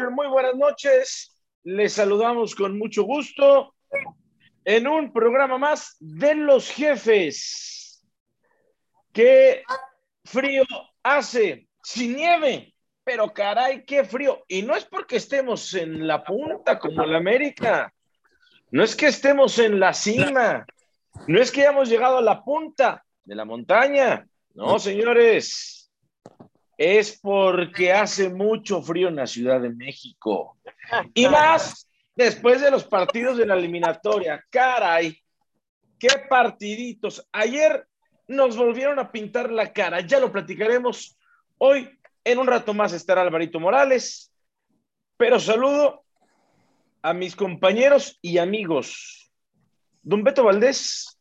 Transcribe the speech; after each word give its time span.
muy 0.00 0.26
buenas 0.26 0.56
noches. 0.56 1.38
Les 1.64 1.92
saludamos 1.92 2.54
con 2.54 2.78
mucho 2.78 3.02
gusto 3.02 3.74
en 4.64 4.88
un 4.88 5.12
programa 5.12 5.58
más 5.58 5.96
de 6.00 6.34
los 6.34 6.70
jefes. 6.70 8.02
Qué 9.12 9.62
frío 10.24 10.64
hace, 11.02 11.68
sin 11.82 12.16
nieve, 12.16 12.74
pero 13.04 13.34
caray, 13.34 13.84
qué 13.84 14.04
frío. 14.04 14.42
Y 14.48 14.62
no 14.62 14.74
es 14.74 14.86
porque 14.86 15.16
estemos 15.16 15.74
en 15.74 16.06
la 16.06 16.24
punta 16.24 16.78
como 16.78 17.04
la 17.04 17.18
América, 17.18 17.92
no 18.70 18.82
es 18.82 18.96
que 18.96 19.08
estemos 19.08 19.58
en 19.58 19.78
la 19.78 19.92
cima, 19.92 20.64
no 21.26 21.38
es 21.40 21.52
que 21.52 21.60
hayamos 21.60 21.90
llegado 21.90 22.16
a 22.16 22.22
la 22.22 22.42
punta 22.42 23.04
de 23.24 23.34
la 23.34 23.44
montaña, 23.44 24.26
no, 24.54 24.78
señores 24.78 25.81
es 26.82 27.20
porque 27.20 27.92
hace 27.92 28.28
mucho 28.28 28.82
frío 28.82 29.06
en 29.06 29.14
la 29.16 29.26
Ciudad 29.28 29.60
de 29.60 29.70
México. 29.70 30.58
Y 31.14 31.28
más 31.28 31.88
después 32.16 32.60
de 32.60 32.72
los 32.72 32.82
partidos 32.82 33.36
de 33.38 33.46
la 33.46 33.54
eliminatoria. 33.54 34.44
Caray, 34.50 35.16
qué 35.96 36.08
partiditos. 36.28 37.24
Ayer 37.30 37.86
nos 38.26 38.56
volvieron 38.56 38.98
a 38.98 39.12
pintar 39.12 39.52
la 39.52 39.72
cara. 39.72 40.00
Ya 40.00 40.18
lo 40.18 40.32
platicaremos. 40.32 41.16
Hoy, 41.58 41.88
en 42.24 42.38
un 42.38 42.48
rato 42.48 42.74
más, 42.74 42.92
estará 42.92 43.22
Alvarito 43.22 43.60
Morales. 43.60 44.32
Pero 45.16 45.38
saludo 45.38 46.02
a 47.00 47.12
mis 47.14 47.36
compañeros 47.36 48.18
y 48.20 48.38
amigos. 48.38 49.30
Don 50.02 50.24
Beto 50.24 50.42
Valdés, 50.42 51.16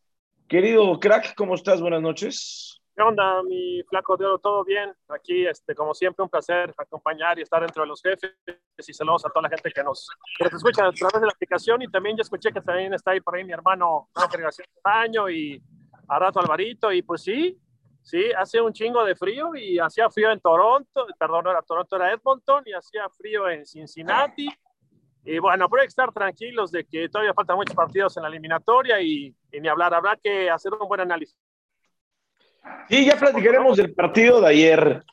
querido 0.48 1.00
crack, 1.00 1.36
¿cómo 1.36 1.54
estás? 1.54 1.82
Buenas 1.82 2.02
noches. 2.02 2.81
¿Qué 3.02 3.08
onda, 3.08 3.42
mi 3.42 3.82
flaco 3.90 4.16
de 4.16 4.28
oro? 4.28 4.38
¿Todo 4.38 4.64
bien? 4.64 4.94
Aquí, 5.08 5.48
este, 5.48 5.74
como 5.74 5.92
siempre, 5.92 6.22
un 6.22 6.30
placer 6.30 6.72
acompañar 6.78 7.40
y 7.40 7.42
estar 7.42 7.60
dentro 7.60 7.82
de 7.82 7.88
los 7.88 8.00
jefes. 8.00 8.36
Y 8.78 8.94
saludos 8.94 9.26
a 9.26 9.30
toda 9.30 9.42
la 9.42 9.50
gente 9.50 9.72
que 9.72 9.84
nos, 9.84 10.08
que 10.38 10.44
nos 10.44 10.54
escucha 10.54 10.86
a 10.86 10.92
través 10.92 11.20
de 11.20 11.26
la 11.26 11.32
aplicación. 11.34 11.82
Y 11.82 11.88
también 11.88 12.16
ya 12.16 12.22
escuché 12.22 12.52
que 12.52 12.62
también 12.62 12.94
está 12.94 13.10
ahí 13.10 13.20
por 13.20 13.36
ahí 13.36 13.44
mi 13.44 13.54
hermano 13.54 14.10
Ángel 14.14 14.42
García 14.42 14.66
Año 14.84 15.28
y 15.32 15.60
a 16.10 16.20
rato 16.20 16.40
Alvarito. 16.42 16.92
Y 16.92 17.02
pues 17.02 17.24
sí, 17.24 17.60
sí, 18.04 18.32
hace 18.38 18.62
un 18.62 18.72
chingo 18.72 19.04
de 19.04 19.16
frío 19.16 19.56
y 19.56 19.80
hacía 19.80 20.08
frío 20.12 20.30
en 20.32 20.40
Toronto. 20.40 21.08
Perdón, 21.18 21.48
era 21.48 21.64
Toronto, 21.64 21.96
era 21.96 22.14
Edmonton. 22.14 22.62
Y 22.68 22.74
hacía 22.74 23.10
frío 23.10 23.50
en 23.50 23.66
Cincinnati. 23.66 24.48
Y 25.26 25.40
bueno, 25.40 25.68
pero 25.68 25.82
hay 25.82 25.88
que 25.88 25.90
estar 25.90 26.12
tranquilos 26.14 26.72
de 26.72 26.86
que 26.86 27.10
todavía 27.10 27.34
faltan 27.34 27.56
muchos 27.56 27.76
partidos 27.76 28.16
en 28.18 28.22
la 28.22 28.30
eliminatoria 28.30 29.02
y, 29.02 29.36
y 29.52 29.60
ni 29.60 29.68
hablar. 29.68 29.92
Habrá 29.92 30.18
que 30.18 30.52
hacer 30.52 30.72
un 30.72 30.88
buen 30.88 31.02
análisis. 31.02 31.36
Sí, 32.90 33.06
ya 33.06 33.18
platicaremos 33.18 33.78
del 33.78 33.94
partido 33.94 34.42
de 34.42 34.48
ayer. 34.48 35.04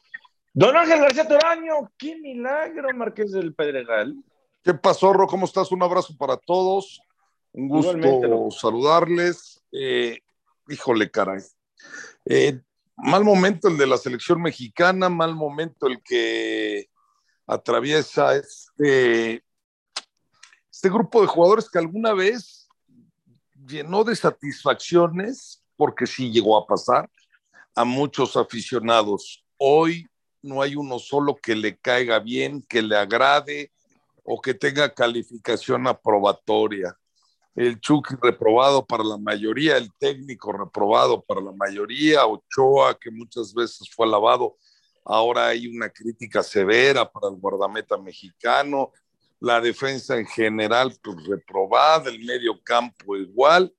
Don 0.52 0.76
Ángel 0.76 1.00
García 1.00 1.28
Toraño, 1.28 1.92
qué 1.96 2.16
milagro, 2.16 2.88
Marqués 2.94 3.32
del 3.32 3.54
Pedregal. 3.54 4.16
¿Qué 4.62 4.74
pasó, 4.74 5.12
Ro? 5.12 5.26
¿Cómo 5.26 5.46
estás? 5.46 5.70
Un 5.70 5.82
abrazo 5.82 6.16
para 6.16 6.36
todos. 6.36 7.00
Un 7.52 7.68
gusto 7.68 8.50
saludarles. 8.50 9.62
Eh, 9.72 10.18
híjole, 10.68 11.10
caray. 11.10 11.40
Eh, 12.24 12.60
mal 12.96 13.24
momento 13.24 13.68
el 13.68 13.76
de 13.76 13.86
la 13.86 13.96
selección 13.96 14.42
mexicana, 14.42 15.08
mal 15.08 15.34
momento 15.34 15.86
el 15.86 16.02
que 16.02 16.88
atraviesa 17.46 18.34
este, 18.36 19.42
este 20.70 20.90
grupo 20.90 21.22
de 21.22 21.28
jugadores 21.28 21.70
que 21.70 21.78
alguna 21.78 22.12
vez 22.12 22.68
llenó 23.66 24.04
de 24.04 24.16
satisfacciones, 24.16 25.64
porque 25.76 26.06
sí 26.06 26.30
llegó 26.30 26.56
a 26.56 26.66
pasar, 26.66 27.08
a 27.78 27.84
muchos 27.84 28.36
aficionados. 28.36 29.44
Hoy 29.56 30.04
no 30.42 30.62
hay 30.62 30.74
uno 30.74 30.98
solo 30.98 31.36
que 31.36 31.54
le 31.54 31.78
caiga 31.78 32.18
bien, 32.18 32.60
que 32.68 32.82
le 32.82 32.96
agrade 32.96 33.70
o 34.24 34.40
que 34.40 34.52
tenga 34.52 34.92
calificación 34.92 35.86
aprobatoria. 35.86 36.98
El 37.54 37.78
Chucky 37.78 38.16
reprobado 38.20 38.84
para 38.84 39.04
la 39.04 39.16
mayoría, 39.16 39.76
el 39.76 39.92
técnico 39.96 40.50
reprobado 40.50 41.22
para 41.22 41.40
la 41.40 41.52
mayoría, 41.52 42.26
Ochoa 42.26 42.98
que 42.98 43.12
muchas 43.12 43.54
veces 43.54 43.88
fue 43.94 44.06
alabado, 44.06 44.56
ahora 45.04 45.46
hay 45.46 45.68
una 45.68 45.88
crítica 45.88 46.42
severa 46.42 47.08
para 47.08 47.28
el 47.28 47.36
guardameta 47.36 47.96
mexicano, 47.96 48.90
la 49.38 49.60
defensa 49.60 50.18
en 50.18 50.26
general 50.26 50.98
pues 51.00 51.24
reprobada, 51.28 52.10
el 52.10 52.24
medio 52.24 52.60
campo 52.60 53.16
igual, 53.16 53.72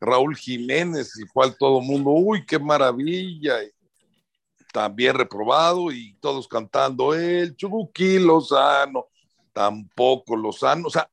Raúl 0.00 0.36
Jiménez, 0.36 1.12
el 1.18 1.30
cual 1.32 1.56
todo 1.58 1.80
mundo, 1.80 2.10
uy, 2.10 2.44
qué 2.46 2.58
maravilla, 2.58 3.58
también 4.72 5.14
reprobado 5.14 5.90
y 5.90 6.14
todos 6.20 6.46
cantando, 6.46 7.14
el 7.14 7.56
Chubuquí 7.56 8.18
Lozano, 8.18 9.06
tampoco 9.52 10.36
Lozano, 10.36 10.86
o 10.86 10.90
sea, 10.90 11.10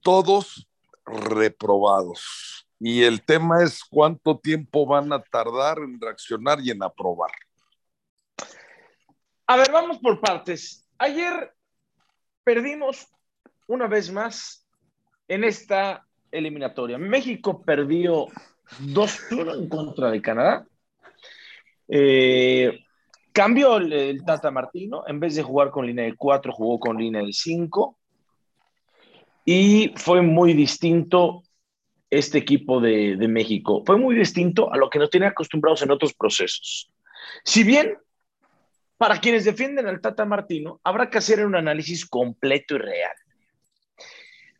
todos 0.00 0.66
reprobados. 1.04 2.66
Y 2.78 3.02
el 3.02 3.24
tema 3.24 3.62
es 3.62 3.82
cuánto 3.84 4.38
tiempo 4.38 4.86
van 4.86 5.12
a 5.12 5.22
tardar 5.22 5.78
en 5.78 6.00
reaccionar 6.00 6.60
y 6.60 6.70
en 6.70 6.82
aprobar. 6.82 7.30
A 9.46 9.56
ver, 9.56 9.70
vamos 9.70 9.98
por 9.98 10.20
partes. 10.20 10.86
Ayer 10.98 11.54
perdimos 12.44 13.06
una 13.66 13.86
vez 13.86 14.10
más 14.10 14.66
en 15.28 15.44
esta 15.44 16.05
eliminatoria. 16.30 16.98
México 16.98 17.62
perdió 17.62 18.26
2-1 18.80 19.58
en 19.58 19.68
contra 19.68 20.10
de 20.10 20.22
Canadá. 20.22 20.66
Eh, 21.88 22.80
cambió 23.32 23.76
el, 23.76 24.24
Tata 24.24 24.50
Martino, 24.50 25.04
en 25.06 25.20
vez 25.20 25.34
de 25.36 25.42
jugar 25.42 25.70
con 25.70 25.86
línea 25.86 26.04
de 26.04 26.16
4, 26.16 26.52
jugó 26.52 26.78
con 26.78 26.98
línea 26.98 27.22
de 27.22 27.32
5. 27.32 27.98
Y 29.44 29.92
fue 29.96 30.22
muy 30.22 30.54
distinto 30.54 31.42
este 32.10 32.38
equipo 32.38 32.80
de, 32.80 33.16
de, 33.16 33.28
México. 33.28 33.82
Fue 33.84 33.96
muy 33.96 34.16
distinto 34.16 34.72
a 34.72 34.76
lo 34.76 34.90
que 34.90 34.98
nos 34.98 35.10
tiene 35.10 35.26
acostumbrados 35.26 35.82
en 35.82 35.90
otros 35.90 36.14
procesos. 36.14 36.90
Si 37.44 37.62
bien, 37.62 37.96
para 38.96 39.20
quienes 39.20 39.44
defienden 39.44 39.86
al 39.86 40.00
Tata 40.00 40.24
Martino, 40.24 40.80
habrá 40.82 41.10
que 41.10 41.18
hacer 41.18 41.44
un 41.44 41.54
análisis 41.54 42.06
completo 42.06 42.76
y 42.76 42.78
real. 42.78 43.16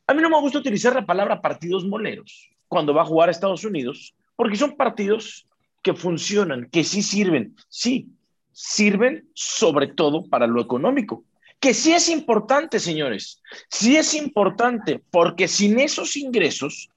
A 0.07 0.15
mí 0.15 0.23
no 0.23 0.31
me 0.31 0.41
gusta 0.41 0.59
utilizar 0.59 0.95
la 0.95 1.05
palabra 1.05 1.41
partidos 1.41 1.85
moleros 1.85 2.51
cuando 2.69 2.95
va 2.95 3.03
a 3.03 3.07
jugar 3.07 3.29
a 3.29 3.33
Estados 3.33 3.65
Unidos, 3.65 4.15
porque 4.37 4.57
son 4.57 4.77
partidos 4.77 5.47
que 5.83 5.95
funcionan, 5.95 6.69
que 6.71 6.85
sí 6.85 7.03
sirven, 7.03 7.57
sí, 7.69 8.09
sirven 8.53 9.29
sobre 9.35 9.89
todo 9.89 10.25
para 10.29 10.47
lo 10.47 10.61
económico, 10.61 11.25
que 11.61 11.75
sí 11.75 11.93
es 11.93 12.09
importante, 12.09 12.79
señores, 12.79 13.43
sí 13.71 13.97
es 13.97 14.15
importante, 14.15 15.03
porque 15.11 15.49
sin 15.49 15.79
esos 15.81 16.17
ingresos 16.17 16.91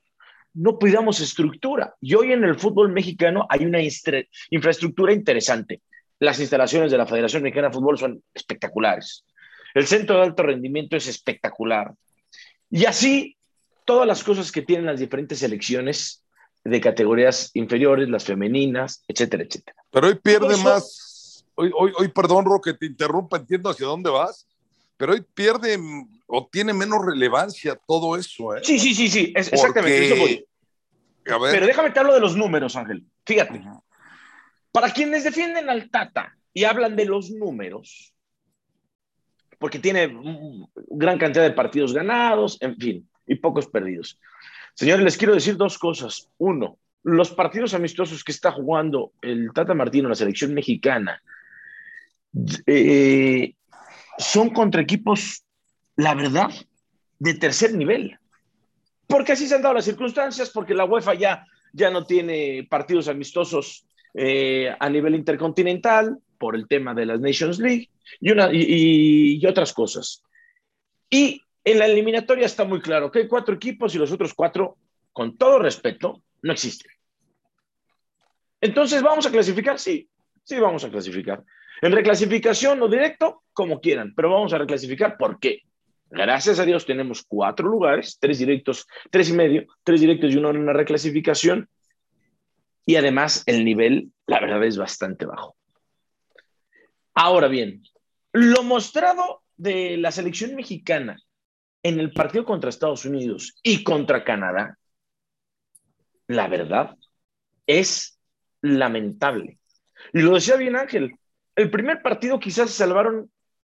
no 0.53 0.77
cuidamos 0.77 1.19
estructura. 1.19 1.95
Y 2.01 2.15
hoy 2.15 2.33
en 2.33 2.43
el 2.43 2.59
fútbol 2.59 2.91
mexicano 2.91 3.47
hay 3.49 3.65
una 3.65 3.79
infraestructura 4.49 5.13
interesante. 5.13 5.81
Las 6.19 6.39
instalaciones 6.39 6.91
de 6.91 6.97
la 6.97 7.05
Federación 7.05 7.43
Mexicana 7.43 7.69
de 7.69 7.73
Fútbol 7.73 7.97
son 7.97 8.21
espectaculares. 8.33 9.25
El 9.73 9.87
centro 9.87 10.17
de 10.17 10.23
alto 10.23 10.43
rendimiento 10.43 10.97
es 10.97 11.07
espectacular. 11.07 11.93
Y 12.69 12.85
así, 12.85 13.37
todas 13.85 14.07
las 14.07 14.23
cosas 14.23 14.51
que 14.51 14.61
tienen 14.61 14.85
las 14.85 14.99
diferentes 14.99 15.39
selecciones 15.39 16.23
de 16.63 16.81
categorías 16.81 17.51
inferiores, 17.53 18.09
las 18.09 18.25
femeninas, 18.25 19.03
etcétera, 19.07 19.43
etcétera. 19.43 19.81
Pero 19.89 20.07
hoy 20.07 20.15
pierde 20.15 20.57
más, 20.57 21.45
hoy, 21.55 21.71
hoy, 21.75 21.91
hoy, 21.97 22.07
perdón, 22.09 22.45
Ro, 22.45 22.61
que 22.61 22.73
te 22.73 22.85
interrumpa, 22.85 23.37
entiendo 23.37 23.69
hacia 23.69 23.87
dónde 23.87 24.09
vas, 24.09 24.47
pero 24.97 25.13
hoy 25.13 25.25
pierde 25.33 25.79
o 26.27 26.47
tiene 26.51 26.73
menos 26.73 27.03
relevancia 27.03 27.79
todo 27.87 28.17
eso, 28.17 28.55
¿eh? 28.55 28.61
Sí, 28.63 28.77
sí, 28.77 28.93
sí, 28.93 29.07
sí, 29.07 29.33
exactamente. 29.35 30.45
Pero 31.23 31.65
déjame 31.65 31.91
te 31.91 31.99
hablo 31.99 32.13
de 32.13 32.19
los 32.19 32.35
números, 32.35 32.75
Ángel. 32.75 33.05
Fíjate. 33.25 33.63
Para 34.71 34.91
quienes 34.91 35.23
defienden 35.23 35.69
al 35.69 35.89
Tata 35.89 36.35
y 36.53 36.65
hablan 36.65 36.95
de 36.95 37.05
los 37.05 37.31
números, 37.31 38.13
porque 39.59 39.77
tiene 39.77 40.17
gran 40.89 41.19
cantidad 41.19 41.43
de 41.43 41.51
partidos 41.51 41.93
ganados, 41.93 42.57
en 42.61 42.75
fin, 42.77 43.09
y 43.27 43.35
pocos 43.35 43.67
perdidos. 43.67 44.19
Señores, 44.73 45.03
les 45.03 45.17
quiero 45.17 45.33
decir 45.33 45.57
dos 45.57 45.77
cosas. 45.77 46.29
Uno, 46.37 46.79
los 47.03 47.31
partidos 47.31 47.73
amistosos 47.73 48.23
que 48.23 48.31
está 48.31 48.51
jugando 48.51 49.11
el 49.21 49.51
Tata 49.53 49.73
Martino, 49.73 50.09
la 50.09 50.15
selección 50.15 50.53
mexicana, 50.53 51.21
eh, 52.65 53.53
son 54.17 54.49
contra 54.51 54.81
equipos, 54.81 55.43
la 55.97 56.15
verdad, 56.15 56.49
de 57.19 57.33
tercer 57.33 57.73
nivel. 57.73 58.17
Porque 59.07 59.33
así 59.33 59.47
se 59.47 59.55
han 59.55 59.61
dado 59.61 59.75
las 59.75 59.85
circunstancias, 59.85 60.51
porque 60.51 60.73
la 60.73 60.85
UEFA 60.85 61.15
ya, 61.15 61.45
ya 61.73 61.89
no 61.89 62.05
tiene 62.05 62.65
partidos 62.69 63.09
amistosos 63.09 63.85
eh, 64.13 64.73
a 64.79 64.89
nivel 64.89 65.15
intercontinental 65.15 66.17
por 66.39 66.55
el 66.55 66.67
tema 66.67 66.95
de 66.95 67.05
las 67.05 67.19
Nations 67.19 67.59
League 67.59 67.89
y, 68.21 69.45
otras 69.45 69.73
cosas. 69.73 70.23
Y 71.09 71.43
en 71.63 71.77
la 71.77 71.85
eliminatoria 71.85 72.45
está 72.45 72.63
muy 72.63 72.81
claro 72.81 73.11
que 73.11 73.19
hay 73.19 73.27
cuatro 73.27 73.53
equipos 73.53 73.93
y 73.93 73.99
los 73.99 74.11
otros 74.11 74.33
cuatro, 74.33 74.77
con 75.11 75.37
todo 75.37 75.59
respeto, 75.59 76.23
no 76.41 76.53
existen. 76.53 76.91
Entonces, 78.61 79.03
¿vamos 79.03 79.25
a 79.25 79.31
clasificar? 79.31 79.77
Sí, 79.77 80.09
sí, 80.43 80.59
vamos 80.59 80.83
a 80.83 80.89
clasificar. 80.89 81.43
En 81.81 81.91
reclasificación 81.91 82.81
o 82.81 82.87
directo, 82.87 83.43
como 83.53 83.79
quieran, 83.79 84.13
pero 84.15 84.31
vamos 84.31 84.53
a 84.53 84.57
reclasificar. 84.57 85.17
¿Por 85.17 85.39
qué? 85.39 85.61
Gracias 86.09 86.59
a 86.59 86.65
Dios 86.65 86.85
tenemos 86.85 87.23
cuatro 87.23 87.67
lugares, 87.67 88.17
tres 88.19 88.39
directos, 88.39 88.87
tres 89.11 89.29
y 89.29 89.33
medio, 89.33 89.67
tres 89.83 90.01
directos 90.01 90.33
y 90.33 90.37
uno 90.37 90.49
en 90.49 90.57
una 90.57 90.73
reclasificación. 90.73 91.69
Y 92.85 92.95
además 92.95 93.43
el 93.45 93.63
nivel, 93.63 94.11
la 94.25 94.39
verdad, 94.39 94.63
es 94.63 94.77
bastante 94.77 95.25
bajo. 95.25 95.55
Ahora 97.21 97.49
bien, 97.49 97.83
lo 98.31 98.63
mostrado 98.63 99.41
de 99.57 99.97
la 99.97 100.09
selección 100.09 100.55
mexicana 100.55 101.17
en 101.83 101.99
el 101.99 102.13
partido 102.13 102.45
contra 102.45 102.69
Estados 102.69 103.03
Unidos 103.03 103.59
y 103.61 103.83
contra 103.83 104.23
Canadá, 104.23 104.77
la 106.27 106.47
verdad, 106.47 106.95
es 107.67 108.17
lamentable. 108.61 109.59
Y 110.13 110.21
lo 110.21 110.35
decía 110.35 110.55
bien 110.55 110.77
Ángel, 110.77 111.13
el 111.57 111.69
primer 111.69 112.01
partido 112.01 112.39
quizás 112.39 112.69
se 112.69 112.77
salvaron 112.77 113.29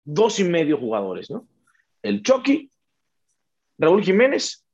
dos 0.06 0.40
y 0.40 0.46
medio 0.46 0.78
jugadores, 0.78 1.30
¿no? 1.30 1.46
El 2.02 2.24
Chucky, 2.24 2.72
Raúl 3.78 4.06
Jiménez 4.06 4.66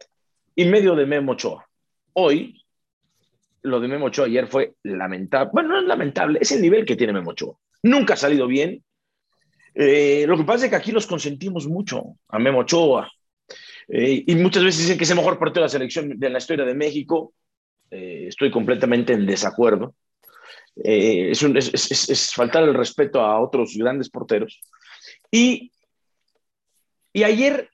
y 0.54 0.66
medio 0.66 0.94
de 0.94 1.08
Memo 1.08 1.32
Ochoa. 1.32 1.68
Hoy, 2.14 2.64
lo 3.64 3.80
de 3.80 3.88
Memo 3.88 4.06
Ochoa 4.06 4.28
ayer 4.28 4.46
fue 4.46 4.76
lamentable. 4.84 5.50
Bueno, 5.54 5.70
no 5.70 5.80
es 5.80 5.86
lamentable, 5.86 6.38
es 6.40 6.52
el 6.52 6.62
nivel 6.62 6.86
que 6.86 6.96
tiene 6.96 7.14
Memo 7.14 7.32
Ochoa. 7.32 7.58
Nunca 7.84 8.14
ha 8.14 8.18
salido 8.18 8.48
bien. 8.48 8.84
Eh, 9.74 10.26
lo 10.28 10.38
que 10.38 10.44
pasa 10.44 10.66
es 10.66 10.70
que 10.70 10.76
aquí 10.76 10.92
los 10.92 11.08
consentimos 11.08 11.68
mucho 11.68 12.18
a 12.28 12.40
Memo 12.40 12.60
Ochoa. 12.60 13.10
Eh, 13.88 14.24
y 14.28 14.36
muchas 14.36 14.64
veces 14.64 14.82
dicen 14.82 14.98
que 14.98 15.04
es 15.04 15.10
el 15.10 15.18
mejor 15.18 15.40
portero 15.40 15.62
de 15.62 15.66
la 15.66 15.70
selección 15.70 16.20
de 16.20 16.30
la 16.30 16.38
historia 16.38 16.66
de 16.66 16.76
México. 16.76 17.34
Eh, 17.90 18.26
estoy 18.28 18.52
completamente 18.52 19.14
en 19.14 19.26
desacuerdo. 19.26 19.96
Es, 20.76 21.42
es, 21.44 22.34
faltar 22.34 22.64
el 22.64 22.74
respeto 22.74 23.20
a 23.20 23.42
otros 23.42 23.76
grandes 23.76 24.10
porteros. 24.10 24.62
Y 25.32 25.72
y 27.14 27.24
ayer 27.24 27.70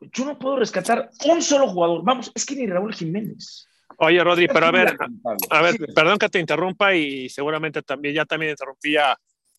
yo 0.00 0.24
no 0.24 0.38
puedo 0.38 0.56
rescatar 0.56 1.10
un 1.26 1.42
solo 1.42 1.68
jugador. 1.68 2.02
Vamos, 2.04 2.32
es 2.34 2.44
que 2.44 2.56
ni 2.56 2.66
Raúl 2.66 2.94
Jiménez. 2.94 3.68
Oye, 4.04 4.22
Rodri, 4.22 4.48
pero 4.48 4.66
a 4.66 4.70
ver, 4.70 4.96
a 5.50 5.62
ver, 5.62 5.76
perdón 5.94 6.18
que 6.18 6.28
te 6.28 6.38
interrumpa 6.38 6.94
y 6.94 7.28
seguramente 7.28 7.82
también 7.82 8.14
ya 8.14 8.24
también 8.24 8.50
interrumpía 8.50 9.16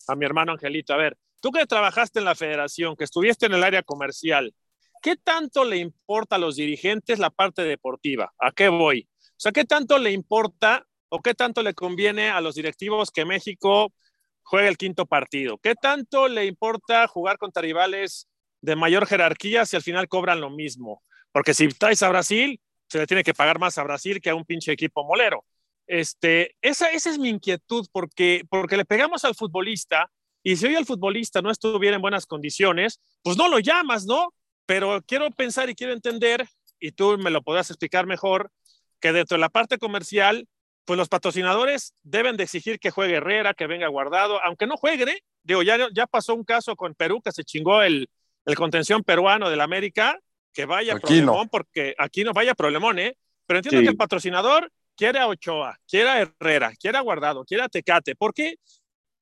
a 0.07 0.15
mi 0.15 0.25
hermano 0.25 0.51
Angelito. 0.51 0.93
A 0.93 0.97
ver, 0.97 1.17
tú 1.41 1.51
que 1.51 1.65
trabajaste 1.65 2.19
en 2.19 2.25
la 2.25 2.35
federación, 2.35 2.95
que 2.95 3.05
estuviste 3.05 3.45
en 3.45 3.53
el 3.53 3.63
área 3.63 3.83
comercial, 3.83 4.53
¿qué 5.01 5.15
tanto 5.15 5.63
le 5.63 5.77
importa 5.77 6.35
a 6.35 6.39
los 6.39 6.55
dirigentes 6.55 7.19
la 7.19 7.29
parte 7.29 7.63
deportiva? 7.63 8.33
¿A 8.37 8.51
qué 8.51 8.69
voy? 8.69 9.07
O 9.19 9.39
sea, 9.43 9.51
¿qué 9.51 9.65
tanto 9.65 9.97
le 9.97 10.11
importa 10.11 10.85
o 11.09 11.21
qué 11.21 11.33
tanto 11.33 11.61
le 11.63 11.73
conviene 11.73 12.29
a 12.29 12.41
los 12.41 12.55
directivos 12.55 13.11
que 13.11 13.25
México 13.25 13.93
juegue 14.41 14.67
el 14.67 14.77
quinto 14.77 15.05
partido? 15.05 15.57
¿Qué 15.57 15.75
tanto 15.75 16.27
le 16.27 16.45
importa 16.45 17.07
jugar 17.07 17.37
contra 17.37 17.61
rivales 17.61 18.27
de 18.63 18.77
mayor 18.77 19.05
jerarquía 19.05 19.65
si 19.65 19.75
al 19.75 19.83
final 19.83 20.07
cobran 20.07 20.39
lo 20.39 20.49
mismo. 20.49 21.03
Porque 21.33 21.53
si 21.53 21.67
traes 21.67 22.01
a 22.01 22.07
Brasil, 22.07 22.61
se 22.93 22.99
le 22.99 23.07
tiene 23.07 23.23
que 23.23 23.33
pagar 23.33 23.57
más 23.57 23.79
a 23.79 23.83
Brasil 23.83 24.21
que 24.21 24.29
a 24.29 24.35
un 24.35 24.45
pinche 24.45 24.71
equipo 24.71 25.03
molero. 25.03 25.43
Este, 25.87 26.55
esa, 26.61 26.91
esa 26.91 27.09
es 27.09 27.17
mi 27.17 27.29
inquietud, 27.29 27.87
porque, 27.91 28.43
porque 28.51 28.77
le 28.77 28.85
pegamos 28.85 29.25
al 29.25 29.33
futbolista 29.33 30.11
y 30.43 30.57
si 30.57 30.67
hoy 30.67 30.75
el 30.75 30.85
futbolista 30.85 31.41
no 31.41 31.49
estuviera 31.49 31.95
en 31.95 32.03
buenas 32.03 32.27
condiciones, 32.27 33.01
pues 33.23 33.35
no 33.35 33.47
lo 33.47 33.57
llamas, 33.57 34.05
¿no? 34.05 34.31
Pero 34.67 35.01
quiero 35.07 35.31
pensar 35.31 35.71
y 35.71 35.73
quiero 35.75 35.91
entender, 35.91 36.47
y 36.79 36.91
tú 36.91 37.17
me 37.17 37.31
lo 37.31 37.41
podrás 37.41 37.71
explicar 37.71 38.05
mejor, 38.05 38.51
que 38.99 39.11
dentro 39.11 39.37
de 39.37 39.41
la 39.41 39.49
parte 39.49 39.79
comercial, 39.79 40.47
pues 40.85 40.95
los 40.95 41.09
patrocinadores 41.09 41.95
deben 42.03 42.37
de 42.37 42.43
exigir 42.43 42.77
que 42.77 42.91
juegue 42.91 43.15
Herrera, 43.15 43.55
que 43.55 43.65
venga 43.65 43.87
guardado, 43.87 44.39
aunque 44.43 44.67
no 44.67 44.77
juegue, 44.77 45.23
digo, 45.41 45.63
ya, 45.63 45.87
ya 45.95 46.05
pasó 46.05 46.35
un 46.35 46.43
caso 46.43 46.75
con 46.75 46.93
Perú 46.93 47.23
que 47.23 47.31
se 47.31 47.43
chingó 47.43 47.81
el, 47.81 48.07
el 48.45 48.55
contención 48.55 49.03
peruano 49.03 49.49
del 49.49 49.61
América, 49.61 50.19
que 50.53 50.65
vaya 50.65 50.95
problemón, 50.97 51.49
porque 51.49 51.95
aquí 51.97 52.23
no 52.23 52.33
vaya 52.33 52.53
problemón, 52.53 52.99
¿eh? 52.99 53.17
Pero 53.45 53.59
entiendo 53.59 53.81
que 53.81 53.89
el 53.89 53.97
patrocinador 53.97 54.71
quiere 54.95 55.19
a 55.19 55.27
Ochoa, 55.27 55.77
quiere 55.87 56.09
a 56.09 56.21
Herrera, 56.21 56.73
quiere 56.79 56.97
a 56.97 57.01
Guardado, 57.01 57.43
quiere 57.43 57.63
a 57.63 57.69
Tecate. 57.69 58.15
¿Por 58.15 58.33
qué? 58.33 58.55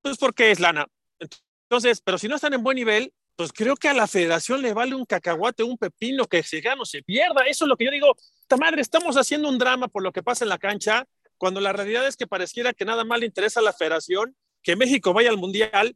Pues 0.02 0.18
porque 0.18 0.52
es 0.52 0.60
lana. 0.60 0.86
Entonces, 1.70 2.02
pero 2.02 2.18
si 2.18 2.28
no 2.28 2.36
están 2.36 2.54
en 2.54 2.64
buen 2.64 2.76
nivel, 2.76 3.14
pues 3.36 3.54
creo 3.54 3.76
que 3.76 3.88
a 3.88 3.94
la 3.94 4.08
federación 4.08 4.62
le 4.62 4.74
vale 4.74 4.94
un 4.94 5.06
cacahuate, 5.06 5.64
un 5.64 5.78
pepino 5.78 6.26
que 6.26 6.44
se 6.44 6.62
gane 6.62 6.82
o 6.82 6.86
se 6.86 7.02
pierda. 7.02 7.44
Eso 7.48 7.66
es 7.66 7.70
lo 7.70 7.78
que 7.78 7.86
yo 7.86 7.92
digo. 7.92 8.16
esta 8.42 8.58
madre, 8.58 8.82
estamos 8.82 9.16
haciendo 9.16 9.50
un 9.50 9.58
drama 9.58 9.88
por 9.88 10.04
lo 10.04 10.12
que 10.12 10.22
pasa 10.22 10.46
en 10.46 10.50
la 10.50 10.60
cancha, 10.60 11.06
cuando 11.38 11.60
la 11.60 11.74
realidad 11.74 12.06
es 12.06 12.18
que 12.18 12.28
pareciera 12.28 12.74
que 12.74 12.86
nada 12.86 13.04
más 13.04 13.20
le 13.20 13.26
interesa 13.26 13.62
a 13.62 13.64
la 13.64 13.74
federación 13.74 14.36
que 14.62 14.76
México 14.76 15.14
vaya 15.14 15.30
al 15.30 15.38
mundial 15.38 15.96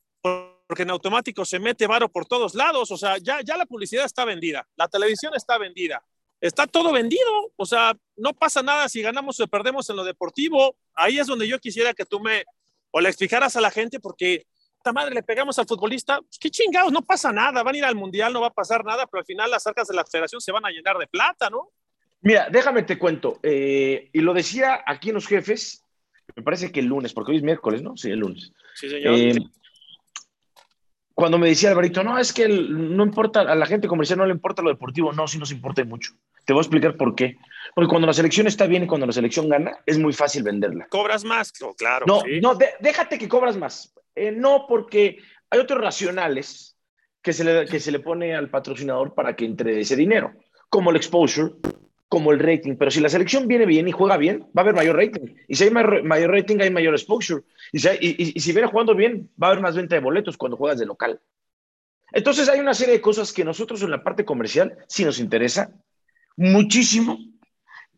porque 0.67 0.83
en 0.83 0.89
automático 0.89 1.45
se 1.45 1.59
mete 1.59 1.87
varo 1.87 2.09
por 2.09 2.25
todos 2.25 2.55
lados, 2.55 2.91
o 2.91 2.97
sea, 2.97 3.17
ya, 3.17 3.41
ya 3.41 3.57
la 3.57 3.65
publicidad 3.65 4.05
está 4.05 4.25
vendida, 4.25 4.67
la 4.75 4.87
televisión 4.87 5.33
está 5.35 5.57
vendida, 5.57 6.03
está 6.41 6.67
todo 6.67 6.91
vendido, 6.91 7.51
o 7.55 7.65
sea, 7.65 7.95
no 8.17 8.33
pasa 8.33 8.63
nada 8.63 8.89
si 8.89 9.01
ganamos 9.01 9.39
o 9.39 9.47
perdemos 9.47 9.89
en 9.89 9.95
lo 9.95 10.03
deportivo, 10.03 10.75
ahí 10.95 11.19
es 11.19 11.27
donde 11.27 11.47
yo 11.47 11.59
quisiera 11.59 11.93
que 11.93 12.05
tú 12.05 12.19
me, 12.19 12.45
o 12.91 12.99
le 12.99 13.09
explicaras 13.09 13.55
a 13.55 13.61
la 13.61 13.71
gente, 13.71 13.99
porque 13.99 14.45
esta 14.77 14.93
madre 14.93 15.15
le 15.15 15.23
pegamos 15.23 15.57
al 15.59 15.67
futbolista, 15.67 16.19
pues, 16.21 16.37
qué 16.39 16.49
chingados, 16.49 16.91
no 16.91 17.01
pasa 17.01 17.31
nada, 17.31 17.63
van 17.63 17.75
a 17.75 17.77
ir 17.77 17.85
al 17.85 17.95
mundial, 17.95 18.33
no 18.33 18.41
va 18.41 18.47
a 18.47 18.53
pasar 18.53 18.83
nada, 18.83 19.05
pero 19.07 19.19
al 19.19 19.25
final 19.25 19.51
las 19.51 19.65
arcas 19.67 19.87
de 19.87 19.95
la 19.95 20.05
federación 20.05 20.41
se 20.41 20.51
van 20.51 20.65
a 20.65 20.69
llenar 20.69 20.97
de 20.97 21.07
plata, 21.07 21.49
¿no? 21.49 21.71
Mira, 22.21 22.49
déjame 22.51 22.83
te 22.83 22.97
cuento, 22.97 23.39
eh, 23.43 24.09
y 24.11 24.19
lo 24.21 24.33
decía 24.33 24.83
aquí 24.85 25.09
en 25.09 25.15
los 25.15 25.27
jefes, 25.27 25.83
me 26.35 26.41
parece 26.41 26.71
que 26.71 26.79
el 26.79 26.87
lunes, 26.87 27.13
porque 27.13 27.31
hoy 27.31 27.37
es 27.37 27.43
miércoles, 27.43 27.83
¿no? 27.83 27.95
Sí, 27.97 28.09
el 28.09 28.19
lunes. 28.19 28.51
Sí, 28.73 28.89
señor. 28.89 29.13
Eh, 29.15 29.35
cuando 31.15 31.37
me 31.37 31.47
decía 31.47 31.69
Alvarito, 31.69 32.03
no, 32.03 32.19
es 32.19 32.33
que 32.33 32.47
no 32.49 33.03
importa, 33.03 33.39
a 33.39 33.55
la 33.55 33.65
gente 33.65 33.87
comercial 33.87 34.19
no 34.19 34.25
le 34.25 34.33
importa 34.33 34.61
lo 34.61 34.69
deportivo, 34.69 35.13
no, 35.13 35.25
sí 35.27 35.39
nos 35.39 35.49
importa 35.49 35.83
mucho. 35.85 36.11
Te 36.43 36.51
voy 36.51 36.59
a 36.59 36.63
explicar 36.63 36.97
por 36.97 37.15
qué. 37.15 37.37
Porque 37.73 37.87
cuando 37.87 38.05
la 38.05 38.13
selección 38.13 38.47
está 38.47 38.67
bien 38.67 38.83
y 38.83 38.87
cuando 38.87 39.07
la 39.07 39.13
selección 39.13 39.47
gana, 39.47 39.77
es 39.85 39.97
muy 39.97 40.11
fácil 40.11 40.43
venderla. 40.43 40.87
¿Cobras 40.89 41.23
más? 41.23 41.53
claro. 41.77 42.05
No, 42.05 42.21
no 42.41 42.57
déjate 42.81 43.17
que 43.17 43.29
cobras 43.29 43.55
más. 43.55 43.93
Eh, 44.13 44.31
no, 44.31 44.65
porque 44.67 45.19
hay 45.49 45.59
otros 45.59 45.79
racionales 45.79 46.77
que 47.21 47.31
se, 47.31 47.45
le, 47.45 47.65
que 47.65 47.79
se 47.79 47.93
le 47.93 48.01
pone 48.01 48.35
al 48.35 48.49
patrocinador 48.49 49.13
para 49.15 49.37
que 49.37 49.45
entre 49.45 49.79
ese 49.79 49.95
dinero, 49.95 50.33
como 50.69 50.89
el 50.89 50.97
exposure, 50.97 51.53
como 52.15 52.31
el 52.31 52.39
rating. 52.39 52.77
Pero 52.77 52.91
si 52.91 53.01
la 53.01 53.09
selección 53.09 53.45
viene 53.45 53.65
bien 53.65 53.89
y 53.89 53.91
juega 53.91 54.15
bien, 54.15 54.47
va 54.57 54.61
a 54.61 54.61
haber 54.61 54.73
mayor 54.73 54.95
rating. 54.95 55.35
Y 55.49 55.55
si 55.55 55.65
hay 55.65 55.69
mayor 55.69 56.31
rating, 56.31 56.61
hay 56.61 56.69
mayor 56.69 56.93
exposure. 56.93 57.43
Y 57.73 57.79
si, 57.79 57.89
y, 57.99 58.39
si 58.39 58.53
viene 58.53 58.69
jugando 58.69 58.95
bien, 58.95 59.29
va 59.41 59.47
a 59.47 59.51
haber 59.51 59.61
más 59.61 59.75
venta 59.75 59.95
de 59.95 60.01
boletos 60.01 60.37
cuando 60.37 60.55
juegas 60.55 60.79
de 60.79 60.85
local. 60.85 61.19
Entonces 62.13 62.47
hay 62.47 62.61
una 62.61 62.73
serie 62.73 62.93
de 62.93 63.01
cosas 63.01 63.33
que 63.33 63.43
nosotros 63.43 63.81
en 63.81 63.91
la 63.91 64.01
parte 64.01 64.23
comercial 64.23 64.77
sí 64.87 65.03
nos 65.03 65.19
interesa 65.19 65.73
muchísimo 66.37 67.19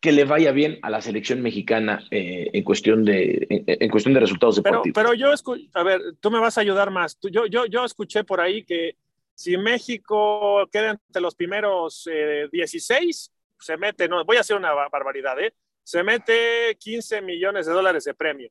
que 0.01 0.11
le 0.11 0.23
vaya 0.23 0.51
bien 0.51 0.79
a 0.81 0.89
la 0.89 0.99
selección 0.99 1.43
mexicana 1.43 2.03
eh, 2.09 2.49
en, 2.53 2.63
cuestión 2.63 3.05
de, 3.05 3.45
en, 3.67 3.89
cuestión 3.91 4.15
de 4.15 4.19
resultados 4.19 4.55
deportivos. 4.55 4.95
Pero, 4.95 5.13
yo, 5.13 5.31
a 5.75 5.83
ver, 5.83 6.01
tú 6.19 6.31
me 6.31 6.39
vas 6.39 6.57
a 6.57 6.61
ayudar 6.61 6.89
más. 6.89 7.19
yo, 7.21 7.45
yo, 7.45 7.67
yo 7.67 7.85
escuché 7.85 8.23
por 8.23 8.41
ahí 8.41 8.63
que 8.63 8.95
si 9.35 9.57
México 9.57 10.67
queda 10.71 10.89
entre 10.89 11.21
los 11.21 11.35
primeros 11.35 12.09
16, 12.51 13.31
eh, 13.31 13.36
se 13.59 13.77
mete, 13.77 14.07
no, 14.07 14.23
voy 14.25 14.37
a 14.37 14.41
hacer 14.41 14.55
una 14.55 14.73
barbaridad, 14.73 15.39
¿eh? 15.39 15.53
Se 15.83 16.03
mete 16.03 16.75
15 16.79 17.21
millones 17.21 17.65
de 17.65 17.73
dólares 17.73 18.03
de 18.03 18.13
premio. 18.13 18.49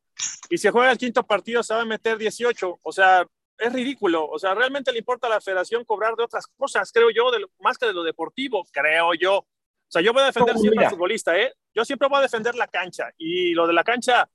Y 0.48 0.56
si 0.56 0.68
juega 0.68 0.90
el 0.90 0.98
quinto 0.98 1.22
partido, 1.26 1.62
se 1.62 1.74
va 1.74 1.82
a 1.82 1.84
meter 1.84 2.16
18. 2.16 2.80
O 2.82 2.92
sea, 2.92 3.26
es 3.58 3.72
ridículo. 3.72 4.26
O 4.26 4.38
sea, 4.38 4.54
realmente 4.54 4.92
le 4.92 4.98
importa 4.98 5.26
a 5.26 5.30
la 5.30 5.40
federación 5.40 5.84
cobrar 5.84 6.14
de 6.14 6.24
otras 6.24 6.46
cosas, 6.46 6.90
creo 6.92 7.10
yo, 7.10 7.30
de 7.30 7.44
más 7.60 7.78
que 7.78 7.86
de 7.86 7.92
lo 7.92 8.02
deportivo, 8.02 8.66
creo 8.72 9.12
yo. 9.14 9.38
O 9.38 9.90
sea, 9.90 10.02
yo 10.02 10.12
voy 10.12 10.22
a 10.22 10.26
defender 10.26 10.56
siempre 10.56 10.84
al 10.84 10.90
futbolista, 10.90 11.38
¿eh? 11.38 11.52
Yo 11.74 11.84
siempre 11.84 12.08
voy 12.08 12.18
a 12.18 12.22
defender 12.22 12.54
la 12.54 12.68
cancha. 12.68 13.10
Y 13.18 13.52
lo 13.52 13.66
de 13.66 13.72
la 13.72 13.84
cancha, 13.84 14.28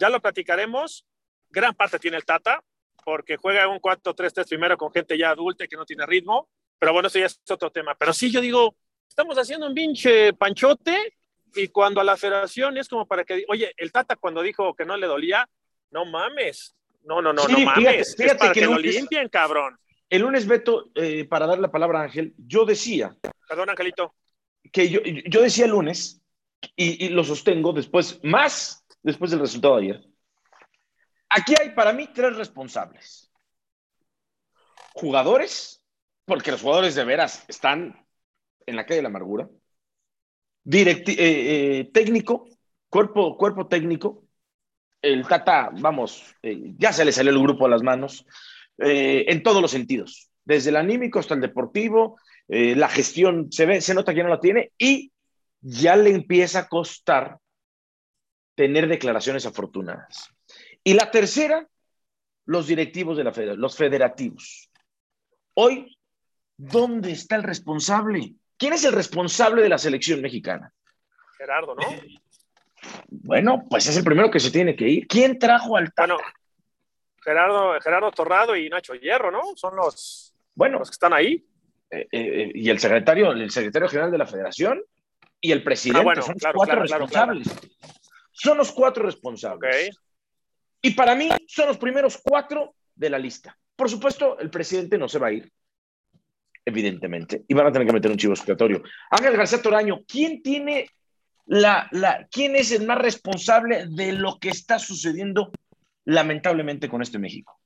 ya 0.00 0.08
lo 0.08 0.20
platicaremos. 0.20 1.04
Gran 1.48 1.74
parte 1.74 1.98
tiene 1.98 2.16
el 2.16 2.24
Tata, 2.24 2.62
porque 3.04 3.36
juega 3.36 3.66
un 3.66 3.80
4-3-3 3.80 4.48
primero 4.48 4.76
con 4.76 4.92
gente 4.92 5.18
ya 5.18 5.30
adulta 5.30 5.66
que 5.66 5.76
no 5.76 5.84
tiene 5.84 6.06
ritmo. 6.06 6.48
Pero 6.78 6.92
bueno, 6.92 7.08
eso 7.08 7.18
ya 7.18 7.26
es 7.26 7.40
otro 7.48 7.70
tema. 7.70 7.94
Pero 7.94 8.12
sí, 8.12 8.30
yo 8.30 8.40
digo, 8.40 8.76
estamos 9.12 9.36
haciendo 9.36 9.66
un 9.66 9.74
pinche 9.74 10.32
panchote 10.32 11.14
y 11.54 11.68
cuando 11.68 12.00
a 12.00 12.04
la 12.04 12.16
federación 12.16 12.78
es 12.78 12.88
como 12.88 13.06
para 13.06 13.24
que, 13.24 13.44
oye, 13.48 13.74
el 13.76 13.92
Tata 13.92 14.16
cuando 14.16 14.40
dijo 14.40 14.74
que 14.74 14.86
no 14.86 14.96
le 14.96 15.06
dolía, 15.06 15.46
no 15.90 16.06
mames, 16.06 16.74
no, 17.04 17.20
no, 17.20 17.30
no, 17.30 17.46
no 17.46 17.58
mames, 17.58 18.16
fíjate, 18.16 18.38
para 18.38 18.52
que, 18.54 18.62
lo 18.62 18.78
limpien, 18.78 19.28
cabrón. 19.28 19.78
El 20.08 20.22
lunes, 20.22 20.46
Beto, 20.46 20.90
eh, 20.94 21.26
para 21.26 21.46
dar 21.46 21.58
la 21.58 21.70
palabra 21.70 22.00
a 22.00 22.02
Ángel, 22.04 22.32
yo 22.38 22.64
decía. 22.64 23.14
Perdón, 23.46 23.68
Angelito. 23.68 24.14
Que 24.72 24.88
yo, 24.88 25.00
yo 25.02 25.42
decía 25.42 25.66
el 25.66 25.72
lunes, 25.72 26.22
y, 26.74 27.04
y 27.04 27.08
lo 27.10 27.22
sostengo 27.22 27.74
después, 27.74 28.18
más 28.22 28.82
después 29.02 29.30
del 29.30 29.40
resultado 29.40 29.76
de 29.76 29.82
ayer. 29.82 30.08
Aquí 31.28 31.54
hay 31.60 31.70
para 31.70 31.92
mí 31.92 32.08
tres 32.14 32.34
responsables. 32.36 33.30
Jugadores, 34.94 35.84
porque 36.24 36.50
los 36.50 36.62
jugadores 36.62 36.94
de 36.94 37.04
veras 37.04 37.44
están 37.48 38.01
en 38.66 38.76
la 38.76 38.84
calle 38.84 38.96
de 38.96 39.02
la 39.02 39.08
amargura, 39.08 39.48
eh, 40.70 41.04
eh, 41.08 41.90
técnico, 41.92 42.48
cuerpo, 42.88 43.36
cuerpo 43.36 43.66
técnico, 43.66 44.24
el 45.00 45.26
Tata, 45.26 45.70
vamos, 45.72 46.34
eh, 46.42 46.74
ya 46.78 46.92
se 46.92 47.04
le 47.04 47.10
salió 47.10 47.32
el 47.32 47.42
grupo 47.42 47.66
a 47.66 47.70
las 47.70 47.82
manos 47.82 48.24
en 48.78 49.42
todos 49.44 49.62
los 49.62 49.70
sentidos, 49.70 50.30
desde 50.44 50.70
el 50.70 50.76
anímico 50.76 51.18
hasta 51.18 51.34
el 51.34 51.40
deportivo, 51.40 52.18
la 52.48 52.88
gestión 52.88 53.52
se 53.52 53.64
ve, 53.64 53.80
se 53.80 53.94
nota 53.94 54.12
que 54.12 54.24
no 54.24 54.28
la 54.28 54.40
tiene 54.40 54.72
y 54.76 55.12
ya 55.60 55.94
le 55.94 56.10
empieza 56.10 56.60
a 56.60 56.68
costar 56.68 57.38
tener 58.56 58.88
declaraciones 58.88 59.46
afortunadas. 59.46 60.30
Y 60.82 60.94
la 60.94 61.10
tercera, 61.12 61.68
los 62.44 62.66
directivos 62.66 63.16
de 63.16 63.24
la 63.24 63.32
federación, 63.32 63.60
los 63.60 63.76
federativos. 63.76 64.70
Hoy, 65.54 65.96
¿dónde 66.56 67.12
está 67.12 67.36
el 67.36 67.44
responsable? 67.44 68.34
¿Quién 68.62 68.74
es 68.74 68.84
el 68.84 68.92
responsable 68.92 69.60
de 69.60 69.68
la 69.68 69.76
selección 69.76 70.22
mexicana? 70.22 70.72
Gerardo, 71.36 71.74
¿no? 71.74 71.82
Bueno, 73.08 73.66
pues 73.68 73.88
es 73.88 73.96
el 73.96 74.04
primero 74.04 74.30
que 74.30 74.38
se 74.38 74.52
tiene 74.52 74.76
que 74.76 74.88
ir. 74.88 75.08
¿Quién 75.08 75.36
trajo 75.36 75.76
al 75.76 75.92
Tata? 75.92 76.14
Bueno, 76.14 76.28
Gerardo, 77.24 77.80
Gerardo 77.80 78.12
Torrado 78.12 78.54
y 78.54 78.68
Nacho 78.68 78.94
Hierro, 78.94 79.32
¿no? 79.32 79.40
Son 79.56 79.74
los, 79.74 80.32
bueno, 80.54 80.78
los 80.78 80.90
que 80.90 80.94
están 80.94 81.12
ahí. 81.12 81.44
Eh, 81.90 82.06
eh, 82.12 82.52
y 82.54 82.70
el 82.70 82.78
secretario, 82.78 83.32
el 83.32 83.50
secretario 83.50 83.88
general 83.88 84.12
de 84.12 84.18
la 84.18 84.26
federación 84.26 84.80
y 85.40 85.50
el 85.50 85.64
presidente 85.64 86.20
ah, 86.20 86.22
son 86.22 86.36
los 86.40 86.52
cuatro 86.54 86.82
responsables. 86.82 87.48
Son 88.30 88.58
los 88.58 88.70
cuatro 88.70 89.04
responsables. 89.04 89.90
Y 90.80 90.92
para 90.92 91.16
mí 91.16 91.30
son 91.48 91.66
los 91.66 91.78
primeros 91.78 92.20
cuatro 92.22 92.76
de 92.94 93.10
la 93.10 93.18
lista. 93.18 93.58
Por 93.74 93.90
supuesto, 93.90 94.38
el 94.38 94.50
presidente 94.50 94.98
no 94.98 95.08
se 95.08 95.18
va 95.18 95.26
a 95.26 95.32
ir, 95.32 95.52
evidentemente, 96.64 97.44
y 97.48 97.54
van 97.54 97.66
a 97.66 97.72
tener 97.72 97.86
que 97.86 97.92
meter 97.92 98.10
un 98.10 98.16
chivo 98.16 98.34
expiatorio. 98.34 98.82
Ángel 99.10 99.36
García 99.36 99.62
Toraño, 99.62 100.00
¿quién 100.06 100.42
tiene 100.42 100.88
la, 101.46 101.88
la, 101.90 102.26
quién 102.30 102.56
es 102.56 102.70
el 102.72 102.86
más 102.86 102.98
responsable 102.98 103.86
de 103.88 104.12
lo 104.12 104.38
que 104.38 104.50
está 104.50 104.78
sucediendo 104.78 105.50
lamentablemente 106.04 106.88
con 106.88 107.02
este 107.02 107.18
México? 107.18 107.58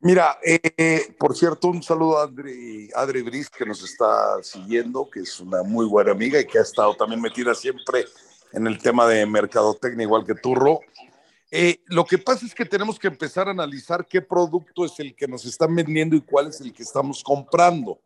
Mira, 0.00 0.38
eh, 0.44 1.12
por 1.18 1.36
cierto, 1.36 1.68
un 1.68 1.82
saludo 1.82 2.18
a 2.18 2.24
Adri, 2.24 2.88
Adri 2.94 3.22
Briz, 3.22 3.50
que 3.50 3.66
nos 3.66 3.82
está 3.82 4.40
siguiendo, 4.42 5.08
que 5.10 5.20
es 5.20 5.40
una 5.40 5.64
muy 5.64 5.86
buena 5.86 6.12
amiga 6.12 6.38
y 6.38 6.46
que 6.46 6.58
ha 6.58 6.62
estado 6.62 6.94
también 6.94 7.20
metida 7.20 7.52
siempre 7.52 8.04
en 8.52 8.68
el 8.68 8.78
tema 8.78 9.08
de 9.08 9.26
mercadotecnia, 9.26 10.04
igual 10.04 10.24
que 10.24 10.36
Turro. 10.36 10.80
Eh, 11.50 11.80
lo 11.86 12.04
que 12.04 12.18
pasa 12.18 12.44
es 12.44 12.54
que 12.54 12.66
tenemos 12.66 12.98
que 12.98 13.06
empezar 13.06 13.48
a 13.48 13.52
analizar 13.52 14.06
qué 14.06 14.20
producto 14.20 14.84
es 14.84 14.98
el 15.00 15.14
que 15.14 15.26
nos 15.26 15.46
están 15.46 15.74
vendiendo 15.74 16.14
y 16.14 16.20
cuál 16.20 16.48
es 16.48 16.60
el 16.60 16.72
que 16.72 16.82
estamos 16.82 17.22
comprando, 17.22 18.00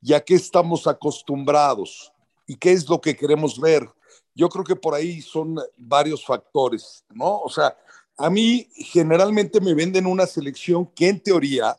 ya 0.00 0.20
que 0.20 0.34
estamos 0.34 0.86
acostumbrados 0.86 2.12
y 2.46 2.56
qué 2.56 2.72
es 2.72 2.88
lo 2.88 3.00
que 3.00 3.16
queremos 3.16 3.60
ver. 3.60 3.88
Yo 4.32 4.48
creo 4.48 4.64
que 4.64 4.76
por 4.76 4.94
ahí 4.94 5.20
son 5.20 5.56
varios 5.76 6.24
factores, 6.24 7.04
¿no? 7.10 7.40
O 7.40 7.48
sea, 7.48 7.76
a 8.16 8.30
mí 8.30 8.68
generalmente 8.74 9.60
me 9.60 9.74
venden 9.74 10.06
una 10.06 10.26
selección 10.26 10.86
que 10.86 11.08
en 11.08 11.20
teoría 11.20 11.76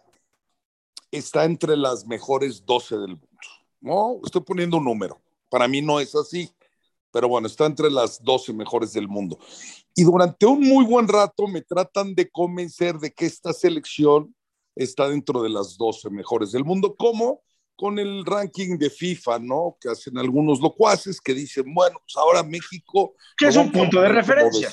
está 1.11 1.45
entre 1.45 1.77
las 1.77 2.05
mejores 2.05 2.65
12 2.65 2.97
del 2.97 3.11
mundo, 3.11 3.27
¿no? 3.79 4.19
Estoy 4.25 4.41
poniendo 4.41 4.77
un 4.77 4.83
número. 4.83 5.21
Para 5.49 5.67
mí 5.67 5.81
no 5.81 6.01
es 6.01 6.13
así 6.13 6.53
pero 7.11 7.27
bueno, 7.27 7.47
está 7.47 7.65
entre 7.65 7.89
las 7.89 8.23
12 8.23 8.53
mejores 8.53 8.93
del 8.93 9.07
mundo. 9.07 9.39
Y 9.95 10.03
durante 10.03 10.45
un 10.45 10.61
muy 10.61 10.85
buen 10.85 11.07
rato 11.07 11.47
me 11.47 11.61
tratan 11.61 12.15
de 12.15 12.29
convencer 12.29 12.97
de 12.97 13.11
que 13.11 13.25
esta 13.25 13.53
selección 13.53 14.33
está 14.75 15.09
dentro 15.09 15.41
de 15.41 15.49
las 15.49 15.77
12 15.77 16.09
mejores 16.09 16.51
del 16.51 16.63
mundo, 16.63 16.95
como 16.95 17.41
con 17.75 17.97
el 17.97 18.25
ranking 18.25 18.77
de 18.77 18.89
FIFA, 18.89 19.39
¿no? 19.39 19.77
Que 19.79 19.89
hacen 19.89 20.17
algunos 20.17 20.59
locuaces 20.59 21.21
que 21.21 21.33
dicen, 21.33 21.73
bueno, 21.73 21.97
pues 22.05 22.15
ahora 22.17 22.43
México... 22.43 23.15
Que 23.37 23.47
es 23.47 23.55
un 23.55 23.71
punto 23.71 24.01
de 24.01 24.09
referencia. 24.09 24.69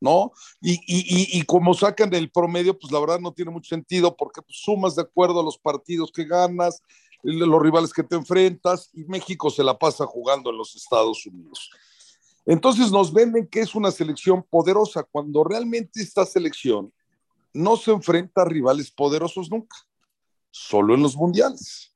¿no? 0.00 0.32
Y, 0.60 0.74
y, 0.86 1.38
y, 1.38 1.42
como 1.42 1.74
sacan 1.74 2.14
el 2.14 2.30
promedio, 2.30 2.78
pues 2.78 2.92
la 2.92 3.00
verdad 3.00 3.20
no 3.20 3.32
tiene 3.32 3.50
mucho 3.50 3.68
sentido 3.68 4.16
porque 4.16 4.40
pues, 4.42 4.58
sumas 4.60 4.96
de 4.96 5.02
acuerdo 5.02 5.40
a 5.40 5.44
los 5.44 5.58
partidos 5.58 6.10
que 6.10 6.24
ganas, 6.24 6.82
los 7.22 7.62
rivales 7.62 7.92
que 7.92 8.02
te 8.02 8.16
enfrentas, 8.16 8.88
y 8.94 9.04
México 9.04 9.50
se 9.50 9.62
la 9.62 9.78
pasa 9.78 10.06
jugando 10.06 10.50
en 10.50 10.56
los 10.56 10.74
Estados 10.74 11.26
Unidos. 11.26 11.70
Entonces 12.46 12.90
nos 12.90 13.12
venden 13.12 13.46
que 13.46 13.60
es 13.60 13.74
una 13.74 13.90
selección 13.90 14.42
poderosa, 14.42 15.02
cuando 15.02 15.44
realmente 15.44 16.00
esta 16.00 16.24
selección 16.24 16.92
no 17.52 17.76
se 17.76 17.90
enfrenta 17.90 18.42
a 18.42 18.46
rivales 18.46 18.90
poderosos 18.90 19.50
nunca, 19.50 19.76
solo 20.50 20.94
en 20.94 21.02
los 21.02 21.16
mundiales. 21.16 21.94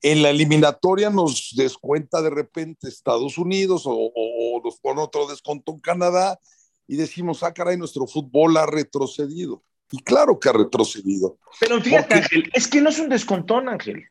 En 0.00 0.22
la 0.22 0.30
eliminatoria 0.30 1.10
nos 1.10 1.52
descuenta 1.54 2.20
de 2.22 2.30
repente 2.30 2.88
Estados 2.88 3.38
Unidos 3.38 3.84
o, 3.86 3.92
o, 3.92 4.60
nos 4.64 4.78
pone 4.78 5.00
otro 5.00 5.28
desconto 5.28 5.72
en 5.72 5.78
Canadá 5.78 6.40
y 6.88 6.96
decimos, 6.96 7.42
ah, 7.42 7.54
caray, 7.54 7.76
nuestro 7.76 8.06
fútbol 8.06 8.56
ha 8.56 8.66
retrocedido. 8.66 9.62
Y 9.92 10.02
claro 10.02 10.40
que 10.40 10.48
ha 10.48 10.52
retrocedido. 10.52 11.38
Pero 11.60 11.80
fíjate, 11.80 12.14
Ángel, 12.14 12.50
es 12.52 12.66
que 12.66 12.80
no 12.80 12.88
es 12.88 12.98
un 12.98 13.10
descontón, 13.10 13.68
Ángel. 13.68 14.08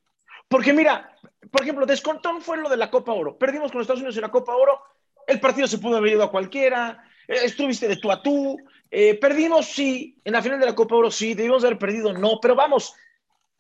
Porque 0.47 0.73
mira, 0.73 1.17
por 1.49 1.63
ejemplo, 1.63 1.85
descontón 1.85 2.41
fue 2.41 2.57
lo 2.57 2.69
de 2.69 2.77
la 2.77 2.91
Copa 2.91 3.11
Oro. 3.13 3.37
Perdimos 3.37 3.71
con 3.71 3.81
Estados 3.81 4.01
Unidos 4.01 4.15
en 4.15 4.21
la 4.21 4.31
Copa 4.31 4.55
Oro, 4.55 4.79
el 5.27 5.39
partido 5.39 5.67
se 5.67 5.77
pudo 5.77 5.97
haber 5.97 6.13
ido 6.13 6.23
a 6.23 6.31
cualquiera, 6.31 7.03
eh, 7.27 7.39
estuviste 7.43 7.87
de 7.87 7.97
tú 7.97 8.11
a 8.11 8.21
tú, 8.21 8.57
eh, 8.89 9.15
perdimos, 9.15 9.67
sí, 9.67 10.19
en 10.25 10.33
la 10.33 10.41
final 10.41 10.59
de 10.59 10.65
la 10.65 10.75
Copa 10.75 10.95
Oro, 10.95 11.11
sí, 11.11 11.33
debimos 11.33 11.63
haber 11.63 11.77
perdido, 11.77 12.13
no, 12.13 12.39
pero 12.41 12.55
vamos, 12.55 12.93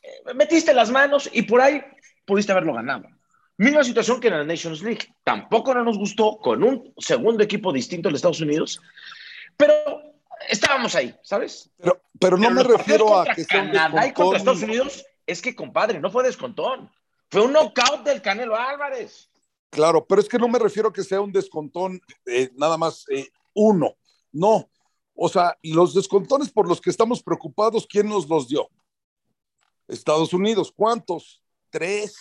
eh, 0.01 0.33
metiste 0.35 0.73
las 0.73 0.91
manos 0.91 1.29
y 1.31 1.43
por 1.43 1.61
ahí 1.61 1.81
pudiste 2.25 2.51
haberlo 2.51 2.73
ganado. 2.73 3.07
Misma 3.57 3.83
situación 3.83 4.19
que 4.19 4.27
en 4.27 4.37
la 4.37 4.43
Nations 4.43 4.81
League. 4.81 5.13
Tampoco 5.23 5.73
no 5.73 5.83
nos 5.83 5.97
gustó 5.97 6.37
con 6.37 6.63
un 6.63 6.93
segundo 6.97 7.43
equipo 7.43 7.71
distinto 7.71 8.09
de 8.09 8.15
Estados 8.15 8.41
Unidos, 8.41 8.81
pero 9.55 9.73
estábamos 10.49 10.95
ahí, 10.95 11.15
¿sabes? 11.21 11.69
Pero, 11.77 12.01
pero 12.19 12.37
no 12.37 12.49
me 12.49 12.63
refiero 12.63 13.19
a 13.19 13.25
que 13.25 13.45
Canadá 13.45 14.07
y 14.07 14.13
contra 14.13 14.39
Estados 14.39 14.63
Unidos 14.63 15.05
es 15.27 15.41
que, 15.41 15.55
compadre, 15.55 15.99
no 15.99 16.09
fue 16.09 16.23
descontón. 16.23 16.91
Fue 17.29 17.41
un 17.41 17.53
knockout 17.53 18.03
del 18.03 18.21
Canelo 18.21 18.55
Álvarez. 18.55 19.30
Claro, 19.71 20.05
pero 20.05 20.21
es 20.21 20.29
que 20.29 20.37
no 20.37 20.47
me 20.47 20.59
refiero 20.59 20.89
a 20.89 20.93
que 20.93 21.03
sea 21.03 21.21
un 21.21 21.31
descontón 21.31 21.99
eh, 22.27 22.51
nada 22.55 22.77
más 22.77 23.05
eh, 23.09 23.29
uno. 23.55 23.95
No. 24.31 24.69
O 25.15 25.27
sea, 25.27 25.57
los 25.63 25.95
descontones 25.95 26.51
por 26.51 26.67
los 26.67 26.79
que 26.79 26.91
estamos 26.91 27.23
preocupados, 27.23 27.87
¿quién 27.87 28.07
nos 28.07 28.27
los 28.29 28.47
dio? 28.47 28.69
Estados 29.87 30.33
Unidos. 30.33 30.71
¿Cuántos? 30.75 31.41
Tres. 31.69 32.15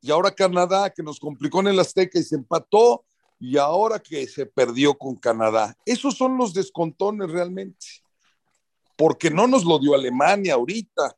Y 0.00 0.10
ahora 0.12 0.30
Canadá, 0.30 0.90
que 0.90 1.02
nos 1.02 1.18
complicó 1.18 1.60
en 1.60 1.68
el 1.68 1.80
Azteca 1.80 2.18
y 2.18 2.22
se 2.22 2.36
empató, 2.36 3.04
y 3.40 3.56
ahora 3.56 3.98
que 3.98 4.28
se 4.28 4.46
perdió 4.46 4.96
con 4.96 5.16
Canadá. 5.16 5.76
Esos 5.84 6.16
son 6.16 6.38
los 6.38 6.54
descontones 6.54 7.30
realmente. 7.30 7.86
Porque 8.96 9.30
no 9.30 9.46
nos 9.46 9.64
lo 9.64 9.78
dio 9.78 9.94
Alemania 9.94 10.54
ahorita 10.54 11.16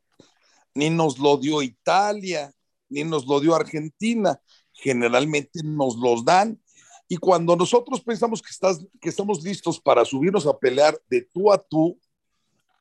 ni 0.78 0.90
nos 0.90 1.18
lo 1.18 1.36
dio 1.36 1.60
Italia, 1.60 2.52
ni 2.88 3.02
nos 3.02 3.26
lo 3.26 3.40
dio 3.40 3.52
Argentina. 3.52 4.40
Generalmente 4.78 5.60
nos 5.62 5.96
los 5.96 6.24
dan. 6.24 6.60
Y 7.08 7.16
cuando 7.16 7.56
nosotros 7.56 8.00
pensamos 8.00 8.42
que, 8.42 8.50
estás, 8.50 8.84
que 9.00 9.08
estamos 9.08 9.42
listos 9.42 9.80
para 9.80 10.04
subirnos 10.04 10.46
a 10.46 10.58
pelear 10.58 11.00
de 11.08 11.22
tú 11.22 11.52
a 11.52 11.58
tú, 11.58 11.98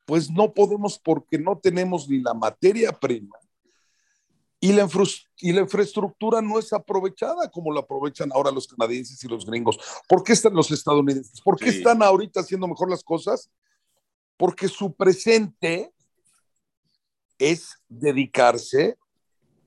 pues 0.06 0.30
no 0.30 0.54
podemos 0.54 1.00
porque 1.00 1.38
no 1.38 1.58
tenemos 1.58 2.08
ni 2.08 2.20
la 2.20 2.34
materia 2.34 2.92
prima 2.92 3.38
y 4.60 4.74
la, 4.74 4.90
y 5.38 5.52
la 5.52 5.62
infraestructura 5.62 6.42
no 6.42 6.58
es 6.58 6.74
aprovechada 6.74 7.50
como 7.50 7.72
la 7.72 7.82
aprovechan 7.82 8.32
ahora 8.34 8.52
los 8.52 8.68
canadienses 8.68 9.24
y 9.24 9.28
los 9.28 9.46
gringos. 9.46 9.78
¿Por 10.08 10.24
qué 10.24 10.34
están 10.34 10.54
los 10.54 10.72
estadounidenses? 10.72 11.42
¿Por 11.42 11.58
qué 11.58 11.70
están 11.70 12.02
ahorita 12.02 12.40
haciendo 12.40 12.68
mejor 12.68 12.90
las 12.90 13.04
cosas? 13.04 13.52
Porque 14.36 14.68
su 14.68 14.94
presente 14.94 15.94
es 17.38 17.78
dedicarse 17.88 18.98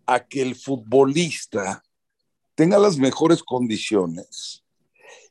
a 0.06 0.26
que 0.26 0.42
el 0.42 0.56
futbolista 0.56 1.82
tenga 2.60 2.78
las 2.78 2.98
mejores 2.98 3.42
condiciones 3.42 4.62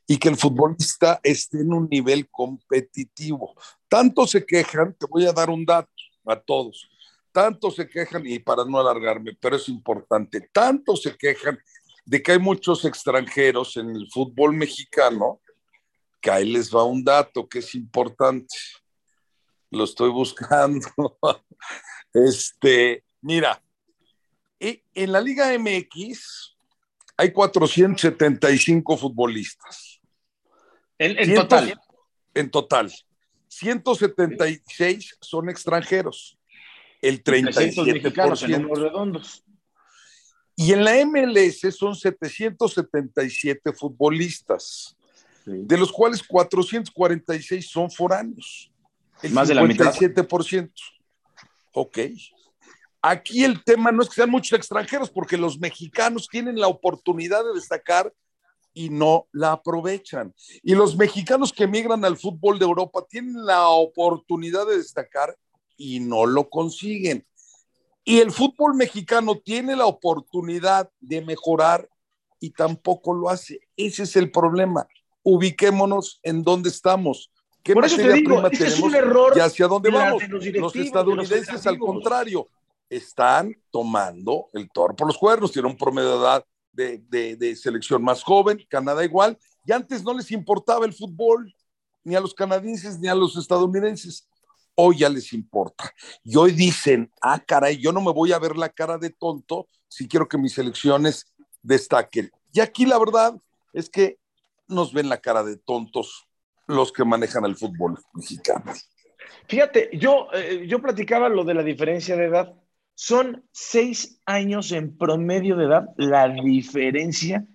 y 0.04 0.18
que 0.18 0.28
el 0.28 0.36
futbolista 0.36 1.20
esté 1.22 1.60
en 1.60 1.72
un 1.72 1.88
nivel 1.88 2.28
competitivo. 2.28 3.54
Tanto 3.88 4.26
se 4.26 4.44
quejan, 4.44 4.96
te 4.98 5.06
voy 5.08 5.26
a 5.26 5.32
dar 5.32 5.48
un 5.48 5.64
dato 5.64 5.92
a 6.26 6.34
todos, 6.34 6.90
tanto 7.30 7.70
se 7.70 7.88
quejan, 7.88 8.26
y 8.26 8.40
para 8.40 8.64
no 8.64 8.80
alargarme, 8.80 9.38
pero 9.40 9.54
es 9.54 9.68
importante, 9.68 10.50
tanto 10.52 10.96
se 10.96 11.16
quejan 11.16 11.56
de 12.04 12.20
que 12.20 12.32
hay 12.32 12.40
muchos 12.40 12.84
extranjeros 12.84 13.76
en 13.76 13.90
el 13.90 14.10
fútbol 14.10 14.52
mexicano, 14.52 15.40
que 16.20 16.32
ahí 16.32 16.50
les 16.50 16.74
va 16.74 16.82
un 16.82 17.04
dato 17.04 17.48
que 17.48 17.60
es 17.60 17.76
importante. 17.76 18.56
Lo 19.70 19.84
estoy 19.84 20.10
buscando. 20.10 20.88
Este, 22.12 23.04
mira, 23.20 23.62
en 24.58 25.12
la 25.12 25.20
Liga 25.20 25.56
MX 25.56 26.56
hay 27.20 27.32
475 27.32 28.96
futbolistas. 28.96 30.00
En, 30.96 31.34
total. 31.34 31.78
En 32.32 32.50
total. 32.50 32.90
176 33.48 35.18
son 35.20 35.50
extranjeros. 35.50 36.38
El 37.02 37.22
37%. 37.22 37.92
mexicanos 37.92 38.42
en 38.44 38.74
redondos. 38.74 39.44
Y 40.56 40.72
en 40.72 40.82
la 40.82 40.94
MLS 41.04 41.60
son 41.76 41.94
777 41.94 43.72
futbolistas. 43.74 44.96
de 45.44 45.76
los 45.76 45.92
cuales 45.92 46.22
446 46.22 47.68
son 47.68 47.90
foráneos. 47.90 48.72
El 49.22 49.32
Más 49.32 49.50
57%. 49.50 50.14
De 50.14 50.22
la 50.22 50.70
Ok. 51.72 51.98
Aquí 53.02 53.44
el 53.44 53.64
tema 53.64 53.92
no 53.92 54.02
es 54.02 54.08
que 54.08 54.16
sean 54.16 54.30
muchos 54.30 54.58
extranjeros, 54.58 55.10
porque 55.10 55.36
los 55.36 55.58
mexicanos 55.58 56.28
tienen 56.28 56.60
la 56.60 56.68
oportunidad 56.68 57.44
de 57.44 57.54
destacar 57.54 58.12
y 58.74 58.90
no 58.90 59.26
la 59.32 59.52
aprovechan. 59.52 60.34
Y 60.62 60.74
los 60.74 60.96
mexicanos 60.96 61.52
que 61.52 61.64
emigran 61.64 62.04
al 62.04 62.16
fútbol 62.16 62.58
de 62.58 62.66
Europa 62.66 63.04
tienen 63.08 63.44
la 63.44 63.68
oportunidad 63.68 64.66
de 64.66 64.76
destacar 64.76 65.36
y 65.76 66.00
no 66.00 66.26
lo 66.26 66.48
consiguen. 66.50 67.26
Y 68.04 68.18
el 68.18 68.32
fútbol 68.32 68.74
mexicano 68.74 69.36
tiene 69.36 69.76
la 69.76 69.86
oportunidad 69.86 70.90
de 71.00 71.22
mejorar 71.22 71.88
y 72.38 72.50
tampoco 72.50 73.14
lo 73.14 73.28
hace. 73.28 73.60
Ese 73.76 74.02
es 74.02 74.16
el 74.16 74.30
problema. 74.30 74.86
Ubiquémonos 75.22 76.20
en 76.22 76.42
dónde 76.42 76.68
estamos. 76.68 77.30
¿Qué 77.62 77.74
Por 77.74 77.84
eso 77.84 77.96
te 77.96 78.12
digo, 78.12 78.46
este 78.46 78.68
es 78.68 78.80
un 78.80 78.94
error 78.94 79.34
y 79.36 79.40
hacia 79.40 79.66
dónde 79.66 79.90
vamos? 79.90 80.26
Los, 80.28 80.46
los, 80.46 80.76
estadounidenses, 80.76 81.66
al 81.66 81.78
contrario, 81.78 82.48
están 82.90 83.56
tomando 83.70 84.48
el 84.52 84.70
toro 84.70 84.94
por 84.94 85.06
los 85.06 85.16
cuernos. 85.16 85.52
Tienen 85.52 85.70
un 85.70 85.78
promedio 85.78 86.10
de 86.10 86.18
edad 86.18 86.44
de, 86.72 87.36
de 87.36 87.56
selección 87.56 88.02
más 88.02 88.22
joven, 88.22 88.64
Canadá 88.68 89.04
igual, 89.04 89.38
y 89.64 89.72
antes 89.72 90.02
no 90.02 90.12
les 90.12 90.30
importaba 90.30 90.84
el 90.84 90.92
fútbol, 90.92 91.54
ni 92.04 92.14
a 92.14 92.20
los 92.20 92.34
canadienses 92.34 92.98
ni 92.98 93.08
a 93.08 93.14
los 93.14 93.36
estadounidenses 93.36 94.28
hoy 94.74 94.98
ya 94.98 95.08
les 95.08 95.32
importa. 95.32 95.92
Y 96.24 96.36
hoy 96.36 96.52
dicen, 96.52 97.10
ah, 97.20 97.38
caray, 97.38 97.76
yo 97.76 97.92
no 97.92 98.00
me 98.00 98.12
voy 98.12 98.32
a 98.32 98.38
ver 98.38 98.56
la 98.56 98.68
cara 98.68 98.98
de 98.98 99.10
tonto 99.10 99.68
si 99.88 100.08
quiero 100.08 100.28
que 100.28 100.38
mis 100.38 100.56
elecciones 100.58 101.32
destaquen. 101.62 102.30
Y 102.52 102.60
aquí 102.60 102.86
la 102.86 102.98
verdad 102.98 103.34
es 103.72 103.90
que 103.90 104.18
nos 104.68 104.92
ven 104.92 105.08
la 105.08 105.18
cara 105.18 105.42
de 105.42 105.56
tontos 105.56 106.26
los 106.66 106.92
que 106.92 107.04
manejan 107.04 107.44
el 107.44 107.56
fútbol 107.56 107.98
mexicano. 108.14 108.72
Fíjate, 109.48 109.90
yo, 109.92 110.28
eh, 110.32 110.64
yo 110.66 110.80
platicaba 110.80 111.28
lo 111.28 111.44
de 111.44 111.54
la 111.54 111.62
diferencia 111.62 112.16
de 112.16 112.26
edad. 112.26 112.54
Son 113.02 113.42
seis 113.50 114.20
años 114.26 114.72
en 114.72 114.94
promedio 114.94 115.56
de 115.56 115.64
edad 115.64 115.88
la 115.96 116.28
diferencia 116.28 117.46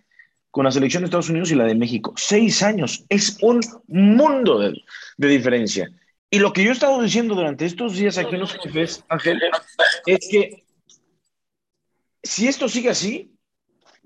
con 0.49 0.65
la 0.65 0.71
selección 0.71 1.03
de 1.03 1.05
Estados 1.05 1.29
Unidos 1.29 1.51
y 1.51 1.55
la 1.55 1.65
de 1.65 1.75
México. 1.75 2.15
Seis 2.17 2.63
años. 2.63 3.05
Es 3.09 3.37
un 3.43 3.59
mundo 3.85 4.57
de, 4.57 4.73
de 5.17 5.27
diferencia. 5.27 5.91
Y 6.31 6.39
lo 6.39 6.51
que 6.51 6.63
yo 6.63 6.71
he 6.71 6.73
estado 6.73 6.99
diciendo 6.99 7.35
durante 7.35 7.67
estos 7.67 7.95
días 7.95 8.17
aquí 8.17 8.33
en 8.33 8.41
los 8.41 8.53
jefes, 8.55 9.05
Ángel, 9.07 9.39
es 10.07 10.27
que 10.31 10.65
si 12.23 12.47
esto 12.47 12.67
sigue 12.67 12.89
así, 12.89 13.37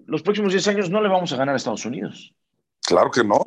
los 0.07 0.21
próximos 0.21 0.51
10 0.51 0.67
años 0.67 0.89
no 0.89 1.01
le 1.01 1.07
vamos 1.07 1.31
a 1.31 1.37
ganar 1.37 1.53
a 1.53 1.57
Estados 1.57 1.85
Unidos. 1.85 2.33
Claro 2.81 3.11
que 3.11 3.23
no. 3.23 3.45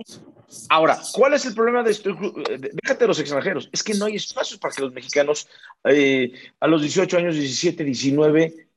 Ahora, 0.68 1.00
¿cuál 1.12 1.34
es 1.34 1.44
el 1.46 1.54
problema 1.54 1.82
de 1.82 1.90
esto? 1.90 2.14
Déjate 2.14 3.04
de 3.04 3.08
los 3.08 3.18
extranjeros. 3.18 3.68
Es 3.72 3.82
que 3.82 3.94
no 3.94 4.06
hay 4.06 4.16
espacios 4.16 4.58
para 4.58 4.74
que 4.74 4.82
los 4.82 4.92
mexicanos 4.92 5.48
eh, 5.84 6.32
a 6.60 6.66
los 6.66 6.82
18 6.82 7.16
años, 7.16 7.34
17, 7.34 7.84
19 7.84 8.68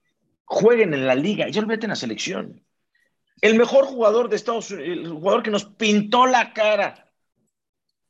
jueguen 0.45 0.93
en 0.93 1.07
la 1.07 1.15
liga. 1.15 1.49
Ya 1.49 1.61
olvídate 1.61 1.85
en 1.85 1.91
la 1.91 1.95
selección. 1.95 2.63
El 3.41 3.55
mejor 3.57 3.85
jugador 3.85 4.29
de 4.29 4.37
Estados 4.37 4.71
Unidos, 4.71 4.89
el 4.89 5.09
jugador 5.09 5.43
que 5.43 5.51
nos 5.51 5.65
pintó 5.65 6.25
la 6.25 6.53
cara 6.53 7.11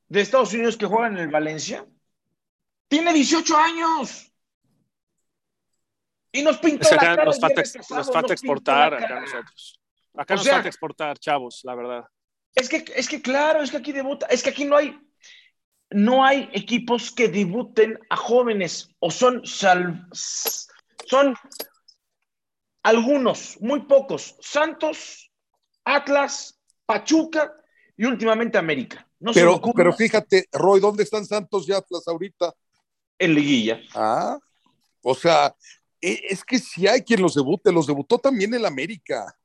de 0.08 0.22
Estados 0.22 0.54
Unidos 0.54 0.78
que 0.78 0.86
juega 0.86 1.08
en 1.08 1.18
el 1.18 1.30
Valencia 1.30 1.86
tiene 2.88 3.14
18 3.14 3.58
años. 3.58 4.32
Y 6.32 6.44
nos 6.44 6.58
pintó 6.58 6.90
la 6.92 6.98
cara 6.98 7.26
nos 7.26 7.40
falta, 7.40 7.64
nos 7.90 8.12
falta 8.12 8.34
exportar 8.34 8.94
acá 8.94 9.22
nosotros. 9.22 9.80
Acá 10.14 10.36
nos 10.36 10.48
falta 10.48 10.68
exportar, 10.68 11.18
chavos, 11.18 11.62
la 11.64 11.76
verdad. 11.76 12.06
Es 12.56 12.70
que, 12.70 12.86
es 12.96 13.08
que 13.08 13.22
claro, 13.22 13.62
es 13.62 13.72
que 13.72 13.78
aquí 13.78 13.92
debuta, 13.92 14.26
es 14.28 14.42
que 14.42 14.50
aquí 14.50 14.66
no 14.66 14.78
hay, 14.78 14.98
no 15.92 16.24
hay 16.24 16.50
equipos 16.54 17.12
que 17.12 17.28
debuten 17.28 18.00
a 18.10 18.16
jóvenes 18.16 18.90
o 19.00 19.12
son 19.12 19.42
son 19.46 21.36
algunos, 22.82 23.60
muy 23.62 23.82
pocos. 23.82 24.36
Santos, 24.40 25.32
Atlas, 25.84 26.60
Pachuca 26.86 27.53
y 27.98 28.06
últimamente 28.06 28.58
América 28.58 29.06
pero, 29.34 29.62
pero 29.75 29.94
fíjate, 29.94 30.48
Roy, 30.51 30.79
¿dónde 30.79 31.03
están 31.03 31.25
Santos 31.25 31.68
y 31.68 31.74
Atlas 31.74 32.08
ahorita? 32.08 32.53
En 33.18 33.34
liguilla. 33.34 33.79
Ah, 33.94 34.38
o 35.01 35.16
sea, 35.16 35.56
e, 36.01 36.22
es 36.29 36.44
que 36.44 36.60
si 36.60 36.88
hay 36.88 37.01
quien 37.01 37.22
los 37.22 37.36
debute, 37.36 37.72
los 37.72 37.88
debutó 37.88 38.20
también 38.20 38.53
el 38.53 38.66
América. 38.66 39.36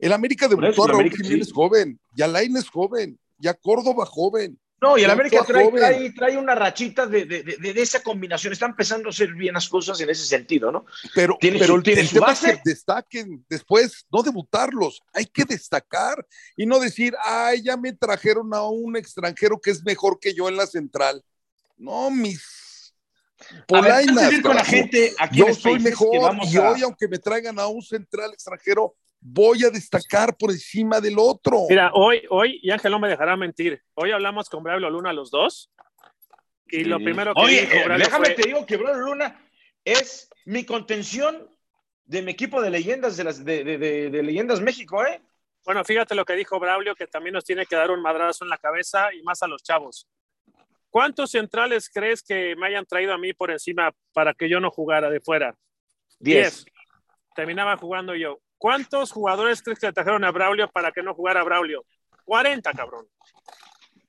El 0.00 0.12
América 0.12 0.48
debutó 0.48 0.84
a 0.84 0.88
Raúl 0.88 1.10
Jiménez 1.10 1.52
joven, 1.52 2.00
y 2.16 2.22
Alain 2.22 2.56
es 2.56 2.68
joven, 2.68 3.18
y 3.38 3.48
a 3.48 3.54
Córdoba 3.54 4.06
joven. 4.06 4.58
No, 4.80 4.96
y 4.96 5.04
el 5.04 5.10
América 5.10 5.44
trae, 5.44 6.10
trae, 6.12 6.38
una 6.38 6.54
rachita 6.54 7.06
de, 7.06 7.26
de, 7.26 7.42
de, 7.42 7.82
esa 7.82 8.02
combinación. 8.02 8.54
Está 8.54 8.64
empezando 8.64 9.08
a 9.08 9.10
hacer 9.10 9.34
bien 9.34 9.52
las 9.52 9.68
cosas 9.68 10.00
en 10.00 10.08
ese 10.08 10.24
sentido, 10.24 10.72
¿no? 10.72 10.86
Pero, 11.14 11.36
pero 11.38 11.76
el, 11.76 11.82
tema 11.82 12.32
es 12.32 12.40
que 12.40 12.60
destaquen 12.64 13.44
después, 13.46 14.06
no 14.10 14.22
debutarlos. 14.22 15.02
Hay 15.12 15.26
que 15.26 15.44
destacar 15.44 16.26
y 16.56 16.64
no 16.64 16.80
decir, 16.80 17.14
ay, 17.22 17.62
ya 17.62 17.76
me 17.76 17.92
trajeron 17.92 18.54
a 18.54 18.62
un 18.62 18.96
extranjero 18.96 19.60
que 19.60 19.70
es 19.70 19.84
mejor 19.84 20.18
que 20.18 20.32
yo 20.32 20.48
en 20.48 20.56
la 20.56 20.66
central. 20.66 21.22
No, 21.76 22.10
mis 22.10 22.94
polainas. 23.66 24.32
con 24.42 24.56
la 24.56 24.64
gente 24.64 25.14
aquí 25.18 25.40
yo 25.40 25.54
soy 25.54 25.78
mejor 25.78 26.36
y 26.50 26.56
hoy, 26.56 26.82
aunque 26.82 27.06
me 27.06 27.18
traigan 27.18 27.58
a 27.58 27.66
un 27.66 27.82
central 27.82 28.32
extranjero, 28.32 28.96
voy 29.20 29.64
a 29.64 29.70
destacar 29.70 30.36
por 30.36 30.50
encima 30.50 31.00
del 31.00 31.18
otro. 31.18 31.66
Mira, 31.68 31.90
hoy, 31.94 32.22
hoy, 32.30 32.58
y 32.62 32.70
Ángel 32.70 32.90
no 32.90 32.98
me 32.98 33.08
dejará 33.08 33.36
mentir, 33.36 33.82
hoy 33.94 34.10
hablamos 34.12 34.48
con 34.48 34.62
Braulio 34.62 34.90
Luna 34.90 35.12
los 35.12 35.30
dos, 35.30 35.70
y 36.68 36.84
lo 36.84 36.98
primero 36.98 37.34
que 37.34 37.40
Oye, 37.40 37.66
dijo 37.66 37.88
déjame 37.98 38.30
te 38.30 38.46
digo 38.46 38.64
que 38.64 38.76
Braulio 38.76 39.04
Luna 39.04 39.44
es 39.84 40.28
mi 40.44 40.64
contención 40.64 41.48
de 42.04 42.22
mi 42.22 42.32
equipo 42.32 42.60
de 42.60 42.70
leyendas 42.70 43.16
de, 43.16 43.24
las, 43.24 43.44
de, 43.44 43.62
de, 43.64 44.22
Leyendas 44.22 44.60
México, 44.60 45.04
¿eh? 45.04 45.20
Bueno, 45.64 45.84
fíjate 45.84 46.14
lo 46.14 46.24
que 46.24 46.34
dijo 46.34 46.58
Braulio, 46.58 46.94
que 46.94 47.06
también 47.06 47.34
nos 47.34 47.44
tiene 47.44 47.66
que 47.66 47.76
dar 47.76 47.90
un 47.90 48.02
madrazo 48.02 48.44
en 48.44 48.50
la 48.50 48.58
cabeza 48.58 49.12
y 49.14 49.22
más 49.22 49.42
a 49.42 49.46
los 49.46 49.62
chavos. 49.62 50.08
¿Cuántos 50.88 51.30
centrales 51.30 51.88
crees 51.88 52.22
que 52.22 52.56
me 52.56 52.66
hayan 52.66 52.84
traído 52.84 53.12
a 53.12 53.18
mí 53.18 53.32
por 53.32 53.50
encima 53.50 53.94
para 54.12 54.34
que 54.34 54.48
yo 54.48 54.58
no 54.58 54.70
jugara 54.70 55.08
de 55.08 55.20
fuera? 55.20 55.54
Diez. 56.18 56.64
Terminaba 57.36 57.76
jugando 57.76 58.16
yo. 58.16 58.40
¿Cuántos 58.60 59.10
jugadores 59.10 59.62
crees 59.62 59.78
que 59.78 59.90
trajeron 59.90 60.22
a 60.22 60.30
Braulio 60.30 60.68
para 60.68 60.92
que 60.92 61.02
no 61.02 61.14
jugara 61.14 61.42
Braulio? 61.42 61.82
40, 62.26 62.70
cabrón. 62.74 63.06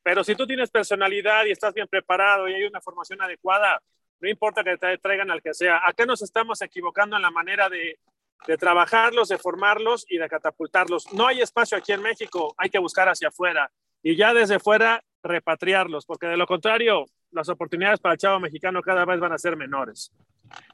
Pero 0.04 0.26
si 0.26 0.36
tú 0.36 0.46
tienes 0.46 0.70
personalidad 0.70 1.46
y 1.46 1.52
estás 1.52 1.74
bien 1.74 1.88
preparado 1.88 2.50
y 2.50 2.56
hay 2.56 2.66
una 2.66 2.82
formación 2.82 3.22
adecuada, 3.22 3.82
no 4.20 4.30
importa 4.30 4.62
que 4.62 4.76
te 4.76 4.98
traigan 4.98 5.32
al 5.32 5.42
que 5.42 5.54
sea. 5.54 5.82
Acá 5.88 6.06
nos 6.06 6.22
estamos 6.22 6.62
equivocando 6.62 7.16
en 7.16 7.22
la 7.22 7.32
manera 7.32 7.70
de, 7.70 7.98
de 8.46 8.58
trabajarlos, 8.58 9.30
de 9.30 9.38
formarlos 9.38 10.06
y 10.10 10.18
de 10.18 10.28
catapultarlos. 10.28 11.14
No 11.14 11.28
hay 11.28 11.40
espacio 11.40 11.78
aquí 11.78 11.94
en 11.94 12.02
México, 12.02 12.54
hay 12.58 12.70
que 12.70 12.80
buscar 12.80 13.08
hacia 13.08 13.30
afuera 13.30 13.72
y 14.04 14.18
ya 14.18 14.34
desde 14.34 14.60
fuera 14.60 15.02
repatriarlos, 15.24 16.06
porque 16.06 16.28
de 16.28 16.36
lo 16.36 16.46
contrario, 16.46 17.06
las 17.32 17.48
oportunidades 17.48 18.02
para 18.02 18.16
el 18.16 18.20
chavo 18.20 18.42
mexicano 18.42 18.82
cada 18.82 19.06
vez 19.06 19.22
van 19.22 19.32
a 19.32 19.38
ser 19.38 19.56
menores. 19.56 20.12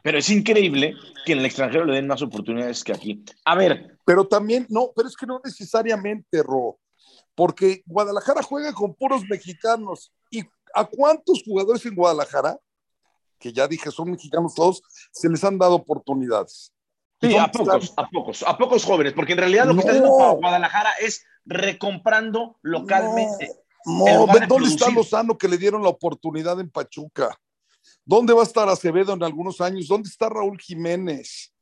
Pero 0.04 0.18
es 0.18 0.30
increíble 0.30 0.96
que 1.26 1.34
en 1.34 1.40
el 1.40 1.46
extranjero 1.46 1.86
le 1.86 1.96
den 1.96 2.08
más 2.08 2.22
oportunidades 2.22 2.84
que 2.84 2.94
aquí. 2.94 3.24
A 3.46 3.56
ver. 3.56 3.98
Pero 4.06 4.28
también, 4.28 4.66
no, 4.70 4.92
pero 4.96 5.08
es 5.08 5.18
que 5.18 5.26
no 5.26 5.42
necesariamente, 5.44 6.42
Ro, 6.42 6.80
porque 7.36 7.84
Guadalajara 7.86 8.42
juega 8.42 8.74
con 8.74 8.96
puros 8.96 9.24
mexicanos. 9.30 10.14
¿Y 10.32 10.44
a 10.74 10.86
cuántos 10.86 11.44
jugadores 11.44 11.86
en 11.86 11.96
Guadalajara, 11.96 12.58
que 13.40 13.52
ya 13.52 13.68
dije 13.68 13.92
son 13.92 14.12
mexicanos 14.12 14.56
todos, 14.56 14.82
se 15.12 15.30
les 15.30 15.44
han 15.44 15.58
dado 15.58 15.76
oportunidades? 15.76 16.74
Sí, 17.20 17.36
a 17.36 17.52
pocos, 17.52 17.94
a 17.98 18.08
pocos, 18.08 18.44
a 18.44 18.58
pocos 18.58 18.86
jóvenes, 18.86 19.14
porque 19.14 19.34
en 19.34 19.40
realidad 19.40 19.66
lo 19.66 19.74
que 19.74 19.80
está 19.80 19.92
haciendo 19.92 20.12
Guadalajara 20.36 20.92
es 21.02 21.26
recomprando 21.46 22.58
localmente. 22.62 23.52
No, 23.86 24.28
¿dónde 24.48 24.70
está 24.70 24.90
Lozano 24.90 25.38
que 25.38 25.48
le 25.48 25.58
dieron 25.58 25.82
la 25.82 25.90
oportunidad 25.90 26.60
en 26.60 26.70
Pachuca? 26.70 27.38
¿Dónde 28.08 28.34
va 28.34 28.40
a 28.40 28.46
estar 28.46 28.70
Acevedo 28.70 29.14
en 29.14 29.22
algunos 29.22 29.60
años? 29.60 29.90
¿Dónde 29.90 30.08
está 30.08 30.30
Raúl 30.30 30.58
Jiménez? 30.58 31.54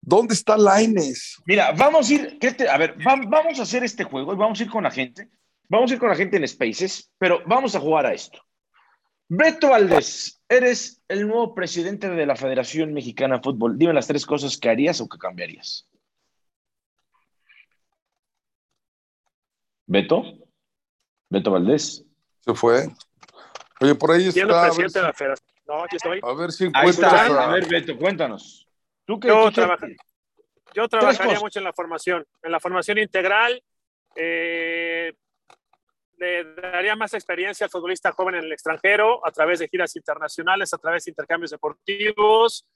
¿Dónde 0.00 0.32
está 0.32 0.56
Laines? 0.56 1.36
Mira, 1.46 1.72
vamos 1.72 2.08
a 2.08 2.14
ir, 2.14 2.38
a 2.70 2.78
ver, 2.78 2.94
vamos 3.04 3.58
a 3.58 3.62
hacer 3.62 3.82
este 3.82 4.04
juego 4.04 4.32
y 4.32 4.36
vamos 4.36 4.60
a 4.60 4.62
ir 4.62 4.70
con 4.70 4.84
la 4.84 4.90
gente. 4.92 5.28
Vamos 5.68 5.90
a 5.90 5.94
ir 5.94 6.00
con 6.00 6.10
la 6.10 6.14
gente 6.14 6.36
en 6.36 6.46
Spaces, 6.46 7.10
pero 7.18 7.42
vamos 7.44 7.74
a 7.74 7.80
jugar 7.80 8.06
a 8.06 8.14
esto. 8.14 8.40
Beto 9.28 9.70
Valdés, 9.70 10.40
eres 10.48 11.02
el 11.08 11.26
nuevo 11.26 11.56
presidente 11.56 12.08
de 12.08 12.24
la 12.24 12.36
Federación 12.36 12.94
Mexicana 12.94 13.38
de 13.38 13.42
Fútbol. 13.42 13.76
Dime 13.76 13.92
las 13.92 14.06
tres 14.06 14.24
cosas 14.24 14.56
que 14.56 14.70
harías 14.70 15.00
o 15.00 15.08
que 15.08 15.18
cambiarías. 15.18 15.88
Beto, 19.86 20.22
Beto 21.28 21.50
Valdés. 21.50 22.04
Se 22.44 22.54
fue. 22.54 22.88
Oye, 23.80 23.94
por 23.96 24.12
ahí 24.12 24.28
está. 24.28 24.66
A 24.66 24.72
ver, 24.72 24.90
si, 24.90 24.98
no, 25.68 25.84
aquí 25.84 25.96
estoy. 25.96 26.20
A 26.22 26.32
ver 26.32 26.50
si 26.50 26.64
encuentras. 26.64 27.30
A... 27.30 27.46
ver, 27.48 27.66
Beto, 27.66 27.96
cuéntanos. 27.96 28.66
¿Tú 29.04 29.20
qué, 29.20 29.28
yo, 29.28 29.50
yo 30.74 30.88
trabajaría 30.88 31.38
mucho 31.40 31.60
en 31.60 31.64
la 31.64 31.72
formación, 31.72 32.26
en 32.42 32.52
la 32.52 32.60
formación 32.60 32.98
integral. 32.98 33.62
Eh, 34.16 35.12
le 36.16 36.54
daría 36.54 36.96
más 36.96 37.14
experiencia 37.14 37.64
al 37.64 37.70
futbolista 37.70 38.12
joven 38.12 38.36
en 38.36 38.44
el 38.44 38.52
extranjero 38.52 39.24
a 39.24 39.30
través 39.30 39.60
de 39.60 39.68
giras 39.68 39.94
internacionales, 39.94 40.74
a 40.74 40.78
través 40.78 41.04
de 41.04 41.12
intercambios 41.12 41.52
deportivos. 41.52 42.66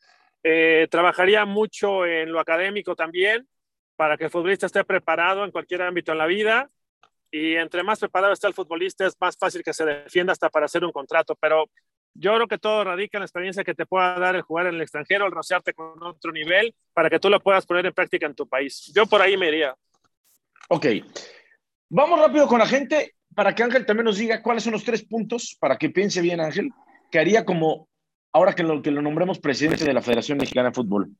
Eh, 0.44 0.86
trabajaría 0.90 1.44
mucho 1.44 2.06
en 2.06 2.32
lo 2.32 2.40
académico 2.40 2.94
también 2.94 3.48
para 3.96 4.16
que 4.16 4.24
el 4.24 4.30
futbolista 4.30 4.66
esté 4.66 4.84
preparado 4.84 5.44
en 5.44 5.50
cualquier 5.50 5.82
ámbito 5.82 6.12
en 6.12 6.18
la 6.18 6.26
vida. 6.26 6.68
Y 7.30 7.56
entre 7.56 7.82
más 7.82 7.98
preparado 7.98 8.32
está 8.32 8.46
el 8.46 8.54
futbolista, 8.54 9.06
es 9.06 9.14
más 9.18 9.36
fácil 9.38 9.62
que 9.62 9.72
se 9.72 9.84
defienda 9.84 10.32
hasta 10.32 10.50
para 10.50 10.66
hacer 10.66 10.84
un 10.84 10.92
contrato. 10.92 11.34
Pero 11.40 11.66
yo 12.14 12.34
creo 12.34 12.48
que 12.48 12.58
todo 12.58 12.84
radica 12.84 13.18
en 13.18 13.20
la 13.20 13.26
experiencia 13.26 13.64
que 13.64 13.74
te 13.74 13.86
pueda 13.86 14.18
dar 14.18 14.36
el 14.36 14.42
jugar 14.42 14.66
en 14.66 14.74
el 14.74 14.82
extranjero, 14.82 15.26
el 15.26 15.32
rociarte 15.32 15.72
con 15.72 16.02
otro 16.02 16.32
nivel, 16.32 16.74
para 16.92 17.08
que 17.08 17.18
tú 17.18 17.28
lo 17.30 17.40
puedas 17.40 17.66
poner 17.66 17.86
en 17.86 17.92
práctica 17.92 18.26
en 18.26 18.34
tu 18.34 18.46
país. 18.46 18.92
Yo 18.94 19.06
por 19.06 19.22
ahí 19.22 19.36
me 19.36 19.48
iría. 19.48 19.74
Ok. 20.68 20.86
Vamos 21.88 22.20
rápido 22.20 22.46
con 22.46 22.58
la 22.58 22.66
gente 22.66 23.14
para 23.34 23.54
que 23.54 23.62
Ángel 23.62 23.86
también 23.86 24.04
nos 24.04 24.18
diga 24.18 24.42
cuáles 24.42 24.64
son 24.64 24.72
los 24.72 24.84
tres 24.84 25.04
puntos, 25.04 25.56
para 25.58 25.76
que 25.76 25.90
piense 25.90 26.20
bien 26.20 26.40
Ángel, 26.40 26.70
que 27.10 27.18
haría 27.18 27.44
como, 27.44 27.88
ahora 28.32 28.54
que 28.54 28.62
lo, 28.62 28.82
que 28.82 28.90
lo 28.90 29.02
nombremos 29.02 29.38
presidente 29.38 29.84
de 29.84 29.94
la 29.94 30.02
Federación 30.02 30.38
Mexicana 30.38 30.68
de 30.68 30.74
Fútbol. 30.74 31.10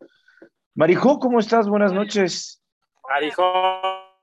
Marijo, 0.75 1.19
¿cómo 1.19 1.39
estás? 1.39 1.69
Buenas 1.69 1.93
noches. 1.93 2.63
Marijo, 3.09 3.43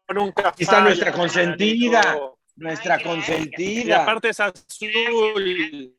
nunca. 0.10 0.49
Aquí 0.49 0.63
está 0.63 0.82
nuestra 0.82 1.12
consentida, 1.12 2.19
nuestra 2.55 3.01
consentida. 3.01 3.88
Y 3.88 3.91
aparte 3.91 4.29
es 4.29 4.39
azul. 4.39 5.95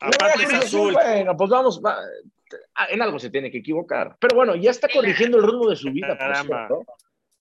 Aparte 0.00 0.44
es 0.44 0.52
azul. 0.52 0.92
Bueno, 0.92 1.36
pues 1.36 1.50
vamos, 1.50 1.80
en 2.88 3.02
algo 3.02 3.18
se 3.18 3.30
tiene 3.30 3.50
que 3.50 3.58
equivocar. 3.58 4.16
Pero 4.20 4.36
bueno, 4.36 4.54
ya 4.56 4.70
está 4.70 4.88
corrigiendo 4.88 5.38
el 5.38 5.44
rumbo 5.44 5.68
de 5.68 5.76
su 5.76 5.90
vida, 5.90 6.16
por 6.16 6.86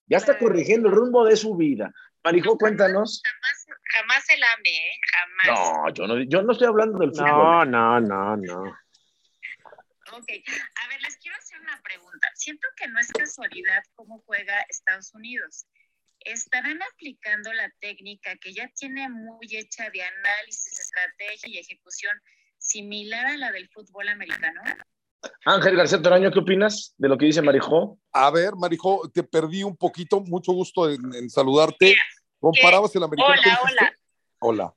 Ya 0.07 0.17
está 0.17 0.37
corrigiendo 0.37 0.89
el 0.89 0.95
rumbo 0.95 1.25
de 1.25 1.35
su 1.35 1.55
vida. 1.55 1.93
Marijo, 2.23 2.57
cuéntanos. 2.57 3.21
Jamás, 3.23 3.79
jamás 3.93 4.29
el 4.29 4.43
AME, 4.43 4.69
¿eh? 4.69 4.99
Jamás. 5.11 5.59
No 5.59 5.93
yo, 5.93 6.07
no, 6.07 6.21
yo 6.23 6.41
no 6.41 6.51
estoy 6.51 6.67
hablando 6.67 6.99
del 6.99 7.11
fútbol. 7.11 7.27
No, 7.27 7.65
no, 7.65 7.99
no, 8.01 8.37
no. 8.37 8.61
Ok, 10.13 10.29
a 10.29 10.87
ver, 10.87 11.01
les 11.01 11.17
quiero 11.17 11.37
hacer 11.37 11.59
una 11.61 11.79
pregunta. 11.81 12.29
Siento 12.33 12.67
que 12.75 12.87
no 12.87 12.99
es 12.99 13.11
casualidad 13.11 13.83
cómo 13.95 14.23
juega 14.25 14.61
Estados 14.69 15.13
Unidos. 15.13 15.67
¿Estarán 16.19 16.81
aplicando 16.81 17.53
la 17.53 17.69
técnica 17.79 18.35
que 18.37 18.53
ya 18.53 18.67
tiene 18.69 19.07
muy 19.09 19.47
hecha 19.51 19.89
de 19.89 20.03
análisis, 20.03 20.79
estrategia 20.79 21.49
y 21.49 21.57
ejecución 21.59 22.19
similar 22.57 23.25
a 23.25 23.37
la 23.37 23.51
del 23.51 23.69
fútbol 23.69 24.09
americano? 24.09 24.61
Ángel 25.45 25.75
García 25.75 26.01
Toraño, 26.01 26.31
¿qué 26.31 26.39
opinas 26.39 26.93
de 26.97 27.09
lo 27.09 27.17
que 27.17 27.25
dice 27.25 27.41
Marijó? 27.41 27.97
A 28.11 28.29
ver, 28.31 28.55
Marijó, 28.55 29.09
te 29.13 29.23
perdí 29.23 29.63
un 29.63 29.75
poquito, 29.75 30.21
mucho 30.21 30.51
gusto 30.51 30.89
en, 30.89 31.29
saludarte. 31.29 31.95
¿Comparabas 32.39 32.95
el 32.95 33.03
americano? 33.03 33.33
Hola, 33.33 33.59
hola. 33.63 33.97
Hola. 34.39 34.73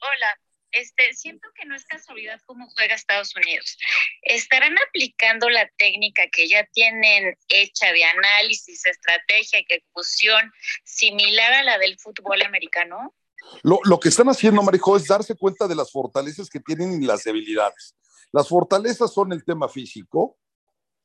Hola. 0.00 0.38
Este, 0.74 1.14
siento 1.14 1.48
que 1.54 1.66
no 1.66 1.76
es 1.76 1.84
casualidad 1.84 2.40
cómo 2.46 2.68
juega 2.74 2.96
Estados 2.96 3.32
Unidos. 3.36 3.78
¿Estarán 4.22 4.76
aplicando 4.88 5.48
la 5.48 5.70
técnica 5.78 6.24
que 6.32 6.48
ya 6.48 6.64
tienen 6.72 7.38
hecha 7.48 7.92
de 7.92 8.04
análisis, 8.04 8.84
estrategia 8.84 9.60
y 9.60 9.66
ejecución 9.68 10.52
similar 10.82 11.52
a 11.52 11.62
la 11.62 11.78
del 11.78 11.96
fútbol 12.00 12.42
americano? 12.42 13.14
Lo, 13.62 13.80
lo 13.84 13.98
que 13.98 14.08
están 14.08 14.28
haciendo, 14.28 14.62
Marijo, 14.62 14.96
es 14.96 15.06
darse 15.06 15.34
cuenta 15.36 15.66
de 15.66 15.74
las 15.74 15.90
fortalezas 15.90 16.48
que 16.48 16.60
tienen 16.60 17.02
y 17.02 17.06
las 17.06 17.24
debilidades. 17.24 17.94
Las 18.32 18.48
fortalezas 18.48 19.12
son 19.12 19.32
el 19.32 19.44
tema 19.44 19.68
físico, 19.68 20.36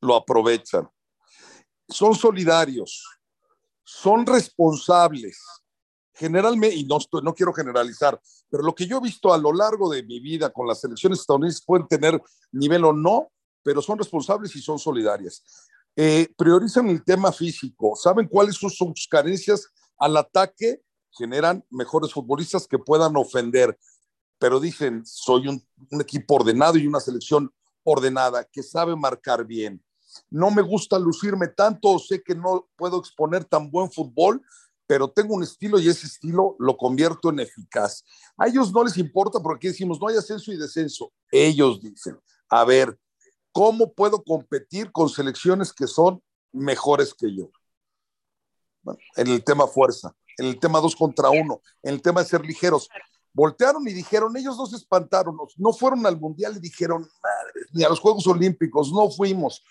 lo 0.01 0.15
aprovechan. 0.15 0.89
Son 1.87 2.15
solidarios, 2.15 3.05
son 3.83 4.25
responsables. 4.25 5.39
Generalmente, 6.13 6.75
y 6.75 6.83
no, 6.85 6.97
no 7.23 7.33
quiero 7.33 7.53
generalizar, 7.53 8.19
pero 8.49 8.63
lo 8.63 8.75
que 8.75 8.85
yo 8.85 8.97
he 8.97 9.01
visto 9.01 9.33
a 9.33 9.37
lo 9.37 9.53
largo 9.53 9.89
de 9.89 10.03
mi 10.03 10.19
vida 10.19 10.49
con 10.49 10.67
las 10.67 10.81
selecciones 10.81 11.19
estadounidenses 11.19 11.63
pueden 11.65 11.87
tener 11.87 12.21
nivel 12.51 12.83
o 12.85 12.93
no, 12.93 13.31
pero 13.63 13.81
son 13.81 13.97
responsables 13.97 14.55
y 14.55 14.61
son 14.61 14.79
solidarias. 14.79 15.43
Eh, 15.95 16.27
priorizan 16.37 16.89
el 16.89 17.03
tema 17.03 17.31
físico, 17.31 17.95
saben 17.95 18.27
cuáles 18.27 18.55
son 18.55 18.69
sus 18.69 19.07
carencias 19.07 19.67
al 19.97 20.17
ataque, 20.17 20.81
generan 21.11 21.65
mejores 21.69 22.13
futbolistas 22.13 22.67
que 22.67 22.79
puedan 22.79 23.15
ofender 23.17 23.77
pero 24.39 24.59
dicen, 24.59 25.05
soy 25.05 25.47
un, 25.47 25.61
equipo 25.99 26.35
ordenado 26.35 26.77
y 26.77 26.87
una 26.87 26.99
selección 26.99 27.53
ordenada 27.83 28.43
que 28.45 28.63
sabe 28.63 28.95
marcar 28.95 29.45
bien. 29.45 29.83
No 30.29 30.49
me 30.49 30.61
gusta 30.61 30.97
lucirme 30.97 31.49
tanto, 31.49 31.99
sé 31.99 32.23
que 32.23 32.33
no 32.33 32.67
puedo 32.75 32.99
exponer 32.99 33.43
tan 33.45 33.69
buen 33.69 33.91
fútbol, 33.91 34.41
pero 34.87 35.07
tengo 35.09 35.35
un 35.35 35.43
estilo 35.43 35.77
y 35.77 35.87
ese 35.87 36.07
estilo 36.07 36.55
lo 36.57 36.75
convierto 36.77 37.29
en 37.29 37.41
eficaz. 37.41 38.03
A 38.37 38.47
ellos 38.47 38.71
no 38.71 38.83
les 38.83 38.97
importa 38.97 39.39
porque 39.39 39.67
decimos, 39.67 39.99
no 40.01 40.07
hay 40.07 40.17
ascenso 40.17 40.51
y 40.51 40.57
descenso. 40.57 41.11
Ellos 41.31 41.81
dicen, 41.81 42.17
a 42.49 42.63
ver, 42.63 42.97
¿cómo 43.51 43.93
puedo 43.93 44.23
competir 44.23 44.91
con 44.91 45.09
selecciones 45.09 45.71
que 45.73 45.85
son 45.85 46.23
mejores 46.51 47.13
que 47.13 47.35
yo? 47.35 47.51
en 49.17 49.27
el 49.27 49.43
tema 49.43 49.67
fuerza, 49.67 50.15
en 50.39 50.47
el 50.47 50.59
tema 50.59 50.79
dos 50.79 50.95
contra 50.95 51.29
uno, 51.29 51.61
en 51.83 51.95
el 51.95 52.01
tema 52.01 52.21
de 52.21 52.29
ser 52.29 52.45
ligeros 52.45 52.89
voltearon 53.33 53.87
y 53.87 53.93
dijeron, 53.93 54.35
ellos 54.35 54.57
no 54.57 54.65
se 54.65 54.75
espantaron, 54.75 55.37
no 55.57 55.73
fueron 55.73 56.05
al 56.05 56.19
Mundial 56.19 56.57
y 56.57 56.59
dijeron, 56.59 57.01
madre, 57.01 57.67
ni 57.71 57.83
a 57.83 57.89
los 57.89 57.99
Juegos 57.99 58.27
Olímpicos, 58.27 58.91
no 58.91 59.09
fuimos. 59.09 59.63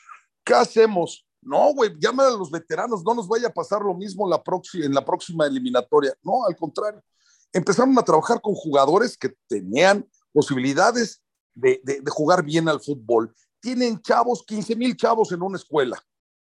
¿Qué 0.44 0.54
hacemos? 0.54 1.26
No, 1.40 1.74
güey, 1.74 1.94
llámale 1.98 2.34
a 2.34 2.38
los 2.38 2.50
veteranos, 2.50 3.04
no 3.04 3.14
nos 3.14 3.28
vaya 3.28 3.48
a 3.48 3.52
pasar 3.52 3.82
lo 3.82 3.94
mismo 3.94 4.28
la 4.28 4.42
en 4.74 4.94
la 4.94 5.04
próxima 5.04 5.46
eliminatoria. 5.46 6.14
No, 6.22 6.46
al 6.46 6.56
contrario. 6.56 7.02
Empezaron 7.52 7.98
a 7.98 8.02
trabajar 8.02 8.40
con 8.40 8.54
jugadores 8.54 9.16
que 9.16 9.34
tenían 9.46 10.06
posibilidades 10.32 11.22
de, 11.54 11.80
de, 11.82 12.00
de 12.00 12.10
jugar 12.10 12.42
bien 12.42 12.68
al 12.68 12.80
fútbol. 12.80 13.34
Tienen 13.60 14.00
chavos, 14.00 14.44
15 14.46 14.76
mil 14.76 14.96
chavos 14.96 15.32
en 15.32 15.42
una 15.42 15.56
escuela 15.58 16.02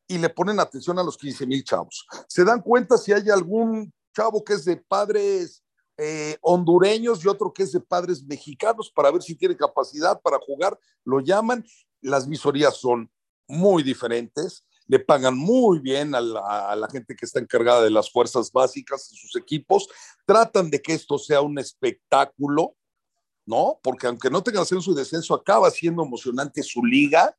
y 0.07 0.19
le 0.19 0.29
ponen 0.29 0.59
atención 0.61 0.99
a 0.99 1.03
los 1.03 1.17
15 1.17 1.47
mil 1.47 1.65
chavos. 1.65 2.07
Se 2.29 2.45
dan 2.45 2.61
cuenta 2.61 2.99
si 2.99 3.13
hay 3.13 3.31
algún 3.31 3.93
chavo 4.15 4.45
que 4.45 4.55
es 4.55 4.65
de 4.65 4.77
padres 4.77 5.63
eh, 6.03 6.39
hondureños 6.41 7.23
y 7.23 7.29
otro 7.29 7.53
que 7.53 7.63
es 7.63 7.73
de 7.73 7.81
padres 7.81 8.23
mexicanos 8.25 8.91
para 8.91 9.11
ver 9.11 9.23
si 9.23 9.35
tiene 9.35 9.57
capacidad 9.57 10.19
para 10.21 10.39
jugar. 10.39 10.79
Lo 11.05 11.21
llaman, 11.21 11.65
las 12.01 12.27
visorías 12.27 12.77
son 12.77 13.11
muy 13.47 13.83
diferentes, 13.83 14.65
le 14.87 14.99
pagan 14.99 15.37
muy 15.37 15.79
bien 15.79 16.15
a 16.15 16.21
la, 16.21 16.89
gente 16.91 17.15
que 17.15 17.27
está 17.27 17.39
encargada 17.39 17.83
de 17.83 17.91
las 17.91 18.11
fuerzas 18.11 18.51
básicas 18.51 19.11
en 19.13 19.19
sus 19.19 19.37
equipos, 19.37 19.89
tratan 20.25 20.71
de 20.71 20.81
que 20.81 20.95
esto 20.95 21.19
sea 21.19 21.43
un 21.43 21.59
espectáculo, 21.59 22.75
¿no? 23.45 23.79
Porque 23.83 24.07
aunque 24.07 24.31
no 24.31 24.43
tengan 24.43 24.63
ascenso 24.63 24.93
y 24.93 24.95
descenso, 24.95 25.35
acaba 25.35 25.71
siendo 25.71 26.03
emocionante 26.03 26.63
su 26.63 26.85
liga, 26.85 27.37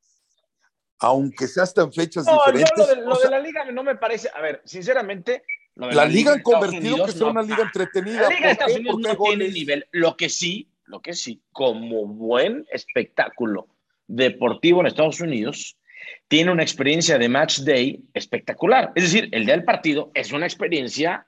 aunque 0.99 1.47
sea 1.47 1.63
hasta 1.63 1.81
en 1.81 1.91
fechas 1.91 2.25
diferentes. 2.25 2.71
lo, 2.77 2.85
de, 2.85 2.95
lo 3.01 3.19
de 3.19 3.29
la 3.29 3.39
liga 3.39 3.69
no 3.71 3.83
me 3.83 3.95
parece, 3.95 4.29
a 4.33 4.39
ver, 4.39 4.61
sinceramente, 4.65 5.43
la, 5.75 6.05
liga, 6.05 6.33
han 6.33 6.41
convertido 6.41 7.05
que 7.05 7.11
sea 7.11 7.27
una 7.27 7.41
liga 7.41 7.63
entretenida. 7.63 8.21
La 8.21 8.29
liga 8.29 8.47
de 8.47 8.51
Estados 8.51 8.75
Unidos 8.75 8.99
no 8.99 9.15
tiene 9.15 9.49
nivel. 9.49 9.87
Lo 9.91 10.17
que 10.17 10.29
sí, 10.29 10.69
lo 10.85 11.01
que 11.01 11.13
sí, 11.13 11.41
como 11.51 12.05
buen 12.05 12.65
espectáculo 12.71 13.67
deportivo 14.07 14.81
en 14.81 14.87
Estados 14.87 15.21
Unidos, 15.21 15.77
tiene 16.27 16.51
una 16.51 16.63
experiencia 16.63 17.17
de 17.17 17.29
match 17.29 17.59
day 17.59 18.03
espectacular. 18.13 18.91
Es 18.95 19.03
decir, 19.03 19.29
el 19.31 19.45
día 19.45 19.55
del 19.55 19.63
partido 19.63 20.11
es 20.13 20.31
una 20.31 20.45
experiencia 20.45 21.27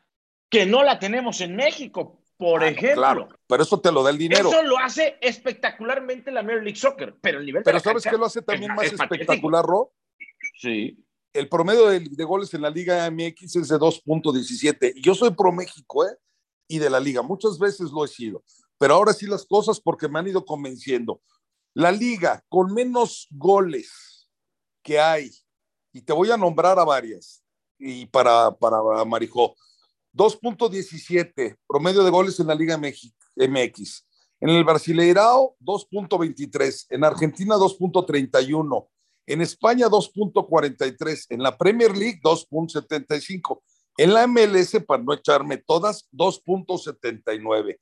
que 0.50 0.66
no 0.66 0.84
la 0.84 1.00
tenemos 1.00 1.40
en 1.42 1.56
México, 1.56 2.20
por 2.38 2.64
ejemplo. 2.64 3.02
Claro, 3.02 3.30
pero 3.48 3.64
eso 3.64 3.80
te 3.80 3.92
lo 3.92 4.04
da 4.04 4.10
el 4.10 4.18
dinero. 4.18 4.50
Eso 4.50 4.64
lo 4.64 4.78
hace 4.78 5.18
espectacularmente 5.22 6.32
la 6.32 6.44
Major 6.44 6.64
League 6.64 6.80
Soccer, 6.80 7.16
pero 7.22 7.40
el 7.40 7.46
nivel 7.46 7.64
Pero 7.64 7.80
¿sabes 7.80 8.04
qué 8.04 8.18
lo 8.18 8.26
hace 8.26 8.42
también 8.42 8.74
más 8.76 8.92
espectacular, 8.92 9.64
Ro? 9.64 9.94
Sí 10.60 10.98
el 11.34 11.50
promedio 11.50 11.88
de, 11.88 12.24
goles 12.24 12.54
en 12.54 12.62
la 12.62 12.70
Liga 12.70 13.10
MX 13.10 13.56
es 13.56 13.68
de 13.68 13.78
2.17. 13.78 14.94
Y 14.96 15.02
yo 15.02 15.16
soy 15.16 15.32
pro 15.32 15.52
México, 15.52 16.06
¿eh? 16.06 16.16
Y 16.68 16.78
de 16.78 16.90
la 16.90 17.00
Liga. 17.00 17.22
Muchas 17.22 17.58
veces 17.58 17.92
lo 17.92 18.06
he 18.06 18.08
sido. 18.08 18.44
Pero 18.78 18.94
ahora 18.94 19.14
sí 19.14 19.26
las 19.26 19.46
cosas 19.46 19.80
porque 19.80 20.08
me 20.08 20.20
han 20.20 20.28
ido 20.28 20.46
convenciendo. 20.46 21.22
La 21.74 21.92
Liga 21.92 22.44
con 22.50 22.74
menos 22.74 23.28
goles 23.32 24.30
que 24.84 25.00
hay, 25.00 25.32
y 25.92 26.02
te 26.02 26.14
voy 26.14 26.30
a 26.30 26.38
nombrar 26.38 26.78
a 26.78 26.84
varias, 26.84 27.44
y 27.80 28.06
para, 28.06 28.52
para 28.52 29.06
Marijó, 29.06 29.56
2.17 30.14 31.58
promedio 31.68 32.04
de 32.04 32.12
goles 32.12 32.40
en 32.40 32.48
la 32.48 32.56
Liga 32.56 32.78
MX. 32.78 34.06
En 34.40 34.50
el 34.50 34.64
Brasileirao, 34.64 35.56
2.23. 35.62 36.88
En 36.90 37.04
Argentina, 37.04 37.56
2.31 37.56 38.88
en 39.26 39.42
España, 39.42 39.88
2.43. 39.88 41.28
En 41.30 41.44
la 41.44 41.58
Premier 41.58 41.96
League, 41.96 42.20
2.75. 42.24 43.62
En 43.98 44.14
la 44.14 44.28
MLS, 44.28 44.84
para 44.86 45.04
no 45.04 45.14
echarme 45.14 45.58
todas, 45.58 46.08
2.79. 46.12 47.80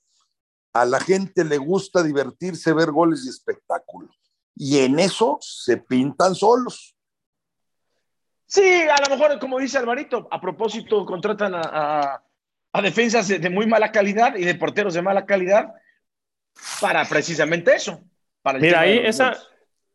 A 0.73 0.85
la 0.85 0.99
gente 0.99 1.43
le 1.43 1.57
gusta 1.57 2.03
divertirse, 2.03 2.73
ver 2.73 2.91
goles 2.91 3.25
y 3.25 3.29
espectáculos. 3.29 4.15
Y 4.55 4.79
en 4.79 4.99
eso 4.99 5.37
se 5.41 5.77
pintan 5.77 6.35
solos. 6.35 6.95
Sí, 8.45 8.61
a 8.61 9.01
lo 9.07 9.15
mejor, 9.15 9.39
como 9.39 9.59
dice 9.59 9.77
Alvarito, 9.77 10.27
a 10.29 10.41
propósito, 10.41 11.05
contratan 11.05 11.53
a, 11.55 12.21
a 12.73 12.81
defensas 12.81 13.27
de, 13.27 13.49
muy 13.49 13.65
mala 13.65 13.91
calidad 13.91 14.35
y 14.35 14.45
de 14.45 14.55
porteros 14.55 14.93
de 14.93 15.01
mala 15.01 15.25
calidad 15.25 15.73
para 16.79 17.05
precisamente 17.05 17.75
eso. 17.75 18.03
Para 18.41 18.59
Mira, 18.59 18.81
ahí 18.81 18.97
esa, 18.97 19.37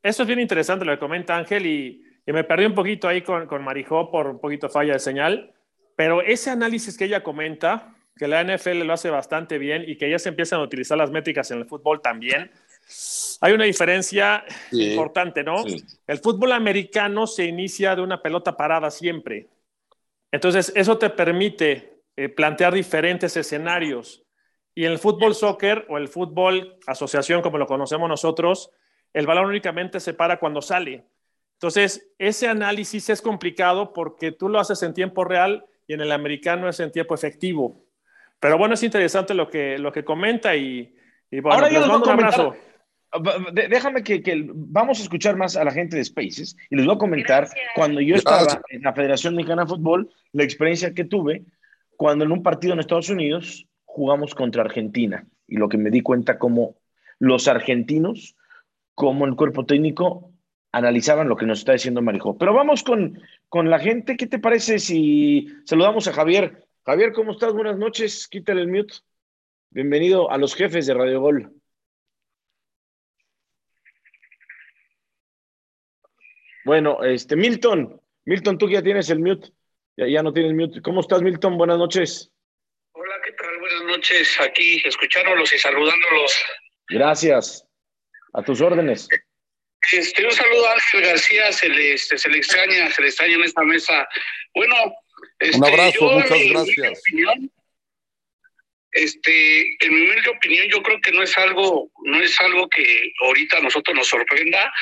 eso 0.06 0.22
es 0.22 0.26
bien 0.26 0.40
interesante 0.40 0.84
lo 0.84 0.92
que 0.92 0.98
comenta 0.98 1.36
Ángel 1.36 1.66
y, 1.66 2.02
me 2.26 2.42
perdí 2.42 2.64
un 2.64 2.74
poquito 2.74 3.06
ahí 3.06 3.22
con, 3.22 3.46
con 3.46 3.62
Marijó 3.62 4.10
por 4.10 4.26
un 4.26 4.40
poquito 4.40 4.68
falla 4.68 4.94
de 4.94 4.98
señal, 4.98 5.54
pero 5.94 6.22
ese 6.22 6.50
análisis 6.50 6.98
que 6.98 7.04
ella 7.04 7.22
comenta, 7.22 7.94
que 8.16 8.26
la 8.26 8.42
NFL 8.42 8.82
lo 8.82 8.94
hace 8.94 9.10
bastante 9.10 9.58
bien 9.58 9.84
y 9.86 9.96
que 9.96 10.10
ya 10.10 10.18
se 10.18 10.30
empiezan 10.30 10.58
a 10.58 10.64
utilizar 10.64 10.98
las 10.98 11.12
métricas 11.12 11.48
en 11.52 11.58
el 11.58 11.66
fútbol 11.66 12.02
también, 12.02 12.50
hay 13.40 13.52
una 13.52 13.64
diferencia 13.64 14.44
importante, 14.72 15.42
¿no? 15.44 15.64
El 16.06 16.18
fútbol 16.18 16.52
americano 16.52 17.26
se 17.26 17.44
inicia 17.44 17.94
de 17.94 18.02
una 18.02 18.22
pelota 18.22 18.56
parada 18.56 18.90
siempre. 18.90 19.48
Entonces, 20.30 20.72
eso 20.74 20.98
te 20.98 21.10
permite 21.10 22.00
eh, 22.16 22.28
plantear 22.28 22.74
diferentes 22.74 23.36
escenarios. 23.36 24.24
Y 24.74 24.84
en 24.84 24.92
el 24.92 24.98
fútbol 24.98 25.34
soccer 25.34 25.86
o 25.88 25.98
el 25.98 26.08
fútbol 26.08 26.78
asociación, 26.86 27.42
como 27.42 27.58
lo 27.58 27.66
conocemos 27.66 28.08
nosotros, 28.08 28.70
el 29.16 29.26
balón 29.26 29.46
únicamente 29.46 29.98
se 29.98 30.12
para 30.12 30.38
cuando 30.38 30.60
sale. 30.60 31.06
Entonces, 31.54 32.12
ese 32.18 32.48
análisis 32.48 33.08
es 33.08 33.22
complicado 33.22 33.94
porque 33.94 34.30
tú 34.30 34.50
lo 34.50 34.60
haces 34.60 34.82
en 34.82 34.92
tiempo 34.92 35.24
real 35.24 35.64
y 35.86 35.94
en 35.94 36.02
el 36.02 36.12
americano 36.12 36.68
es 36.68 36.80
en 36.80 36.92
tiempo 36.92 37.14
efectivo. 37.14 37.82
Pero 38.40 38.58
bueno, 38.58 38.74
es 38.74 38.82
interesante 38.82 39.32
lo 39.32 39.48
que, 39.48 39.78
lo 39.78 39.90
que 39.90 40.04
comenta 40.04 40.54
y, 40.54 40.94
bueno, 41.30 41.52
Ahora 41.52 41.70
yo 41.70 41.80
les 41.80 41.88
voy 41.88 41.96
a 41.96 42.00
comentar, 42.02 42.52
Déjame 43.54 44.02
que, 44.02 44.44
vamos 44.52 45.00
a 45.00 45.04
escuchar 45.04 45.34
más 45.34 45.56
a 45.56 45.64
la 45.64 45.72
gente 45.72 45.96
de 45.96 46.04
Spaces 46.04 46.54
y 46.68 46.76
les 46.76 46.84
voy 46.84 46.96
a 46.96 46.98
comentar 46.98 47.48
cuando 47.74 48.02
yo 48.02 48.16
estaba 48.16 48.60
en 48.68 48.82
la 48.82 48.92
Federación 48.92 49.34
Mexicana 49.34 49.62
de 49.62 49.68
Fútbol, 49.68 50.10
la 50.32 50.44
experiencia 50.44 50.92
que 50.92 51.04
tuve 51.04 51.42
cuando 51.96 52.26
en 52.26 52.32
un 52.32 52.42
partido 52.42 52.74
en 52.74 52.80
Estados 52.80 53.08
Unidos 53.08 53.66
jugamos 53.86 54.34
contra 54.34 54.62
Argentina 54.62 55.24
y 55.48 55.56
lo 55.56 55.70
que 55.70 55.78
me 55.78 55.88
di 55.88 56.02
cuenta 56.02 56.38
como 56.38 56.76
los 57.18 57.48
argentinos, 57.48 58.36
como 58.96 59.26
el 59.26 59.36
cuerpo 59.36 59.66
técnico 59.66 60.32
analizaban 60.72 61.28
lo 61.28 61.36
que 61.36 61.46
nos 61.46 61.60
está 61.60 61.72
diciendo 61.72 62.02
Marijó. 62.02 62.36
Pero 62.38 62.54
vamos 62.54 62.82
con, 62.82 63.20
con 63.48 63.70
la 63.70 63.78
gente. 63.78 64.16
¿Qué 64.16 64.26
te 64.26 64.38
parece 64.38 64.78
si 64.78 65.46
saludamos 65.64 66.08
a 66.08 66.14
Javier? 66.14 66.66
Javier, 66.84 67.12
¿cómo 67.12 67.32
estás? 67.32 67.52
Buenas 67.52 67.76
noches. 67.76 68.26
Quítale 68.26 68.62
el 68.62 68.68
mute. 68.68 68.94
Bienvenido 69.70 70.30
a 70.30 70.38
los 70.38 70.54
jefes 70.54 70.86
de 70.86 70.94
Radio 70.94 71.20
Gol. 71.20 71.52
Bueno, 76.64 77.04
este, 77.04 77.36
Milton, 77.36 78.00
Milton, 78.24 78.58
tú 78.58 78.68
ya 78.68 78.82
tienes 78.82 79.08
el 79.10 79.20
mute, 79.20 79.50
ya, 79.96 80.08
ya 80.08 80.22
no 80.22 80.32
tienes 80.32 80.54
mute. 80.54 80.82
¿Cómo 80.82 81.00
estás, 81.00 81.22
Milton? 81.22 81.58
Buenas 81.58 81.78
noches. 81.78 82.32
Hola, 82.92 83.14
¿qué 83.24 83.32
tal? 83.32 83.58
Buenas 83.60 83.84
noches, 83.84 84.40
aquí 84.40 84.82
escuchándolos 84.84 85.52
y 85.52 85.58
saludándolos. 85.58 86.44
Gracias. 86.88 87.65
A 88.36 88.42
tus 88.42 88.60
órdenes. 88.60 89.08
Este, 89.92 90.24
un 90.24 90.30
saludo 90.30 90.68
a 90.68 90.72
Ángel 90.74 91.00
García, 91.00 91.52
se 91.52 91.70
le, 91.70 91.94
este, 91.94 92.18
se 92.18 92.28
le 92.28 92.36
extraña, 92.36 92.90
se 92.90 93.00
le 93.00 93.08
extraña 93.08 93.34
en 93.34 93.44
esta 93.44 93.62
mesa. 93.62 94.06
Bueno, 94.54 94.76
este, 95.38 95.56
un 95.56 95.64
abrazo, 95.64 96.12
muchas 96.12 96.38
gracias. 96.50 97.02
Este, 98.92 99.84
en 99.84 99.94
mi 99.94 100.02
humilde 100.02 100.30
opinión, 100.30 100.68
yo 100.68 100.82
creo 100.82 101.00
que 101.00 101.12
no 101.12 101.22
es 101.22 101.36
algo, 101.38 101.90
no 102.04 102.22
es 102.22 102.38
algo 102.40 102.68
que 102.68 103.12
ahorita 103.22 103.58
a 103.58 103.60
nosotros 103.60 103.96
nos 103.96 104.08
sorprenda. 104.08 104.72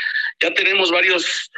Ya 0.40 0.52
tenemos 0.54 0.90
varios, 0.90 1.50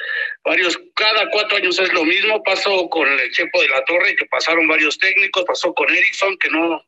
varios, 0.44 0.78
cada 0.94 1.30
cuatro 1.30 1.56
años 1.56 1.78
es 1.78 1.92
lo 1.94 2.04
mismo. 2.04 2.42
Pasó 2.42 2.88
con 2.90 3.08
el 3.08 3.30
Chepo 3.30 3.62
de 3.62 3.68
la 3.68 3.84
Torre, 3.84 4.16
que 4.16 4.26
pasaron 4.26 4.68
varios 4.68 4.98
técnicos, 4.98 5.44
pasó 5.46 5.72
con 5.74 5.88
Erickson, 5.88 6.36
que 6.38 6.50
no, 6.50 6.85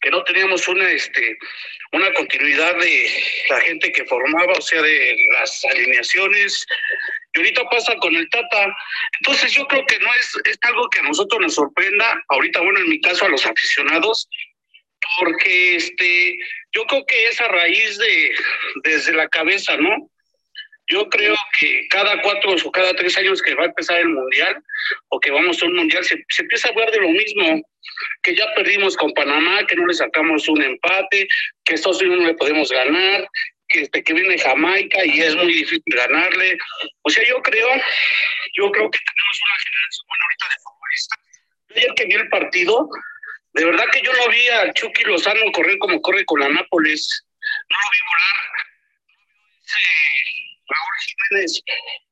que 0.00 0.10
no 0.10 0.22
teníamos 0.24 0.66
una, 0.68 0.90
este, 0.90 1.38
una 1.92 2.12
continuidad 2.14 2.76
de 2.76 3.10
la 3.48 3.60
gente 3.60 3.92
que 3.92 4.04
formaba, 4.04 4.52
o 4.52 4.60
sea, 4.60 4.80
de 4.82 5.16
las 5.38 5.64
alineaciones. 5.64 6.66
Y 7.32 7.38
ahorita 7.38 7.64
pasa 7.70 7.94
con 7.96 8.14
el 8.14 8.28
Tata. 8.30 8.74
Entonces 9.20 9.52
yo 9.52 9.66
creo 9.66 9.84
que 9.86 9.98
no 9.98 10.12
es, 10.14 10.36
es 10.44 10.58
algo 10.62 10.88
que 10.88 11.00
a 11.00 11.04
nosotros 11.04 11.40
nos 11.40 11.54
sorprenda. 11.54 12.22
Ahorita, 12.28 12.60
bueno, 12.60 12.80
en 12.80 12.88
mi 12.88 13.00
caso 13.00 13.24
a 13.24 13.28
los 13.28 13.44
aficionados, 13.46 14.28
porque 15.18 15.76
este, 15.76 16.38
yo 16.72 16.84
creo 16.86 17.04
que 17.06 17.28
es 17.28 17.40
a 17.40 17.48
raíz 17.48 17.98
de, 17.98 18.34
desde 18.84 19.12
la 19.12 19.28
cabeza, 19.28 19.76
¿no? 19.76 20.09
Yo 20.90 21.08
creo 21.08 21.36
que 21.58 21.86
cada 21.88 22.20
cuatro 22.20 22.54
o 22.64 22.72
cada 22.72 22.92
tres 22.94 23.16
años 23.16 23.40
que 23.40 23.54
va 23.54 23.62
a 23.62 23.66
empezar 23.66 24.00
el 24.00 24.08
mundial 24.08 24.60
o 25.08 25.20
que 25.20 25.30
vamos 25.30 25.62
a 25.62 25.66
un 25.66 25.76
mundial, 25.76 26.04
se, 26.04 26.16
empieza 26.38 26.68
a 26.68 26.72
hablar 26.72 26.90
de 26.90 27.00
lo 27.00 27.08
mismo, 27.10 27.62
que 28.22 28.34
ya 28.34 28.44
perdimos 28.56 28.96
con 28.96 29.12
Panamá, 29.12 29.64
que 29.66 29.76
no 29.76 29.86
le 29.86 29.94
sacamos 29.94 30.48
un 30.48 30.60
empate, 30.62 31.28
que 31.64 31.74
Estados 31.74 32.00
Unidos 32.02 32.20
no 32.20 32.26
le 32.26 32.34
podemos 32.34 32.70
ganar, 32.70 33.28
que, 33.68 33.82
este, 33.82 34.02
que 34.02 34.12
viene 34.12 34.36
Jamaica 34.36 35.04
y 35.04 35.20
es 35.20 35.36
muy 35.36 35.52
difícil 35.52 35.82
ganarle. 35.86 36.58
O 37.02 37.10
sea, 37.10 37.24
yo 37.28 37.40
creo, 37.40 37.68
yo 38.54 38.70
creo 38.72 38.90
que 38.90 38.98
tenemos 38.98 39.40
una 39.46 39.58
generación 39.62 40.06
buena 40.08 40.24
ahorita 40.24 40.46
de 40.48 40.56
futbolistas. 40.64 41.18
Ayer 41.76 41.94
que 41.94 42.04
vi 42.06 42.14
el 42.14 42.28
partido, 42.30 42.88
de 43.52 43.64
verdad 43.64 43.84
que 43.92 44.02
yo 44.02 44.12
no 44.12 44.28
vi 44.28 44.48
a 44.48 44.72
Chucky 44.72 45.04
Lozano 45.04 45.52
correr 45.52 45.78
como 45.78 46.02
corre 46.02 46.24
con 46.24 46.40
la 46.40 46.48
Nápoles. 46.48 47.26
No 47.70 47.76
lo 47.78 47.90
vi 47.90 47.98
volar. 48.08 48.70
Raúl 50.70 50.96
Jiménez, 51.04 51.62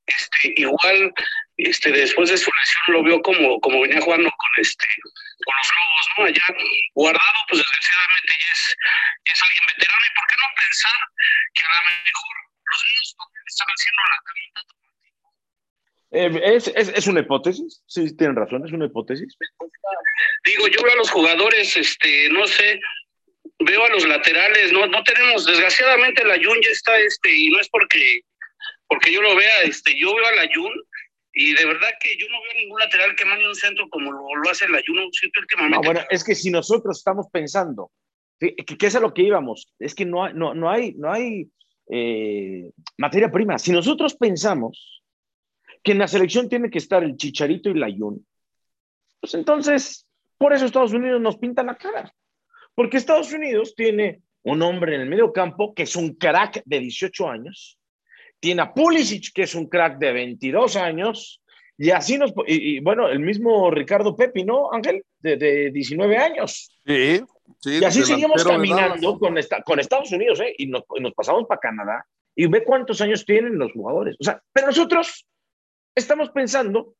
este, 0.07 0.55
igual, 0.57 1.13
este, 1.57 1.93
después 1.93 2.31
de 2.31 2.37
su 2.37 2.51
lesión 2.51 2.87
lo 2.89 3.03
vio 3.03 3.23
como, 3.23 3.61
como 3.61 3.81
venía 3.83 4.01
jugando 4.01 4.31
con 4.31 4.51
este, 4.57 4.87
con 5.45 5.55
los 5.57 5.69
lobos, 5.69 6.07
¿no? 6.19 6.25
Allá 6.27 6.47
guardado, 6.95 7.39
pues 7.49 7.59
desgraciadamente 7.63 8.33
ya 8.39 8.53
es, 8.53 8.63
ya 9.27 9.33
es 9.33 9.43
alguien 9.43 9.65
veterano. 9.75 10.05
¿Y 10.09 10.15
por 10.17 10.27
qué 10.27 10.37
no 10.39 10.49
pensar 10.59 10.99
que 11.55 11.63
a 11.63 11.69
lo 11.69 11.91
mejor 12.05 12.35
los 12.69 12.81
niños 12.85 13.17
están 13.47 13.69
haciendo 13.69 14.01
la 14.03 14.19
eh, 16.11 16.57
es, 16.57 16.69
es, 16.75 16.89
es, 16.89 17.07
una 17.07 17.21
hipótesis, 17.21 17.83
sí, 17.87 18.17
tienen 18.17 18.37
razón, 18.37 18.65
es 18.65 18.73
una 18.73 18.87
hipótesis. 18.87 19.37
Digo, 20.45 20.67
yo 20.69 20.83
veo 20.83 20.93
a 20.93 20.97
los 20.97 21.11
jugadores, 21.11 21.77
este, 21.77 22.31
no 22.31 22.47
sé, 22.47 22.81
veo 23.59 23.85
a 23.85 23.91
los 23.91 24.07
laterales, 24.07 24.73
no, 24.73 24.87
no 24.87 25.03
tenemos, 25.03 25.45
desgraciadamente 25.45 26.25
la 26.25 26.37
Jun 26.37 26.59
ya 26.63 26.71
está, 26.71 26.99
este, 26.99 27.35
y 27.35 27.51
no 27.51 27.61
es 27.61 27.69
porque, 27.69 28.23
porque 28.89 29.13
yo 29.13 29.23
lo 29.23 29.37
vea, 29.37 29.63
este, 29.63 29.99
yo 29.99 30.15
veo 30.15 30.27
a 30.27 30.33
la 30.33 30.51
Jun 30.53 30.73
y 31.33 31.55
de 31.55 31.65
verdad 31.67 31.89
que 32.01 32.17
yo 32.19 32.27
no 32.29 32.41
veo 32.43 32.63
ningún 32.63 32.81
lateral 32.81 33.15
que 33.15 33.25
mande 33.25 33.47
un 33.47 33.55
centro 33.55 33.89
como 33.91 34.11
lo, 34.11 34.35
lo 34.43 34.51
hace 34.51 34.69
la 34.69 34.81
Jun, 34.87 34.99
últimamente. 34.99 35.77
No, 35.77 35.83
bueno, 35.83 36.01
es 36.11 36.25
que 36.25 36.35
si 36.35 36.51
nosotros 36.51 36.99
estamos 36.99 37.27
pensando, 37.31 37.93
que, 38.41 38.55
es 38.81 38.95
a 38.95 39.01
lo 39.01 39.13
que 39.13 39.23
íbamos, 39.23 39.73
es 39.79 39.95
que 39.95 40.05
no, 40.05 40.33
no, 40.33 40.55
no 40.55 40.71
hay, 40.71 40.95
no 40.95 41.13
hay 41.13 41.49
eh, 41.91 42.71
materia 42.97 43.31
prima. 43.31 43.59
Si 43.59 43.73
nosotros 43.73 44.15
pensamos 44.15 45.03
que 45.83 45.93
en 45.93 45.99
la 45.99 46.09
selección 46.09 46.49
tiene 46.49 46.71
que 46.71 46.79
estar 46.79 47.03
el 47.05 47.17
Chicharito 47.17 47.69
y 47.71 47.75
la 47.75 47.89
Yun, 47.89 48.27
pues 49.21 49.35
entonces, 49.35 50.07
por 50.37 50.53
eso 50.53 50.65
Estados 50.65 50.93
Unidos 50.93 51.21
nos 51.21 51.37
pinta 51.37 51.63
la 51.63 51.77
cara. 51.77 52.13
Porque 52.75 52.97
Estados 52.97 53.33
Unidos 53.33 53.75
tiene 53.75 54.23
un 54.43 54.63
hombre 54.63 54.95
en 54.95 55.03
el 55.03 55.09
medio 55.09 55.33
campo 55.33 55.75
que 55.75 55.83
es 55.83 55.97
un 55.97 56.15
crack 56.15 56.63
de 56.65 56.79
18 56.79 57.29
años, 57.29 57.78
tiene 58.41 58.63
a 58.63 58.73
Pulisic 58.73 59.33
que 59.33 59.43
es 59.43 59.55
un 59.55 59.69
crack 59.69 59.99
de 59.99 60.13
22 60.13 60.77
años, 60.77 61.43
y 61.81 61.93
así 61.93 62.19
nos, 62.19 62.33
y, 62.47 62.81
bueno, 62.81 63.09
el 63.09 63.21
mismo 63.21 63.71
Ricardo 63.71 64.17
Pepi, 64.17 64.43
¿no, 64.43 64.73
Ángel? 64.73 65.05
De, 65.21 65.71
19 65.73 66.17
años. 66.17 66.77
Sí, 66.85 67.21
sí. 67.61 67.79
Y 67.81 67.85
así 67.85 68.03
seguimos 68.03 68.43
caminando 68.43 69.17
con, 69.17 69.39
esta, 69.39 69.63
con 69.63 69.79
Estados 69.79 70.11
Unidos, 70.11 70.41
¿eh? 70.41 70.53
Y 70.59 70.67
nos, 70.67 70.83
nos 71.01 71.15
pasamos 71.15 71.47
para 71.47 71.61
Canadá. 71.61 72.05
Y 72.35 72.47
ve 72.49 72.65
cuántos 72.65 73.01
años 73.01 73.25
tienen 73.25 73.59
los 73.59 73.73
jugadores. 73.73 74.17
O 74.21 74.25
sea, 74.25 74.43
pero 74.53 74.67
nosotros 74.67 75.25
estamos 75.95 76.31
pensando, 76.31 76.95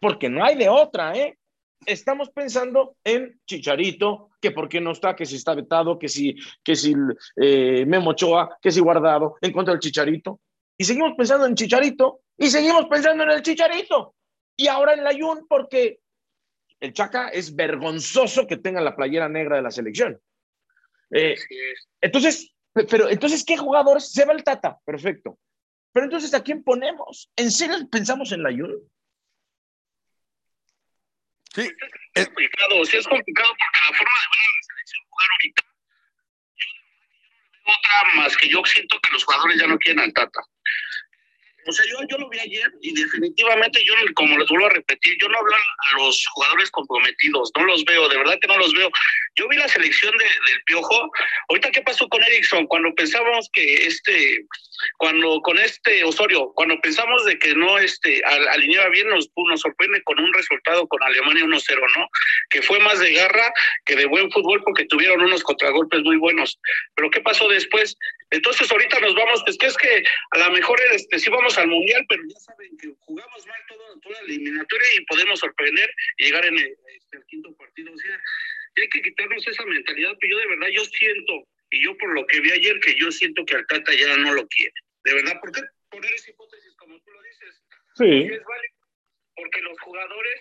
porque 0.00 0.30
no 0.30 0.42
hay 0.42 0.56
de 0.56 0.70
otra, 0.70 1.14
¿eh? 1.14 1.36
Estamos 1.84 2.30
pensando 2.30 2.96
en 3.04 3.38
Chicharito, 3.46 4.30
que 4.40 4.52
por 4.52 4.70
qué 4.70 4.80
no 4.80 4.92
está, 4.92 5.14
que 5.14 5.26
si 5.26 5.36
está 5.36 5.54
vetado, 5.54 5.98
que 5.98 6.08
si, 6.08 6.34
que 6.62 6.76
si 6.76 6.94
eh, 7.36 7.84
Memo 7.86 8.10
Ochoa, 8.10 8.56
que 8.62 8.70
si 8.70 8.80
guardado, 8.80 9.36
en 9.42 9.52
contra 9.52 9.74
del 9.74 9.80
Chicharito. 9.80 10.40
Y 10.76 10.84
seguimos 10.84 11.14
pensando 11.16 11.46
en 11.46 11.54
Chicharito, 11.54 12.20
y 12.36 12.48
seguimos 12.48 12.86
pensando 12.86 13.24
en 13.24 13.30
el 13.30 13.42
Chicharito. 13.42 14.14
Y 14.56 14.68
ahora 14.68 14.94
en 14.94 15.04
la 15.04 15.12
Jun, 15.12 15.46
porque 15.48 16.00
el 16.80 16.92
Chaca 16.92 17.28
es 17.28 17.54
vergonzoso 17.54 18.46
que 18.46 18.56
tenga 18.56 18.80
la 18.80 18.96
playera 18.96 19.28
negra 19.28 19.56
de 19.56 19.62
la 19.62 19.70
selección. 19.70 20.20
Eh, 21.10 21.36
entonces, 22.00 22.52
pero 22.72 23.08
entonces, 23.08 23.44
¿qué 23.44 23.56
jugadores? 23.56 24.12
Se 24.12 24.24
va 24.24 24.32
el 24.32 24.42
Tata, 24.42 24.78
perfecto. 24.84 25.38
Pero 25.92 26.06
entonces, 26.06 26.34
¿a 26.34 26.42
quién 26.42 26.64
ponemos? 26.64 27.30
¿En 27.36 27.52
serio 27.52 27.76
pensamos 27.90 28.32
en 28.32 28.42
la 28.42 28.48
ayuda? 28.48 28.74
Sí. 31.54 31.70
Es 32.14 32.26
complicado, 32.26 32.84
sí 32.84 32.96
es 32.96 33.06
complicado 33.06 33.48
porque 33.48 33.92
la 33.92 33.96
forma 33.96 34.12
de 34.12 34.28
ver 34.28 34.40
a 34.42 34.54
la 34.56 34.62
selección 34.62 35.04
jugar 35.08 35.28
ahorita, 35.32 35.62
yo 36.56 36.66
no 36.66 36.82
veo 37.62 37.78
otra 37.78 38.14
más 38.16 38.36
que 38.36 38.48
yo 38.48 38.62
siento 38.64 39.00
que 39.00 39.12
los 39.12 39.24
jugadores 39.24 39.60
ya 39.60 39.66
no 39.68 39.78
quieren 39.78 40.00
al 40.00 40.12
Tata. 40.12 40.40
O 41.66 41.72
sea, 41.72 41.84
yo, 41.86 41.98
yo 42.08 42.18
lo 42.18 42.28
vi 42.28 42.38
ayer 42.38 42.70
y 42.82 42.94
definitivamente 42.94 43.84
yo, 43.84 43.94
como 44.14 44.38
les 44.38 44.48
vuelvo 44.48 44.66
a 44.66 44.70
repetir, 44.70 45.16
yo 45.20 45.28
no 45.28 45.38
hablo 45.38 45.52
a 45.54 45.98
los 45.98 46.24
jugadores 46.32 46.70
comprometidos, 46.70 47.50
no 47.56 47.64
los 47.64 47.84
veo, 47.84 48.08
de 48.08 48.18
verdad 48.18 48.38
que 48.40 48.48
no 48.48 48.58
los 48.58 48.72
veo. 48.74 48.90
Yo 49.36 49.48
vi 49.48 49.56
la 49.56 49.68
selección 49.68 50.16
de, 50.16 50.24
del 50.24 50.62
Piojo. 50.64 51.10
Ahorita, 51.48 51.70
¿qué 51.70 51.82
pasó 51.82 52.08
con 52.08 52.22
Erickson? 52.22 52.66
Cuando 52.66 52.94
pensamos 52.94 53.48
que 53.52 53.86
este, 53.86 54.46
cuando 54.98 55.40
con 55.40 55.58
este 55.58 56.04
Osorio, 56.04 56.52
cuando 56.54 56.80
pensamos 56.80 57.24
de 57.24 57.38
que 57.38 57.54
no 57.54 57.78
este, 57.78 58.22
alineaba 58.24 58.88
bien, 58.90 59.08
nos, 59.08 59.30
nos 59.36 59.60
sorprende 59.60 60.02
con 60.02 60.18
un 60.20 60.32
resultado 60.32 60.86
con 60.88 61.02
Alemania 61.02 61.44
1-0, 61.44 61.80
¿no? 61.96 62.08
Que 62.50 62.62
fue 62.62 62.78
más 62.80 62.98
de 63.00 63.12
garra 63.12 63.52
que 63.84 63.96
de 63.96 64.06
buen 64.06 64.30
fútbol 64.30 64.62
porque 64.64 64.86
tuvieron 64.86 65.20
unos 65.22 65.42
contragolpes 65.42 66.02
muy 66.02 66.16
buenos. 66.16 66.58
Pero 66.94 67.10
¿qué 67.10 67.20
pasó 67.20 67.48
después? 67.48 67.96
Entonces 68.30 68.70
ahorita 68.70 69.00
nos 69.00 69.14
vamos, 69.14 69.42
pues 69.44 69.56
que 69.58 69.66
es 69.66 69.76
que 69.76 70.02
a 70.30 70.38
lo 70.38 70.50
mejor 70.50 70.80
este, 70.92 71.18
sí 71.18 71.30
vamos 71.30 71.53
al 71.58 71.68
Mundial, 71.68 72.04
pero 72.08 72.22
ya 72.28 72.38
saben 72.40 72.76
que 72.76 72.92
jugamos 73.00 73.46
mal 73.46 73.60
todo, 73.68 74.00
toda 74.00 74.22
la 74.22 74.28
eliminatoria 74.28 74.88
y 74.96 75.04
podemos 75.06 75.40
sorprender 75.40 75.90
y 76.18 76.24
llegar 76.24 76.46
en 76.46 76.58
el, 76.58 76.76
este, 76.94 77.18
quinto 77.28 77.54
partido. 77.56 77.92
O 77.92 77.98
sea, 77.98 78.20
hay 78.76 78.88
que 78.88 79.02
quitarnos 79.02 79.46
esa 79.46 79.64
mentalidad, 79.64 80.12
pero 80.20 80.32
yo 80.32 80.38
de 80.38 80.46
verdad 80.48 80.68
yo 80.72 80.84
siento, 80.84 81.48
y 81.70 81.84
yo 81.84 81.96
por 81.98 82.14
lo 82.14 82.26
que 82.26 82.40
vi 82.40 82.52
ayer, 82.52 82.80
que 82.80 82.94
yo 82.94 83.10
siento 83.12 83.44
que 83.44 83.62
Tata 83.68 83.92
ya 83.94 84.16
no 84.16 84.34
lo 84.34 84.46
quiere. 84.48 84.74
De 85.04 85.14
verdad, 85.14 85.40
¿por 85.40 85.52
qué 85.52 85.62
poner 85.90 86.12
esa 86.14 86.30
hipótesis 86.30 86.74
como 86.76 87.00
tú 87.00 87.10
lo 87.10 87.22
dices? 87.22 87.62
Sí. 87.96 88.34
Es 88.34 88.44
válido, 88.44 88.74
porque 89.36 89.60
los 89.60 89.78
jugadores 89.80 90.40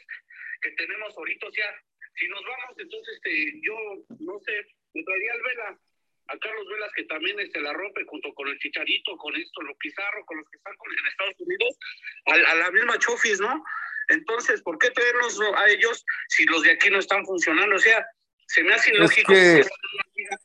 que 0.62 0.72
tenemos 0.72 1.18
ahorita, 1.18 1.48
o 1.48 1.52
sea, 1.52 1.84
si 2.16 2.28
nos 2.28 2.44
vamos, 2.44 2.80
entonces 2.80 3.16
este, 3.16 3.60
yo, 3.62 3.76
no 4.20 4.40
sé, 4.40 4.66
me 4.94 5.04
traería 5.04 5.34
al 5.34 5.42
Vela 5.42 5.80
a 6.28 6.38
Carlos 6.38 6.68
Velas, 6.70 6.92
que 6.96 7.04
también 7.06 7.36
se 7.38 7.44
este, 7.44 7.62
la 7.62 7.74
rompe 7.74 8.04
junto 8.06 8.34
con 8.34 8.48
el 8.48 8.58
Chicharito, 8.60 9.18
con 9.18 9.36
esto, 9.36 9.62
lo 9.62 9.76
Pizarro, 9.78 10.26
con 10.26 10.38
los 10.38 10.50
que 10.50 10.58
están 10.58 10.74
en 10.74 11.08
Estados 11.08 11.36
Unidos, 11.40 11.78
a, 12.26 12.56
la 12.56 12.72
misma 12.72 12.98
Chofis, 13.00 13.40
¿no? 13.40 13.64
Entonces, 14.10 14.62
¿por 14.62 14.78
qué 14.78 14.90
traernos 14.92 15.40
a 15.56 15.70
ellos 15.70 16.06
si 16.30 16.46
los 16.46 16.64
de 16.64 16.72
aquí 16.72 16.90
no 16.90 17.00
están 17.00 17.26
funcionando? 17.26 17.76
O 17.76 17.80
sea, 17.80 18.06
se 18.48 18.64
me 18.64 18.74
hace 18.74 18.94
ilógico 18.94 19.34
que, 19.34 19.66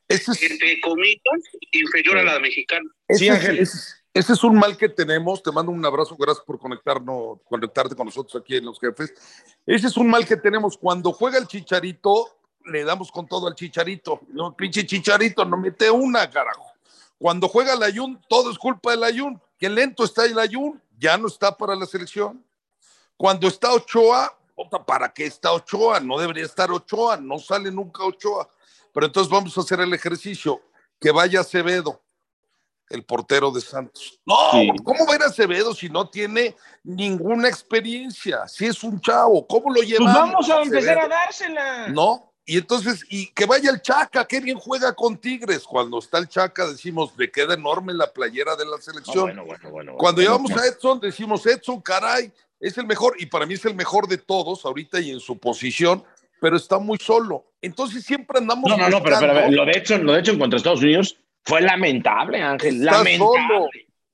entre 0.09 0.81
comillas 0.81 1.43
inferior 1.71 2.17
a 2.17 2.23
la 2.23 2.39
mexicana. 2.39 2.89
Sí, 3.09 3.29
Ángel. 3.29 3.59
ese 3.59 3.93
es 4.13 4.43
un 4.43 4.57
mal 4.57 4.77
que 4.77 4.89
tenemos. 4.89 5.43
Te 5.43 5.51
mando 5.51 5.71
un 5.71 5.85
abrazo, 5.85 6.15
gracias 6.17 6.45
por 6.45 6.59
conectarnos, 6.59 7.39
conectarte 7.43 7.95
con 7.95 8.05
nosotros 8.05 8.41
aquí 8.41 8.55
en 8.55 8.65
Los 8.65 8.79
Jefes. 8.79 9.13
Ese 9.65 9.87
es 9.87 9.97
un 9.97 10.09
mal 10.09 10.25
que 10.25 10.37
tenemos. 10.37 10.77
Cuando 10.77 11.11
juega 11.11 11.37
el 11.37 11.47
Chicharito, 11.47 12.38
le 12.65 12.83
damos 12.83 13.11
con 13.11 13.27
todo 13.27 13.47
al 13.47 13.55
chicharito. 13.55 14.21
No, 14.29 14.55
pinche 14.55 14.85
chicharito, 14.85 15.45
no 15.45 15.57
mete 15.57 15.89
una, 15.89 16.29
carajo. 16.29 16.65
Cuando 17.17 17.47
juega 17.49 17.73
el 17.73 17.83
Ayun, 17.83 18.19
todo 18.29 18.51
es 18.51 18.57
culpa 18.57 18.91
del 18.91 19.03
Ayun. 19.03 19.41
Qué 19.57 19.69
lento 19.69 20.05
está 20.05 20.25
el 20.25 20.39
Ayun, 20.39 20.81
ya 20.97 21.17
no 21.17 21.27
está 21.27 21.55
para 21.55 21.75
la 21.75 21.85
selección. 21.85 22.43
Cuando 23.17 23.47
está 23.47 23.73
Ochoa, 23.73 24.37
¿para 24.85 25.09
qué 25.13 25.25
está 25.25 25.51
Ochoa? 25.51 25.99
No 25.99 26.17
debería 26.17 26.45
estar 26.45 26.71
Ochoa, 26.71 27.17
no 27.17 27.37
sale 27.39 27.71
nunca 27.71 28.03
Ochoa. 28.03 28.49
Pero 28.93 29.05
entonces 29.05 29.31
vamos 29.31 29.57
a 29.57 29.61
hacer 29.61 29.81
el 29.81 29.93
ejercicio. 29.93 30.61
Que 30.99 31.11
vaya 31.11 31.41
Acevedo, 31.41 32.01
el 32.89 33.03
portero 33.03 33.51
de 33.51 33.61
Santos. 33.61 34.19
No, 34.25 34.35
¿cómo 34.83 35.05
va 35.05 35.13
a 35.13 35.15
ir 35.15 35.23
Acevedo 35.23 35.73
si 35.73 35.89
no 35.89 36.09
tiene 36.09 36.55
ninguna 36.83 37.47
experiencia? 37.47 38.47
Si 38.47 38.65
es 38.65 38.83
un 38.83 38.99
chavo, 38.99 39.45
¿cómo 39.47 39.73
lo 39.73 39.81
llevamos? 39.81 40.13
Pues 40.13 40.47
vamos 40.47 40.49
a 40.49 40.61
empezar 40.61 40.99
a 40.99 41.07
dársela. 41.07 41.87
No, 41.89 42.28
y 42.49 42.57
entonces, 42.57 43.05
y 43.09 43.27
que 43.27 43.45
vaya 43.45 43.69
el 43.69 43.79
Chaca, 43.79 44.25
qué 44.25 44.39
bien 44.39 44.57
juega 44.57 44.95
con 44.95 45.17
Tigres. 45.17 45.65
Cuando 45.65 45.99
está 45.99 46.17
el 46.17 46.27
Chaca, 46.27 46.65
decimos, 46.65 47.13
le 47.15 47.29
queda 47.29 47.53
enorme 47.53 47.93
la 47.93 48.11
playera 48.11 48.55
de 48.55 48.65
la 48.65 48.79
selección. 48.79 49.39
Cuando 49.95 50.19
llevamos 50.19 50.49
a 50.53 50.65
Edson, 50.65 50.99
decimos, 50.99 51.45
Edson, 51.45 51.79
caray, 51.79 52.33
es 52.59 52.75
el 52.79 52.87
mejor, 52.87 53.13
y 53.19 53.27
para 53.27 53.45
mí 53.45 53.53
es 53.53 53.63
el 53.65 53.75
mejor 53.75 54.07
de 54.07 54.17
todos 54.17 54.65
ahorita 54.65 54.99
y 54.99 55.11
en 55.11 55.19
su 55.19 55.37
posición, 55.37 56.03
pero 56.41 56.57
está 56.57 56.79
muy 56.79 56.97
solo. 56.97 57.45
Entonces 57.61 58.03
siempre 58.03 58.39
andamos. 58.39 58.67
No, 58.67 58.77
no, 58.77 58.89
no, 58.89 59.03
pero, 59.03 59.51
lo 59.51 59.65
de 59.65 59.71
Edson, 59.73 60.03
lo 60.03 60.13
de 60.13 60.21
Edson 60.21 60.39
contra 60.39 60.57
Estados 60.57 60.81
Unidos 60.81 61.19
fue 61.43 61.61
lamentable, 61.61 62.41
Ángel. 62.41 62.77
Está 62.77 62.97
lamentable. 62.97 63.41
solo, 63.47 63.69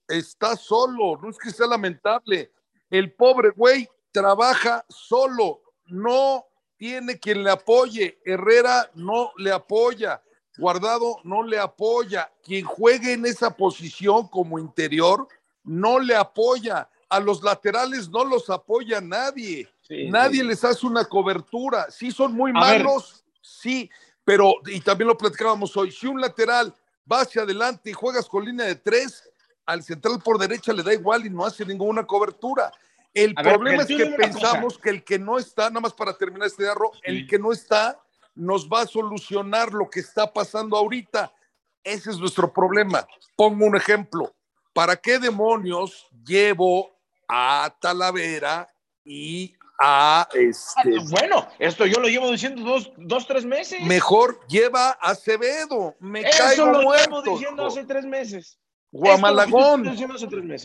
está 0.09 0.55
solo, 0.57 1.19
no 1.23 1.29
es 1.29 1.37
que 1.37 1.51
sea 1.51 1.67
lamentable. 1.67 2.51
El 2.89 3.13
pobre 3.13 3.51
güey 3.51 3.87
trabaja 4.11 4.83
solo, 4.89 5.61
no 5.85 6.45
tiene 6.77 7.19
quien 7.19 7.43
le 7.43 7.51
apoye. 7.51 8.19
Herrera 8.25 8.89
no 8.95 9.31
le 9.37 9.51
apoya. 9.51 10.21
Guardado 10.57 11.17
no 11.23 11.43
le 11.43 11.59
apoya. 11.59 12.31
Quien 12.43 12.65
juegue 12.65 13.13
en 13.13 13.25
esa 13.25 13.55
posición 13.55 14.27
como 14.27 14.59
interior 14.59 15.27
no 15.63 15.99
le 15.99 16.15
apoya. 16.15 16.89
A 17.09 17.19
los 17.19 17.43
laterales 17.43 18.09
no 18.09 18.23
los 18.23 18.49
apoya 18.49 18.99
nadie. 19.01 19.67
nadie 20.09 20.43
les 20.43 20.63
hace 20.63 20.85
una 20.85 21.05
cobertura. 21.05 21.89
Sí 21.89 22.11
son 22.11 22.33
muy 22.33 22.51
malos, 22.51 23.23
sí, 23.41 23.89
pero 24.23 24.55
y 24.65 24.79
también 24.81 25.07
lo 25.07 25.17
platicábamos 25.17 25.75
hoy. 25.77 25.91
Si 25.91 26.07
un 26.07 26.19
lateral 26.19 26.73
va 27.09 27.21
hacia 27.21 27.43
adelante 27.43 27.91
y 27.91 27.93
juegas 27.93 28.27
con 28.27 28.43
línea 28.43 28.65
de 28.65 28.75
tres, 28.75 29.29
al 29.65 29.83
central 29.83 30.19
por 30.23 30.37
derecha 30.37 30.73
le 30.73 30.83
da 30.83 30.93
igual 30.93 31.25
y 31.25 31.29
no 31.29 31.45
hace 31.45 31.65
ninguna 31.65 32.05
cobertura. 32.05 32.71
El 33.15 33.33
problema 33.33 33.83
es 33.83 33.87
que 33.87 34.05
pensamos 34.07 34.77
que 34.77 34.89
el 34.89 35.03
que 35.03 35.17
no 35.17 35.39
está, 35.39 35.69
nada 35.69 35.79
más 35.79 35.93
para 35.93 36.17
terminar 36.17 36.47
este 36.47 36.67
arro, 36.69 36.91
el 37.01 37.25
que 37.25 37.39
no 37.39 37.51
está 37.53 37.99
nos 38.35 38.67
va 38.67 38.81
a 38.81 38.87
solucionar 38.87 39.71
lo 39.73 39.89
que 39.89 40.01
está 40.01 40.31
pasando 40.31 40.75
ahorita. 40.75 41.33
Ese 41.81 42.11
es 42.11 42.19
nuestro 42.19 42.51
problema. 42.51 43.07
Pongo 43.37 43.65
un 43.65 43.75
ejemplo. 43.77 44.35
¿Para 44.73 44.97
qué 44.97 45.17
demonios 45.17 46.07
llevo 46.25 46.93
a 47.29 47.73
Talavera 47.79 48.67
y 49.05 49.55
a 49.79 50.27
este? 50.33 50.97
Ah, 50.97 51.03
bueno, 51.09 51.47
esto 51.59 51.85
yo 51.85 52.01
lo 52.01 52.09
llevo 52.09 52.29
diciendo 52.29 52.63
dos, 52.63 52.91
dos 52.97 53.25
tres 53.25 53.45
meses. 53.45 53.81
Mejor 53.83 54.45
lleva 54.47 54.89
a 54.89 55.11
Acevedo. 55.11 55.95
Me 55.99 56.21
Eso 56.21 56.43
caigo 56.43 56.65
lo 56.65 56.81
muerto. 56.81 57.21
llevo 57.21 57.37
diciendo 57.37 57.65
hace 57.65 57.85
tres 57.85 58.05
meses. 58.05 58.59
Guamalagón, 58.97 59.83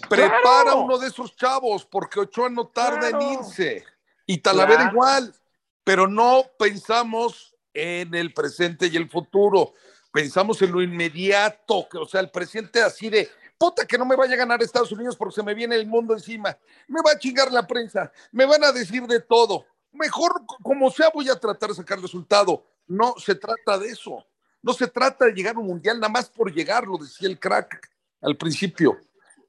prepara 0.09 0.77
uno 0.77 0.99
de 0.99 1.09
esos 1.09 1.35
chavos, 1.35 1.85
porque 1.85 2.21
Ochoa 2.21 2.49
no 2.49 2.69
tarda 2.69 3.09
en 3.09 3.21
irse. 3.21 3.85
Y 4.25 4.39
Talavera 4.39 4.89
igual, 4.93 5.35
pero 5.83 6.07
no 6.07 6.45
pensamos 6.57 7.57
en 7.75 8.15
el 8.15 8.33
presente 8.33 8.87
y 8.87 8.97
el 8.97 9.11
futuro. 9.11 9.75
Pensamos 10.13 10.63
en 10.63 10.71
lo 10.71 10.81
inmediato, 10.81 11.89
que, 11.91 11.99
o 11.99 12.07
sea, 12.07 12.21
el 12.21 12.31
presente 12.31 12.81
así 12.81 13.11
de, 13.11 13.29
puta 13.59 13.85
que 13.85 13.99
no 13.99 14.05
me 14.05 14.15
vaya 14.15 14.35
a 14.35 14.39
ganar 14.39 14.63
Estados 14.63 14.93
Unidos 14.93 15.17
porque 15.17 15.35
se 15.35 15.43
me 15.43 15.53
viene 15.53 15.75
el 15.75 15.89
mundo 15.89 16.15
encima. 16.15 16.57
Me 16.87 17.03
va 17.05 17.13
a 17.13 17.19
chingar 17.19 17.51
la 17.51 17.67
prensa, 17.67 18.13
me 18.31 18.45
van 18.45 18.63
a 18.63 18.71
decir 18.71 19.05
de 19.09 19.19
todo. 19.19 19.67
Mejor, 19.91 20.45
como 20.63 20.89
sea, 20.93 21.11
voy 21.13 21.29
a 21.29 21.35
tratar 21.35 21.71
de 21.71 21.75
sacar 21.75 22.01
resultado. 22.01 22.65
No 22.87 23.15
se 23.19 23.35
trata 23.35 23.77
de 23.77 23.89
eso. 23.89 24.25
No 24.63 24.73
se 24.73 24.87
trata 24.87 25.25
de 25.25 25.33
llegar 25.33 25.57
a 25.57 25.59
un 25.59 25.67
mundial 25.67 25.99
nada 25.99 26.13
más 26.13 26.29
por 26.29 26.53
llegar, 26.53 26.87
lo 26.87 26.97
decía 26.97 27.29
el 27.29 27.41
crack 27.41 27.91
al 28.21 28.37
principio. 28.37 28.99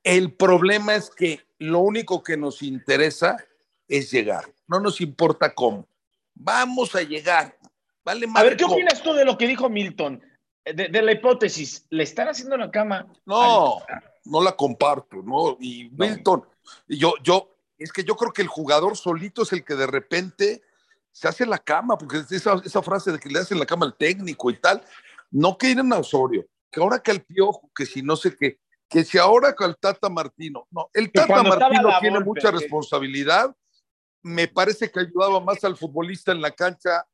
El 0.04 0.34
problema 0.34 0.96
es 0.96 1.10
que 1.10 1.42
lo 1.60 1.80
único 1.80 2.24
que 2.24 2.38
nos 2.38 2.62
interesa 2.62 3.38
es 3.88 4.12
llegar. 4.12 4.52
No 4.68 4.80
nos 4.80 5.02
importa 5.02 5.54
cómo. 5.54 5.88
Vamos 6.34 6.96
a 6.96 7.02
llegar. 7.02 7.58
Vale 8.04 8.28
a 8.34 8.44
ver, 8.44 8.58
¿qué 8.58 8.64
opinas 8.64 9.04
tú 9.04 9.14
de 9.14 9.26
lo 9.26 9.38
que 9.38 9.48
dijo 9.48 9.70
Milton? 9.70 10.22
De, 10.66 11.02
la 11.02 11.12
hipótesis, 11.12 11.86
¿le 11.90 12.04
están 12.04 12.28
haciendo 12.28 12.56
la 12.56 12.70
cama? 12.70 13.08
No, 13.26 13.80
no 14.26 14.42
la 14.42 14.56
comparto, 14.56 15.18
¿no? 15.24 15.58
Y 15.60 15.90
Milton, 15.92 16.46
yo, 16.88 17.14
yo, 17.24 17.56
es 17.78 17.92
que 17.92 18.04
yo 18.04 18.16
creo 18.16 18.32
que 18.32 18.44
el 18.44 18.48
jugador 18.48 18.96
solito 18.96 19.42
es 19.42 19.52
el 19.54 19.64
que 19.64 19.76
de 19.76 19.88
repente 19.88 20.62
se 21.12 21.28
hace 21.28 21.46
la 21.46 21.58
cama, 21.58 21.98
porque 21.98 22.24
esa, 22.30 22.62
esa 22.64 22.82
frase 22.82 23.12
de 23.12 23.20
que 23.20 23.30
le 23.30 23.40
hacen 23.40 23.60
la 23.60 23.66
cama 23.66 23.86
al 23.86 23.96
técnico 23.96 24.50
y 24.50 24.60
tal, 24.60 24.84
no 25.32 25.58
que 25.58 25.70
ir 25.70 25.80
a 25.80 25.98
Osorio, 25.98 26.46
que 26.72 26.80
ahora 26.80 27.00
que 27.00 27.12
el 27.12 27.22
Piojo, 27.22 27.70
que 27.76 27.86
si 27.86 28.02
no 28.02 28.16
sé 28.16 28.36
qué, 28.36 28.60
que 28.91 29.06
si 29.06 29.17
ahora 29.17 29.56
con 29.56 29.69
el 29.69 29.77
Tata 29.77 30.10
Martino, 30.10 30.67
no, 30.69 30.89
el 30.93 31.10
Tata 31.13 31.41
Martino 31.43 31.89
tiene 32.01 32.19
mucha 32.19 32.51
responsabilidad, 32.51 33.56
me 34.21 34.49
parece 34.49 34.91
que 34.91 34.99
ayudaba 34.99 35.39
más 35.39 35.63
al 35.63 35.77
futbolista 35.77 36.34
en 36.34 36.41
la 36.41 36.51
cancha 36.51 37.08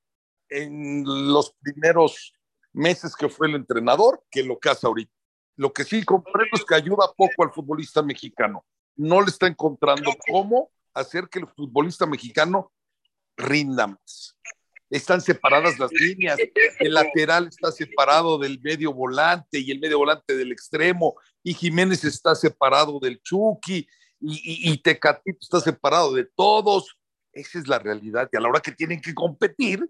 en 0.49 1.03
los 1.05 1.53
primeros 1.61 2.33
meses 2.73 3.15
que 3.15 3.29
fue 3.29 3.47
el 3.47 3.55
entrenador 3.55 4.23
que 4.31 4.43
lo 4.43 4.57
que 4.57 4.69
hace 4.69 4.87
ahorita. 4.87 5.13
Lo 5.55 5.71
que 5.71 5.83
sí 5.83 6.03
comprendo 6.03 6.49
es 6.53 6.65
que 6.65 6.73
ayuda 6.73 7.13
poco 7.15 7.43
al 7.43 7.51
futbolista 7.51 8.01
mexicano. 8.01 8.65
No 8.95 9.21
le 9.21 9.27
está 9.27 9.45
encontrando 9.45 10.11
cómo 10.27 10.71
hacer 10.95 11.29
que 11.29 11.39
el 11.39 11.47
futbolista 11.47 12.07
mexicano 12.07 12.71
rinda 13.37 13.85
más 13.85 14.35
están 14.89 15.21
separadas 15.21 15.79
las 15.79 15.91
líneas, 15.91 16.39
el 16.79 16.93
lateral 16.93 17.47
está 17.47 17.71
separado 17.71 18.37
del 18.37 18.59
medio 18.61 18.93
volante 18.93 19.59
y 19.59 19.71
el 19.71 19.79
medio 19.79 19.97
volante 19.99 20.35
del 20.35 20.51
extremo, 20.51 21.15
y 21.49 21.53
Jiménez 21.53 22.03
está 22.03 22.35
separado 22.35 22.99
del 22.99 23.21
Chucky, 23.21 23.87
y, 24.19 24.71
y, 24.71 24.77
Tecatito 24.79 25.37
está 25.39 25.61
separado 25.61 26.11
de 26.11 26.25
todos. 26.25 26.97
Esa 27.31 27.59
es 27.59 27.67
la 27.69 27.79
realidad. 27.79 28.27
Y 28.33 28.35
a 28.35 28.41
la 28.41 28.49
hora 28.49 28.59
que 28.59 28.73
tienen 28.73 28.99
que 28.99 29.13
competir 29.13 29.89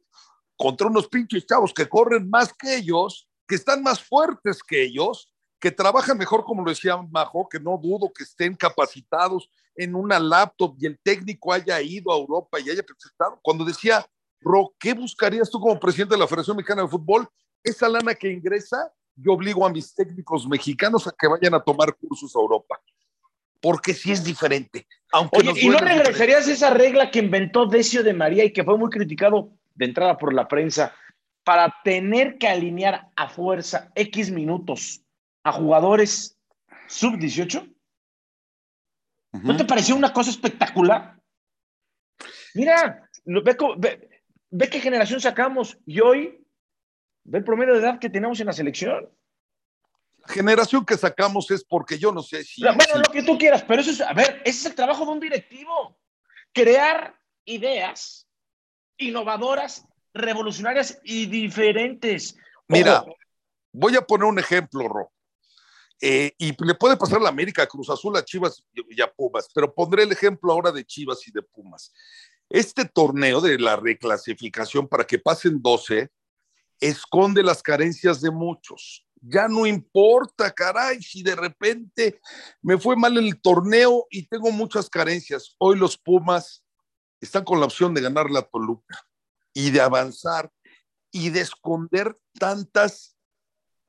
contra 0.55 0.85
unos 0.85 1.07
pinches 1.07 1.47
chavos 1.47 1.73
que 1.73 1.89
corren 1.89 2.29
más 2.29 2.53
que 2.53 2.75
ellos, 2.75 3.27
que 3.47 3.55
están 3.55 3.81
más 3.81 4.03
fuertes 4.03 4.61
que 4.61 4.83
ellos, 4.83 5.33
que 5.59 5.71
trabajan 5.71 6.19
mejor, 6.19 6.43
como 6.43 6.63
lo 6.63 6.69
decía 6.69 6.95
Majo, 6.97 7.49
que 7.49 7.59
no 7.59 7.79
dudo 7.81 8.13
que 8.13 8.23
estén 8.23 8.53
capacitados 8.53 9.49
en 9.75 9.95
una 9.95 10.19
laptop 10.19 10.75
y 10.77 10.85
el 10.85 10.99
técnico 10.99 11.53
haya 11.53 11.81
ido 11.81 12.11
a 12.11 12.17
Europa 12.17 12.59
y 12.59 12.69
haya 12.69 12.83
presentado. 12.83 13.39
Cuando 13.41 13.65
decía, 13.65 14.05
Ro, 14.41 14.75
¿qué 14.77 14.93
buscarías 14.93 15.49
tú 15.49 15.59
como 15.59 15.79
presidente 15.79 16.13
de 16.13 16.19
la 16.19 16.27
Federación 16.27 16.57
Mexicana 16.57 16.83
de 16.83 16.89
Fútbol? 16.89 17.27
Esa 17.63 17.89
lana 17.89 18.13
que 18.13 18.31
ingresa, 18.31 18.93
yo 19.17 19.33
obligo 19.33 19.65
a 19.65 19.69
mis 19.69 19.93
técnicos 19.93 20.47
mexicanos 20.47 21.07
a 21.07 21.11
que 21.11 21.27
vayan 21.27 21.53
a 21.53 21.59
tomar 21.59 21.95
cursos 21.95 22.35
a 22.35 22.39
Europa. 22.39 22.79
Porque 23.59 23.93
sí 23.93 24.11
es 24.11 24.23
diferente. 24.23 24.87
Aunque 25.11 25.39
Oye, 25.39 25.53
¿y 25.59 25.69
no 25.69 25.79
regresarías 25.79 26.47
a 26.47 26.51
esa 26.51 26.69
regla 26.69 27.09
que 27.09 27.19
inventó 27.19 27.65
Decio 27.65 28.03
de 28.03 28.13
María 28.13 28.45
y 28.45 28.53
que 28.53 28.63
fue 28.63 28.77
muy 28.77 28.89
criticado 28.89 29.49
de 29.73 29.85
entrada 29.85 30.17
por 30.17 30.33
la 30.33 30.47
prensa 30.47 30.93
para 31.43 31.73
tener 31.83 32.37
que 32.37 32.47
alinear 32.47 33.09
a 33.15 33.29
fuerza 33.29 33.91
X 33.95 34.29
minutos 34.29 35.01
a 35.43 35.51
jugadores 35.51 36.37
sub-18? 36.87 37.73
¿No 39.31 39.57
te 39.57 39.65
pareció 39.65 39.95
una 39.95 40.13
cosa 40.13 40.29
espectacular? 40.29 41.19
Mira, 42.53 43.09
ve, 43.25 44.09
ve, 44.49 44.69
qué 44.69 44.79
generación 44.79 45.19
sacamos 45.19 45.77
y 45.85 45.99
hoy 45.99 46.46
ve 47.27 47.39
el 47.39 47.43
promedio 47.43 47.73
de 47.73 47.79
edad 47.79 47.99
que 47.99 48.09
tenemos 48.09 48.39
en 48.39 48.47
la 48.47 48.53
selección. 48.53 49.09
La 50.19 50.33
generación 50.33 50.85
que 50.85 50.97
sacamos 50.97 51.51
es 51.51 51.63
porque 51.63 51.99
yo 51.99 52.11
no 52.11 52.23
sé 52.23 52.43
si. 52.43 52.63
bueno, 52.63 52.95
lo 52.95 53.11
que 53.11 53.23
tú 53.23 53.37
quieras, 53.37 53.63
pero 53.67 53.81
eso 53.81 53.91
es, 53.91 54.01
a 54.01 54.13
ver, 54.13 54.41
ese 54.45 54.59
es 54.59 54.65
el 54.65 54.75
trabajo 54.75 55.05
de 55.05 55.11
un 55.11 55.19
directivo. 55.19 55.99
Crear 56.53 57.15
ideas 57.45 58.27
innovadoras, 58.97 59.85
revolucionarias 60.13 60.99
y 61.03 61.27
diferentes. 61.27 62.35
Mira, 62.67 63.05
voy 63.71 63.95
a 63.95 64.01
poner 64.01 64.25
un 64.25 64.39
ejemplo, 64.39 64.87
Ro. 64.87 65.11
Eh, 65.99 66.33
y 66.37 66.53
le 66.63 66.75
puede 66.75 66.95
pasar 66.95 67.17
a 67.17 67.23
la 67.23 67.29
América, 67.29 67.63
a 67.63 67.67
Cruz 67.67 67.89
Azul, 67.89 68.15
a 68.15 68.23
Chivas 68.23 68.63
y 68.73 69.01
a 69.01 69.11
Pumas, 69.11 69.49
pero 69.53 69.73
pondré 69.73 70.03
el 70.03 70.11
ejemplo 70.11 70.51
ahora 70.51 70.71
de 70.71 70.85
Chivas 70.85 71.27
y 71.27 71.31
de 71.31 71.41
Pumas. 71.41 71.91
Este 72.49 72.85
torneo 72.85 73.41
de 73.41 73.57
la 73.57 73.75
reclasificación 73.75 74.87
para 74.87 75.05
que 75.05 75.19
pasen 75.19 75.61
12 75.61 76.09
esconde 76.79 77.43
las 77.43 77.61
carencias 77.61 78.21
de 78.21 78.31
muchos. 78.31 79.05
Ya 79.21 79.47
no 79.47 79.65
importa, 79.65 80.51
caray, 80.51 81.01
si 81.01 81.23
de 81.23 81.35
repente 81.35 82.19
me 82.61 82.77
fue 82.77 82.95
mal 82.95 83.17
el 83.17 83.41
torneo 83.41 84.05
y 84.09 84.27
tengo 84.27 84.51
muchas 84.51 84.89
carencias. 84.89 85.55
Hoy 85.57 85.77
los 85.77 85.97
Pumas 85.97 86.63
están 87.19 87.43
con 87.43 87.59
la 87.59 87.65
opción 87.65 87.93
de 87.93 88.01
ganar 88.01 88.29
la 88.29 88.43
Toluca 88.43 89.05
y 89.53 89.71
de 89.71 89.81
avanzar 89.81 90.51
y 91.11 91.29
de 91.29 91.41
esconder 91.41 92.15
tantas 92.37 93.17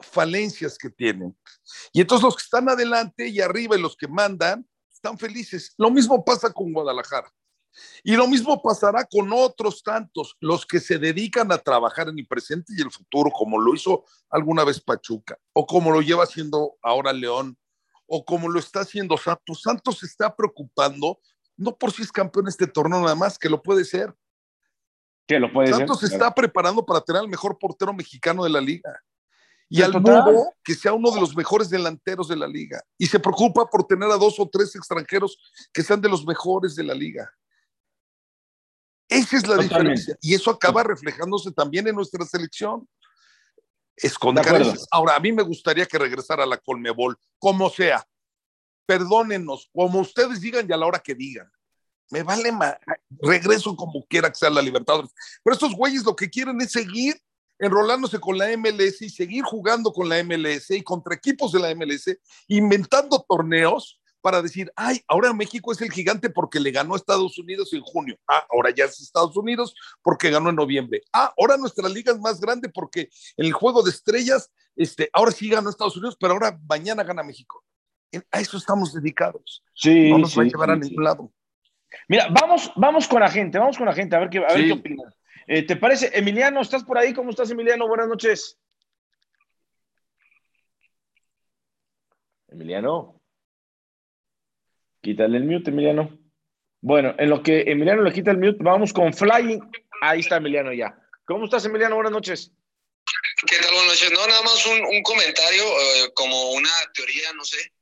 falencias 0.01 0.79
que 0.79 0.89
tienen. 0.89 1.37
Y 1.93 2.01
entonces 2.01 2.25
los 2.25 2.37
que 2.37 2.43
están 2.43 2.69
adelante 2.69 3.29
y 3.29 3.41
arriba 3.41 3.77
y 3.77 3.83
los 3.83 3.97
que 3.97 4.09
mandan 4.09 4.67
están 4.91 5.19
felices. 5.19 5.75
Lo 5.77 5.91
mismo 5.91 6.25
pasa 6.25 6.53
con 6.53 6.73
Guadalajara. 6.73 7.31
Y 8.03 8.17
lo 8.17 8.27
mismo 8.27 8.61
pasará 8.63 9.05
con 9.05 9.33
otros 9.33 9.83
tantos, 9.83 10.37
los 10.41 10.67
que 10.67 10.81
se 10.81 10.99
dedican 10.99 11.53
a 11.53 11.59
trabajar 11.59 12.09
en 12.09 12.19
el 12.19 12.27
presente 12.27 12.73
y 12.77 12.81
el 12.81 12.91
futuro, 12.91 13.31
como 13.31 13.61
lo 13.61 13.75
hizo 13.75 14.05
alguna 14.31 14.65
vez 14.65 14.81
Pachuca, 14.81 15.39
o 15.53 15.67
como 15.67 15.91
lo 15.91 16.01
lleva 16.01 16.25
haciendo 16.25 16.77
ahora 16.83 17.13
León, 17.13 17.57
o 18.07 18.25
como 18.25 18.49
lo 18.49 18.59
está 18.59 18.81
haciendo 18.81 19.17
Santos. 19.17 19.63
Santos 19.63 19.99
se 19.99 20.07
está 20.07 20.35
preocupando, 20.35 21.21
no 21.57 21.77
por 21.77 21.93
si 21.93 22.03
es 22.03 22.13
campeón 22.13 22.49
este 22.49 22.67
torneo 22.67 23.01
nada 23.01 23.15
más, 23.15 23.39
que 23.39 23.49
lo 23.49 23.63
puede 23.63 23.85
ser. 23.85 24.15
Que 25.27 25.39
lo 25.39 25.53
puede 25.53 25.73
Santos 25.73 26.01
se 26.01 26.07
está 26.07 26.35
preparando 26.35 26.85
para 26.85 27.01
tener 27.01 27.21
al 27.21 27.29
mejor 27.29 27.59
portero 27.59 27.93
mexicano 27.93 28.45
de 28.45 28.51
la 28.51 28.61
liga 28.61 28.99
y 29.69 29.83
al 29.83 29.93
Bubo 29.93 30.55
que 30.65 30.75
sea 30.75 30.93
uno 30.93 31.11
de 31.11 31.21
los 31.21 31.37
mejores 31.37 31.69
delanteros 31.69 32.29
de 32.29 32.37
la 32.37 32.47
liga. 32.47 32.83
Y 32.97 33.07
se 33.07 33.21
preocupa 33.21 33.67
por 33.67 33.85
tener 33.85 34.11
a 34.11 34.17
dos 34.17 34.41
o 34.41 34.49
tres 34.49 34.75
extranjeros 34.75 35.39
que 35.73 35.83
sean 35.83 36.01
de 36.01 36.09
los 36.09 36.25
mejores 36.25 36.75
de 36.75 36.85
la 36.85 36.95
liga. 36.95 37.31
Esa 39.19 39.37
es 39.37 39.47
la 39.47 39.57
diferencia. 39.57 40.17
Y 40.21 40.35
eso 40.35 40.51
acaba 40.51 40.83
reflejándose 40.83 41.51
también 41.51 41.89
en 41.89 41.95
nuestra 41.95 42.25
selección. 42.25 42.89
Esconde 43.97 44.43
Ahora, 44.93 45.17
a 45.17 45.21
mí 45.21 45.33
me 45.33 45.43
gustaría 45.43 45.87
que 45.87 45.99
regresara 45.99 46.45
a 46.45 46.47
la 46.47 46.59
Colmebol, 46.59 47.19
como 47.39 47.69
sea. 47.69 48.07
Perdónenos, 48.87 49.69
como 49.75 50.01
ustedes 50.01 50.41
digan 50.41 50.67
y 50.69 50.73
a 50.73 50.77
la 50.77 50.87
hora 50.87 51.01
que 51.01 51.15
digan. 51.15 51.51
Me 52.11 52.23
vale 52.23 52.53
más. 52.53 52.77
Regreso 53.21 53.75
como 53.77 54.07
quiera 54.07 54.31
que 54.31 54.37
sea 54.37 54.51
la 54.51 54.63
Libertadores. 54.63 55.11
Pero 55.43 55.55
estos 55.55 55.75
güeyes 55.75 56.05
lo 56.05 56.15
que 56.15 56.31
quieren 56.31 56.61
es 56.61 56.71
seguir 56.73 57.21
enrolándose 57.59 58.21
con 58.21 58.39
la 58.39 58.57
MLS 58.57 59.03
y 59.03 59.11
seguir 59.11 59.43
jugando 59.43 59.93
con 59.93 60.09
la 60.09 60.23
MLS 60.23 60.71
y 60.71 60.83
contra 60.83 61.17
equipos 61.17 61.51
de 61.51 61.59
la 61.59 61.75
MLS, 61.75 62.17
inventando 62.47 63.25
torneos 63.29 64.01
para 64.29 64.43
decir, 64.43 64.71
ay, 64.77 65.01
ahora 65.09 65.33
México 65.33 65.73
es 65.73 65.81
el 65.81 65.91
gigante 65.91 66.29
porque 66.29 66.61
le 66.61 66.71
ganó 66.71 66.93
a 66.93 66.99
Estados 66.99 67.39
Unidos 67.39 67.73
en 67.73 67.81
junio. 67.81 68.15
Ah, 68.29 68.47
ahora 68.51 68.69
ya 68.69 68.85
es 68.85 69.01
Estados 69.01 69.35
Unidos 69.39 69.75
porque 70.03 70.29
ganó 70.29 70.51
en 70.51 70.57
noviembre. 70.57 71.01
Ah, 71.15 71.33
ahora 71.39 71.57
nuestra 71.57 71.89
liga 71.89 72.13
es 72.13 72.21
más 72.21 72.39
grande 72.39 72.69
porque 72.69 73.09
en 73.39 73.47
el 73.47 73.55
juego 73.55 73.83
de 73.83 73.89
estrellas, 73.89 74.53
este, 74.77 75.09
ahora 75.15 75.31
sí 75.31 75.49
ganó 75.49 75.71
Estados 75.71 75.97
Unidos, 75.97 76.19
pero 76.21 76.35
ahora 76.35 76.61
mañana 76.69 77.05
gana 77.05 77.23
México. 77.23 77.65
A 78.31 78.39
eso 78.39 78.59
estamos 78.59 78.93
dedicados. 78.93 79.65
Sí, 79.73 80.11
no 80.11 80.19
nos 80.19 80.39
va 80.39 80.43
a 80.43 80.47
llevar 80.47 80.73
a 80.73 80.77
ningún 80.77 81.05
lado. 81.05 81.33
Mira, 82.07 82.29
vamos, 82.29 82.71
vamos 82.77 83.09
con 83.09 83.21
la 83.21 83.31
gente, 83.31 83.59
vamos 83.59 83.79
con 83.79 83.87
la 83.87 83.95
gente, 83.95 84.15
a 84.15 84.19
ver 84.19 84.29
qué, 84.29 84.45
a 84.45 84.53
ver 84.53 84.67
qué 84.67 84.73
opinan. 84.73 85.15
Eh, 85.47 85.63
¿Te 85.63 85.77
parece? 85.77 86.11
Emiliano, 86.13 86.61
¿estás 86.61 86.85
por 86.85 86.99
ahí? 86.99 87.15
¿Cómo 87.15 87.31
estás, 87.31 87.51
Emiliano? 87.51 87.89
Buenas 87.89 88.09
noches. 88.09 88.59
Emiliano. 92.49 93.18
Quítale 95.01 95.39
el 95.39 95.45
mute, 95.45 95.71
Emiliano. 95.71 96.19
Bueno, 96.81 97.15
en 97.19 97.31
lo 97.31 97.43
que 97.43 97.63
Emiliano 97.63 98.03
le 98.03 98.13
quita 98.13 98.31
el 98.31 98.39
mute, 98.39 98.59
vamos 98.61 98.93
con 98.93 99.13
Flying. 99.13 99.61
Ahí 100.01 100.21
está 100.21 100.37
Emiliano 100.37 100.73
ya. 100.73 100.97
¿Cómo 101.25 101.45
estás, 101.45 101.65
Emiliano? 101.65 101.97
Buenas 101.97 102.13
noches. 102.13 102.53
¿Qué 103.47 103.57
tal? 103.57 103.73
Buenas 103.73 103.89
noches. 103.89 104.13
No, 104.13 104.27
nada 104.27 104.43
más 104.43 104.67
un, 104.67 105.03
comentario, 105.03 105.65
eh, 105.65 106.13
como 106.15 106.53
una 106.53 106.71
teoría, 106.95 107.33
no 107.35 107.45
sé. 107.45 107.73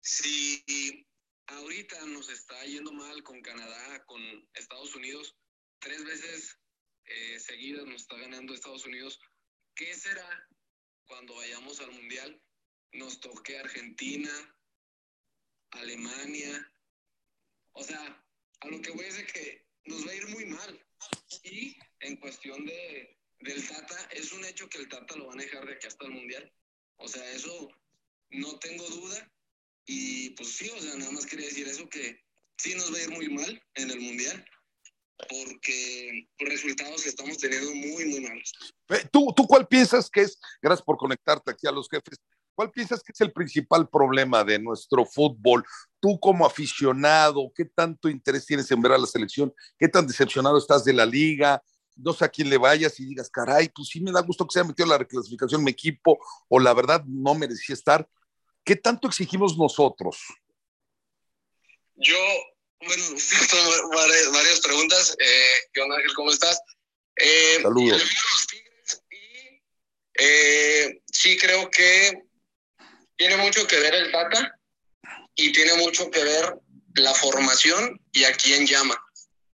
Si 0.00 1.06
ahorita 1.46 2.06
nos 2.06 2.28
está 2.30 2.64
yendo 2.64 2.92
mal 2.92 3.22
con 3.22 3.40
Canadá, 3.42 4.04
con 4.06 4.20
Estados 4.54 4.94
Unidos, 4.94 5.36
tres 5.78 6.04
veces 6.04 6.58
eh, 7.04 7.38
seguidas 7.40 7.84
nos 7.86 8.02
está 8.02 8.16
ganando 8.16 8.54
Estados 8.54 8.86
Unidos. 8.86 9.20
¿Qué 9.74 9.94
será 9.94 10.48
cuando 11.06 11.34
vayamos 11.36 11.80
al 11.80 11.92
Mundial? 11.92 12.40
Nos 12.92 13.20
toque 13.20 13.58
Argentina, 13.58 14.30
Alemania. 15.72 16.72
O 17.72 17.82
sea, 17.82 18.24
a 18.60 18.66
lo 18.68 18.80
que 18.80 18.90
voy 18.90 19.06
es 19.06 19.16
de 19.16 19.26
que 19.26 19.66
nos 19.86 20.06
va 20.06 20.12
a 20.12 20.14
ir 20.14 20.28
muy 20.28 20.46
mal. 20.46 20.86
Y 21.44 21.76
en 22.00 22.16
cuestión 22.16 22.64
de, 22.64 23.18
del 23.40 23.66
Tata, 23.66 24.08
es 24.12 24.32
un 24.32 24.44
hecho 24.44 24.68
que 24.68 24.78
el 24.78 24.88
Tata 24.88 25.16
lo 25.16 25.26
van 25.26 25.40
a 25.40 25.42
dejar 25.42 25.66
de 25.66 25.74
aquí 25.74 25.86
hasta 25.86 26.06
el 26.06 26.12
Mundial. 26.12 26.52
O 26.96 27.08
sea, 27.08 27.28
eso 27.32 27.68
no 28.30 28.58
tengo 28.58 28.88
duda. 28.88 29.32
Y 29.86 30.30
pues 30.30 30.50
sí, 30.50 30.70
o 30.70 30.80
sea, 30.80 30.94
nada 30.96 31.10
más 31.10 31.26
quería 31.26 31.46
decir 31.46 31.66
eso, 31.66 31.88
que 31.88 32.20
sí 32.56 32.74
nos 32.74 32.92
va 32.92 32.98
a 32.98 33.02
ir 33.02 33.10
muy 33.10 33.28
mal 33.28 33.62
en 33.74 33.90
el 33.90 34.00
Mundial 34.00 34.44
porque 35.28 36.28
los 36.38 36.48
resultados 36.48 37.06
estamos 37.06 37.38
teniendo 37.38 37.74
muy, 37.74 38.06
muy 38.06 38.20
malos. 38.20 38.52
¿Tú, 39.10 39.32
¿Tú 39.36 39.46
cuál 39.46 39.66
piensas 39.66 40.10
que 40.10 40.22
es, 40.22 40.38
gracias 40.60 40.84
por 40.84 40.96
conectarte 40.96 41.50
aquí 41.50 41.66
a 41.66 41.72
los 41.72 41.88
jefes, 41.88 42.18
cuál 42.54 42.70
piensas 42.70 43.02
que 43.02 43.12
es 43.12 43.20
el 43.20 43.32
principal 43.32 43.88
problema 43.88 44.44
de 44.44 44.58
nuestro 44.58 45.04
fútbol? 45.04 45.64
Tú 46.00 46.18
como 46.18 46.46
aficionado, 46.46 47.52
¿qué 47.54 47.64
tanto 47.64 48.08
interés 48.08 48.46
tienes 48.46 48.70
en 48.70 48.80
ver 48.82 48.92
a 48.92 48.98
la 48.98 49.06
selección? 49.06 49.52
¿Qué 49.78 49.88
tan 49.88 50.06
decepcionado 50.06 50.58
estás 50.58 50.84
de 50.84 50.92
la 50.92 51.06
liga? 51.06 51.62
No 51.96 52.12
sé 52.12 52.24
a 52.24 52.28
quién 52.28 52.48
le 52.48 52.58
vayas 52.58 52.98
y 53.00 53.04
digas, 53.04 53.30
caray, 53.30 53.68
pues 53.68 53.88
sí 53.88 54.00
me 54.00 54.12
da 54.12 54.20
gusto 54.20 54.46
que 54.46 54.52
se 54.52 54.60
haya 54.60 54.68
metido 54.68 54.88
la 54.88 54.98
reclasificación 54.98 55.62
mi 55.62 55.70
equipo, 55.70 56.18
o 56.48 56.58
la 56.58 56.74
verdad 56.74 57.04
no 57.06 57.34
merecía 57.34 57.74
estar. 57.74 58.08
¿Qué 58.64 58.76
tanto 58.76 59.08
exigimos 59.08 59.58
nosotros? 59.58 60.18
Yo, 61.96 62.16
bueno, 62.80 63.04
varias, 63.94 64.32
varias 64.32 64.60
preguntas. 64.60 65.16
Eh, 65.18 65.68
¿Qué 65.72 65.80
onda, 65.80 65.96
Ángel? 65.96 66.14
¿Cómo 66.14 66.30
estás? 66.30 66.60
Eh, 67.16 67.58
Saludos. 67.62 68.02
Eh, 70.18 71.02
sí, 71.06 71.36
creo 71.38 71.70
que 71.70 72.31
tiene 73.22 73.36
mucho 73.36 73.64
que 73.68 73.78
ver 73.78 73.94
el 73.94 74.10
Tata 74.10 74.58
y 75.36 75.52
tiene 75.52 75.74
mucho 75.74 76.10
que 76.10 76.24
ver 76.24 76.54
la 76.96 77.14
formación 77.14 78.00
y 78.10 78.24
a 78.24 78.32
quién 78.32 78.66
llama. 78.66 79.00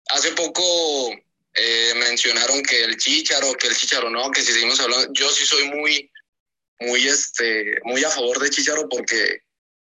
Hace 0.07 0.31
poco 0.31 1.11
eh, 1.53 1.93
mencionaron 1.97 2.63
que 2.63 2.83
el 2.83 2.97
Chicharo, 2.97 3.53
que 3.53 3.67
el 3.67 3.77
Chicharo 3.77 4.09
no, 4.09 4.31
que 4.31 4.41
si 4.41 4.53
seguimos 4.53 4.79
hablando, 4.79 5.13
yo 5.13 5.29
sí 5.29 5.45
soy 5.45 5.69
muy, 5.69 6.11
muy, 6.79 7.07
este, 7.07 7.77
muy 7.83 8.03
a 8.03 8.09
favor 8.09 8.39
de 8.39 8.49
Chicharo 8.49 8.89
porque 8.89 9.43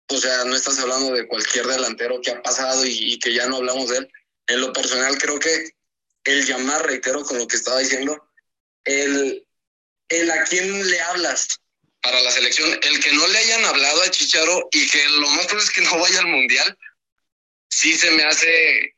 o 0.09 0.17
sea, 0.17 0.45
no 0.45 0.57
estás 0.57 0.79
hablando 0.79 1.13
de 1.13 1.29
cualquier 1.29 1.67
delantero 1.67 2.23
que 2.23 2.31
ha 2.31 2.43
pasado 2.43 2.83
y, 2.87 3.19
que 3.19 3.35
ya 3.35 3.47
no 3.47 3.57
hablamos 3.57 3.91
de 3.91 3.99
él. 3.99 4.13
En 4.47 4.63
lo 4.63 4.73
personal, 4.73 5.19
creo 5.19 5.39
que 5.39 5.69
el 6.25 6.47
llamar, 6.47 6.87
reitero 6.87 7.23
con 7.25 7.37
lo 7.37 7.47
que 7.47 7.57
estaba 7.57 7.81
diciendo, 7.81 8.27
el, 8.85 9.47
el 10.09 10.31
a 10.31 10.45
quién 10.45 10.89
le 10.89 11.01
hablas 11.03 11.61
para 12.07 12.23
la 12.23 12.31
selección, 12.31 12.71
el 12.71 13.01
que 13.01 13.13
no 13.15 13.27
le 13.27 13.39
hayan 13.39 13.65
hablado 13.65 14.01
a 14.03 14.11
Chicharo 14.13 14.69
y 14.71 14.87
que 14.89 15.09
lo 15.09 15.29
más 15.31 15.47
probable 15.47 15.65
es 15.65 15.71
que 15.73 15.81
no 15.81 15.99
vaya 15.99 16.21
al 16.21 16.29
Mundial, 16.29 16.79
sí 17.69 17.95
se 17.95 18.13
me 18.13 18.23
hace 18.23 18.95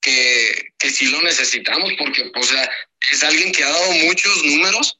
que, 0.00 0.72
que 0.76 0.90
sí 0.90 1.06
lo 1.06 1.22
necesitamos, 1.22 1.92
porque 1.96 2.32
o 2.34 2.42
sea, 2.42 2.68
es 3.12 3.22
alguien 3.22 3.52
que 3.52 3.62
ha 3.62 3.70
dado 3.70 3.92
muchos 3.92 4.44
números 4.44 4.98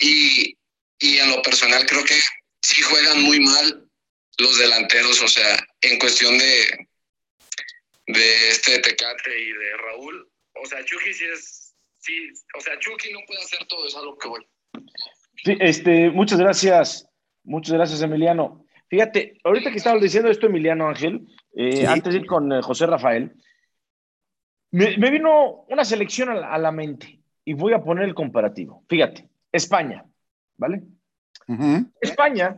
y, 0.00 0.58
y 0.98 1.18
en 1.18 1.30
lo 1.30 1.40
personal 1.42 1.86
creo 1.86 2.04
que 2.04 2.20
sí 2.60 2.82
juegan 2.82 3.22
muy 3.22 3.38
mal 3.38 3.88
los 4.38 4.58
delanteros, 4.58 5.22
o 5.22 5.28
sea, 5.28 5.64
en 5.82 5.96
cuestión 6.00 6.36
de, 6.38 6.88
de 8.08 8.50
este 8.50 8.80
Tecate 8.80 9.38
y 9.38 9.52
de 9.52 9.76
Raúl. 9.76 10.28
O 10.54 10.66
sea, 10.66 10.84
Chucky 10.84 11.14
sí 11.14 11.24
es, 11.32 11.72
sí, 12.00 12.30
o 12.58 12.60
sea, 12.60 12.76
Chucky 12.80 13.12
no 13.12 13.20
puede 13.28 13.44
hacer 13.44 13.64
todo, 13.68 13.86
es 13.86 13.94
a 13.94 14.02
lo 14.02 14.18
que 14.18 14.26
voy. 14.26 14.44
Sí, 15.44 15.56
este, 15.60 16.10
muchas 16.10 16.38
gracias, 16.38 17.08
muchas 17.44 17.74
gracias, 17.74 18.02
Emiliano. 18.02 18.64
Fíjate, 18.88 19.38
ahorita 19.44 19.70
que 19.70 19.78
estaba 19.78 19.98
diciendo 19.98 20.30
esto, 20.30 20.46
Emiliano 20.46 20.88
Ángel, 20.88 21.26
eh, 21.54 21.86
antes 21.86 22.12
de 22.12 22.20
ir 22.20 22.26
con 22.26 22.52
eh, 22.52 22.60
José 22.62 22.86
Rafael, 22.86 23.32
me, 24.72 25.10
vino 25.10 25.64
una 25.68 25.84
selección 25.84 26.28
a 26.30 26.58
la, 26.58 26.72
mente 26.72 27.20
y 27.44 27.54
voy 27.54 27.72
a 27.72 27.82
poner 27.82 28.04
el 28.04 28.14
comparativo. 28.14 28.84
Fíjate, 28.88 29.28
España, 29.50 30.04
¿vale? 30.56 30.82
España, 32.00 32.56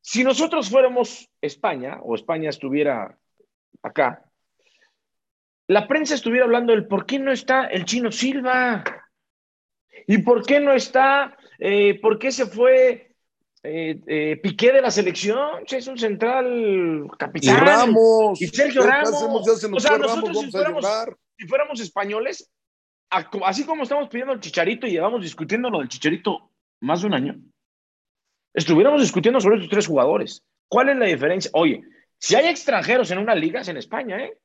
si 0.00 0.24
nosotros 0.24 0.68
fuéramos 0.68 1.30
España 1.40 1.98
o 2.02 2.16
España 2.16 2.50
estuviera 2.50 3.16
acá, 3.82 4.24
la 5.68 5.86
prensa 5.86 6.14
estuviera 6.14 6.46
hablando 6.46 6.72
del 6.72 6.88
por 6.88 7.06
qué 7.06 7.20
no 7.20 7.30
está 7.30 7.66
el 7.66 7.84
chino 7.84 8.10
Silva 8.10 8.82
y 10.06 10.18
por 10.18 10.44
qué 10.44 10.58
no 10.58 10.72
está, 10.72 11.36
eh, 11.58 11.98
por 12.00 12.18
qué 12.18 12.30
se 12.30 12.46
fue 12.46 13.08
eh, 13.62 14.00
eh, 14.06 14.36
Piqué 14.42 14.72
de 14.72 14.80
la 14.80 14.90
selección, 14.90 15.64
es 15.68 15.86
un 15.88 15.98
central 15.98 17.08
capitán. 17.18 17.56
Y 17.56 17.60
Ramos. 17.60 18.40
Y 18.40 18.46
Sergio 18.46 18.82
Ramos. 18.82 19.12
o 19.12 19.80
sea, 19.80 19.98
nosotros 19.98 20.38
si 20.38 20.50
fuéramos, 20.50 20.86
si 21.36 21.46
fuéramos, 21.46 21.80
españoles, 21.80 22.50
así 23.10 23.64
como 23.64 23.82
estamos 23.82 24.08
pidiendo 24.08 24.32
el 24.32 24.40
chicharito 24.40 24.86
y 24.86 24.92
llevamos 24.92 25.22
discutiendo 25.22 25.70
lo 25.70 25.80
del 25.80 25.88
chicharito 25.88 26.52
más 26.80 27.00
de 27.00 27.08
un 27.08 27.14
año, 27.14 27.40
estuviéramos 28.54 29.00
discutiendo 29.00 29.40
sobre 29.40 29.56
estos 29.56 29.70
tres 29.70 29.86
jugadores. 29.86 30.44
¿Cuál 30.68 30.90
es 30.90 30.96
la 30.96 31.06
diferencia? 31.06 31.50
Oye, 31.54 31.82
si 32.18 32.36
hay 32.36 32.46
extranjeros 32.46 33.10
en 33.10 33.18
una 33.18 33.34
liga, 33.34 33.60
es 33.60 33.68
en 33.68 33.76
España, 33.76 34.24
¿eh? 34.24 34.38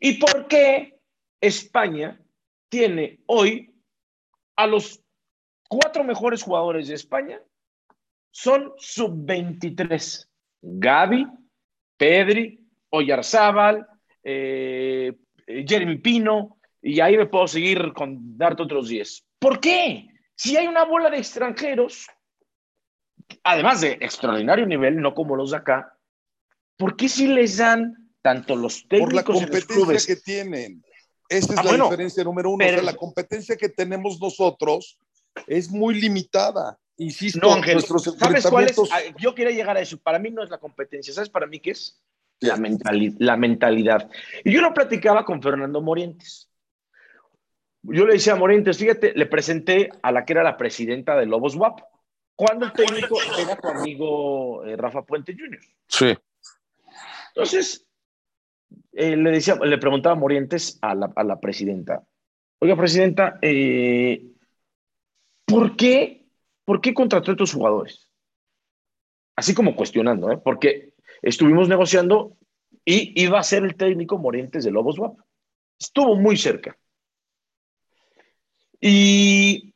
¿Y 0.00 0.14
por 0.14 0.48
qué 0.48 0.98
España 1.40 2.20
tiene 2.70 3.20
hoy 3.26 3.74
a 4.56 4.66
los 4.66 5.05
cuatro 5.68 6.04
mejores 6.04 6.42
jugadores 6.42 6.88
de 6.88 6.94
España? 6.94 7.40
Son 8.30 8.72
sub-23. 8.76 10.28
Gaby, 10.62 11.26
Pedri, 11.96 12.66
Oyarzábal, 12.90 13.86
eh, 14.22 15.14
Jeremy 15.46 15.98
Pino, 15.98 16.58
y 16.82 17.00
ahí 17.00 17.16
me 17.16 17.26
puedo 17.26 17.46
seguir 17.46 17.92
con 17.92 18.36
darte 18.36 18.62
otros 18.62 18.88
10. 18.88 19.24
¿Por 19.38 19.60
qué? 19.60 20.08
Si 20.34 20.56
hay 20.56 20.66
una 20.66 20.84
bola 20.84 21.10
de 21.10 21.18
extranjeros, 21.18 22.06
además 23.42 23.80
de 23.80 23.92
extraordinario 24.00 24.66
nivel, 24.66 25.00
no 25.00 25.14
como 25.14 25.36
los 25.36 25.50
de 25.50 25.58
acá, 25.58 25.96
¿por 26.76 26.96
qué 26.96 27.08
si 27.08 27.28
les 27.28 27.56
dan 27.58 28.06
tanto 28.22 28.56
los 28.56 28.86
técnicos 28.88 29.06
Por 29.06 29.14
la 29.14 29.22
competencia 29.22 30.14
que 30.14 30.20
tienen. 30.20 30.82
Esa 31.28 31.52
es 31.52 31.58
ah, 31.58 31.62
la 31.62 31.84
diferencia 31.84 32.24
número 32.24 32.50
uno. 32.50 32.64
la 32.82 32.96
competencia 32.96 33.56
que 33.56 33.68
tenemos 33.68 34.20
nosotros 34.20 34.98
es 35.46 35.70
muy 35.70 36.00
limitada. 36.00 36.78
Insisto, 36.98 37.40
no, 37.40 37.54
Ángel, 37.54 37.82
¿sabes 37.82 38.46
cuál 38.46 38.64
es? 38.64 38.78
Ah, 38.90 39.00
yo 39.18 39.34
quería 39.34 39.54
llegar 39.54 39.76
a 39.76 39.80
eso. 39.80 39.98
Para 39.98 40.18
mí 40.18 40.30
no 40.30 40.42
es 40.42 40.50
la 40.50 40.58
competencia. 40.58 41.12
¿Sabes 41.12 41.28
para 41.28 41.46
mí 41.46 41.60
qué 41.60 41.72
es? 41.72 42.02
La, 42.40 42.58
la 43.18 43.36
mentalidad. 43.36 44.10
Y 44.44 44.52
yo 44.52 44.60
lo 44.60 44.72
platicaba 44.72 45.24
con 45.24 45.42
Fernando 45.42 45.80
Morientes. 45.80 46.50
Yo 47.82 48.04
le 48.04 48.14
decía 48.14 48.32
a 48.32 48.36
Morientes, 48.36 48.78
fíjate, 48.78 49.12
le 49.14 49.26
presenté 49.26 49.90
a 50.02 50.10
la 50.10 50.24
que 50.24 50.32
era 50.32 50.42
la 50.42 50.56
presidenta 50.56 51.16
de 51.16 51.26
Lobos 51.26 51.54
WAP, 51.54 51.80
cuando 52.34 52.66
el 52.66 52.72
técnico 52.72 53.16
era 53.38 53.56
tu 53.56 53.68
amigo 53.68 54.64
eh, 54.64 54.76
Rafa 54.76 55.02
Puente 55.02 55.34
Jr. 55.34 55.60
Sí. 55.88 56.16
Entonces, 57.28 57.86
eh, 58.92 59.16
le, 59.16 59.30
decía, 59.30 59.56
le 59.56 59.78
preguntaba 59.78 60.14
a 60.14 60.18
Morientes 60.18 60.78
a 60.82 60.94
la, 60.94 61.40
presidenta, 61.40 62.02
oiga, 62.58 62.76
presidenta, 62.76 63.38
eh, 63.40 64.32
¿por, 65.46 65.76
qué, 65.76 66.26
¿por 66.64 66.80
qué 66.80 66.92
contrató 66.92 67.30
a 67.30 67.34
estos 67.34 67.54
jugadores? 67.54 68.10
Así 69.34 69.54
como 69.54 69.74
cuestionando, 69.74 70.30
¿eh? 70.30 70.38
porque 70.38 70.94
estuvimos 71.22 71.68
negociando 71.68 72.36
y 72.84 73.20
iba 73.22 73.38
a 73.38 73.42
ser 73.42 73.64
el 73.64 73.76
técnico 73.76 74.18
Morientes 74.18 74.64
de 74.64 74.70
Lobos 74.70 74.98
WAP. 74.98 75.18
Estuvo 75.78 76.16
muy 76.16 76.36
cerca. 76.36 76.76
¿Y 78.80 79.74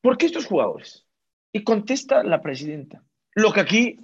por 0.00 0.16
qué 0.16 0.26
estos 0.26 0.46
jugadores? 0.46 1.06
Y 1.52 1.62
contesta 1.64 2.22
la 2.22 2.40
presidenta, 2.42 3.02
lo 3.34 3.52
que 3.52 3.60
aquí 3.60 3.98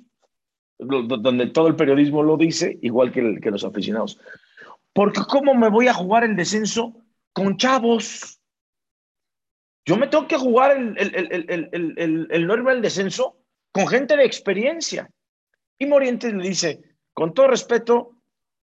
donde 0.78 1.48
todo 1.48 1.66
el 1.68 1.76
periodismo 1.76 2.22
lo 2.22 2.36
dice, 2.36 2.78
igual 2.82 3.10
que, 3.12 3.40
que 3.40 3.50
los 3.50 3.64
aficionados. 3.64 4.20
Porque 4.92 5.20
¿cómo 5.28 5.54
me 5.54 5.68
voy 5.68 5.88
a 5.88 5.94
jugar 5.94 6.24
el 6.24 6.36
descenso 6.36 6.94
con 7.32 7.56
chavos? 7.56 8.37
Yo 9.88 9.96
me 9.96 10.06
tengo 10.06 10.28
que 10.28 10.36
jugar 10.36 10.76
el, 10.76 10.98
el, 10.98 11.46
el, 11.48 12.28
el, 12.30 12.82
descenso 12.82 13.38
con 13.72 13.88
gente 13.88 14.18
de 14.18 14.24
experiencia. 14.26 15.10
Y 15.78 15.86
Morientes 15.86 16.34
le 16.34 16.46
dice, 16.46 16.82
con 17.14 17.32
todo 17.32 17.48
respeto, 17.48 18.10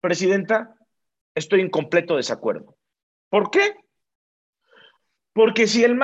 presidenta, 0.02 0.76
estoy 1.34 1.62
en 1.62 1.70
completo 1.70 2.16
desacuerdo. 2.16 2.76
¿Por 3.30 3.50
qué? 3.50 3.74
Porque 5.32 5.66
si 5.66 5.82
el 5.82 5.98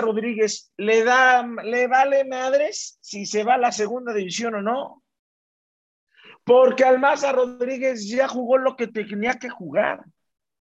Rodríguez 0.00 0.72
le 0.78 1.04
da, 1.04 1.46
le 1.62 1.86
vale 1.86 2.24
madres 2.24 2.96
si 3.02 3.26
se 3.26 3.44
va 3.44 3.56
a 3.56 3.58
la 3.58 3.70
segunda 3.70 4.14
división 4.14 4.54
o 4.54 4.62
no, 4.62 5.02
porque 6.42 6.84
Almaza 6.84 7.32
Rodríguez 7.32 8.08
ya 8.08 8.28
jugó 8.28 8.56
lo 8.56 8.76
que 8.76 8.86
tenía 8.86 9.34
que 9.34 9.50
jugar. 9.50 10.06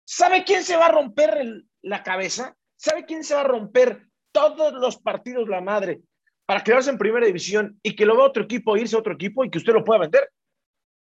¿Sabe 0.04 0.44
quién 0.44 0.66
se 0.66 0.76
va 0.76 0.88
a 0.88 0.92
romper 0.92 1.64
la 1.82 2.04
cabeza? 2.04 2.58
¿Sabe 2.84 3.06
quién 3.06 3.24
se 3.24 3.34
va 3.34 3.42
a 3.42 3.46
romper 3.46 4.10
todos 4.34 4.74
los 4.74 4.98
partidos 4.98 5.48
la 5.48 5.62
madre 5.62 6.02
para 6.46 6.66
quedarse 6.66 6.90
en 6.90 6.98
primera 6.98 7.26
división 7.26 7.80
y 7.82 7.96
que 7.96 8.06
lo 8.06 8.18
vea 8.18 8.26
otro 8.26 8.44
equipo, 8.44 8.76
irse 8.76 8.98
a 8.98 9.00
otro 9.00 9.14
equipo 9.14 9.46
y 9.46 9.50
que 9.50 9.58
usted 9.58 9.72
lo 9.72 9.86
pueda 9.86 10.02
vender? 10.02 10.30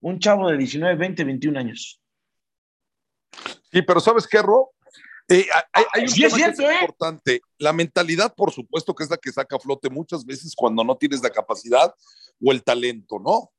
Un 0.02 0.20
chavo 0.20 0.48
de 0.48 0.58
19, 0.58 0.96
20, 0.96 1.24
21 1.24 1.60
años. 1.60 2.00
Sí, 3.72 3.82
pero 3.82 4.00
¿sabes 4.00 4.28
qué, 4.28 4.44
Ro? 4.44 4.74
Eh, 5.28 5.48
hay, 5.74 6.04
un 6.04 6.14
tema 6.14 6.38
que 6.38 6.44
es 6.44 6.60
¿eh? 6.60 6.74
importante. 6.82 7.42
La 7.58 7.74
mentalidad, 7.74 8.32
por 8.36 8.52
supuesto, 8.52 8.94
que 8.94 9.04
es 9.04 9.10
la 9.10 9.18
que 9.18 9.32
saca 9.32 9.56
a 9.56 9.60
flote 9.60 9.90
muchas 9.90 10.24
veces 10.24 10.54
cuando 10.56 10.84
no 10.84 10.96
tienes 10.96 11.24
la 11.24 11.32
capacidad 11.32 11.92
o 12.44 12.52
el 12.52 12.64
talento, 12.64 13.18
¿no? 13.18 13.52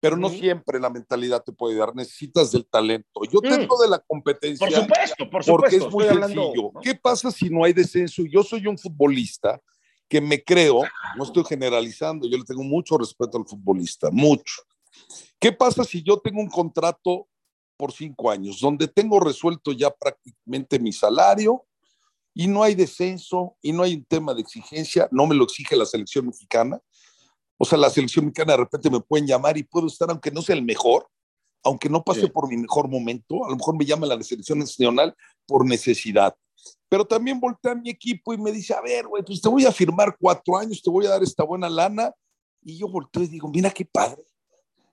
Pero 0.00 0.16
no 0.16 0.28
siempre 0.28 0.78
la 0.78 0.90
mentalidad 0.90 1.42
te 1.42 1.52
puede 1.52 1.76
dar, 1.76 1.94
necesitas 1.94 2.52
del 2.52 2.66
talento. 2.66 3.20
Yo 3.30 3.40
mm. 3.40 3.48
tengo 3.48 3.82
de 3.82 3.88
la 3.88 3.98
competencia. 3.98 4.66
Por 4.66 4.74
supuesto, 4.74 5.30
por 5.30 5.44
supuesto. 5.44 5.56
Porque 5.56 5.76
es 5.76 5.92
muy 5.92 6.04
sencillo. 6.04 6.72
¿Qué 6.82 6.94
pasa 6.94 7.30
si 7.30 7.50
no 7.50 7.64
hay 7.64 7.72
descenso? 7.72 8.22
Yo 8.30 8.42
soy 8.42 8.66
un 8.66 8.78
futbolista 8.78 9.60
que 10.08 10.20
me 10.20 10.42
creo, 10.42 10.82
no 11.16 11.24
estoy 11.24 11.44
generalizando, 11.44 12.26
yo 12.28 12.38
le 12.38 12.44
tengo 12.44 12.62
mucho 12.62 12.96
respeto 12.96 13.36
al 13.36 13.46
futbolista, 13.46 14.10
mucho. 14.10 14.62
¿Qué 15.38 15.52
pasa 15.52 15.84
si 15.84 16.02
yo 16.02 16.18
tengo 16.18 16.40
un 16.40 16.48
contrato 16.48 17.28
por 17.76 17.92
cinco 17.92 18.30
años, 18.30 18.58
donde 18.60 18.88
tengo 18.88 19.20
resuelto 19.20 19.72
ya 19.72 19.90
prácticamente 19.90 20.78
mi 20.78 20.92
salario 20.92 21.64
y 22.34 22.46
no 22.46 22.62
hay 22.62 22.74
descenso 22.74 23.56
y 23.60 23.72
no 23.72 23.82
hay 23.82 23.94
un 23.94 24.04
tema 24.04 24.34
de 24.34 24.40
exigencia, 24.40 25.08
no 25.12 25.26
me 25.26 25.34
lo 25.34 25.44
exige 25.44 25.76
la 25.76 25.86
selección 25.86 26.26
mexicana? 26.26 26.80
O 27.58 27.64
sea, 27.64 27.76
la 27.76 27.90
selección 27.90 28.26
mexicana 28.26 28.52
de 28.52 28.58
repente 28.58 28.88
me 28.88 29.00
pueden 29.00 29.26
llamar 29.26 29.58
y 29.58 29.64
puedo 29.64 29.88
estar, 29.88 30.08
aunque 30.10 30.30
no 30.30 30.42
sea 30.42 30.54
el 30.54 30.62
mejor, 30.62 31.08
aunque 31.64 31.88
no 31.88 32.02
pase 32.04 32.28
por 32.28 32.48
mi 32.48 32.56
mejor 32.56 32.88
momento, 32.88 33.44
a 33.44 33.50
lo 33.50 33.56
mejor 33.56 33.76
me 33.76 33.84
llama 33.84 34.06
la 34.06 34.22
selección 34.22 34.60
nacional 34.60 35.14
por 35.44 35.66
necesidad. 35.66 36.34
Pero 36.88 37.04
también 37.04 37.40
voltea 37.40 37.72
a 37.72 37.74
mi 37.74 37.90
equipo 37.90 38.32
y 38.32 38.38
me 38.38 38.52
dice, 38.52 38.74
a 38.74 38.80
ver, 38.80 39.06
güey, 39.06 39.22
pues 39.22 39.40
te 39.40 39.48
voy 39.48 39.66
a 39.66 39.72
firmar 39.72 40.16
cuatro 40.18 40.56
años, 40.56 40.82
te 40.82 40.90
voy 40.90 41.06
a 41.06 41.10
dar 41.10 41.22
esta 41.22 41.44
buena 41.44 41.68
lana. 41.68 42.12
Y 42.62 42.78
yo 42.78 42.88
volteo 42.88 43.22
y 43.22 43.28
digo, 43.28 43.48
mira 43.48 43.70
qué 43.70 43.84
padre. 43.84 44.22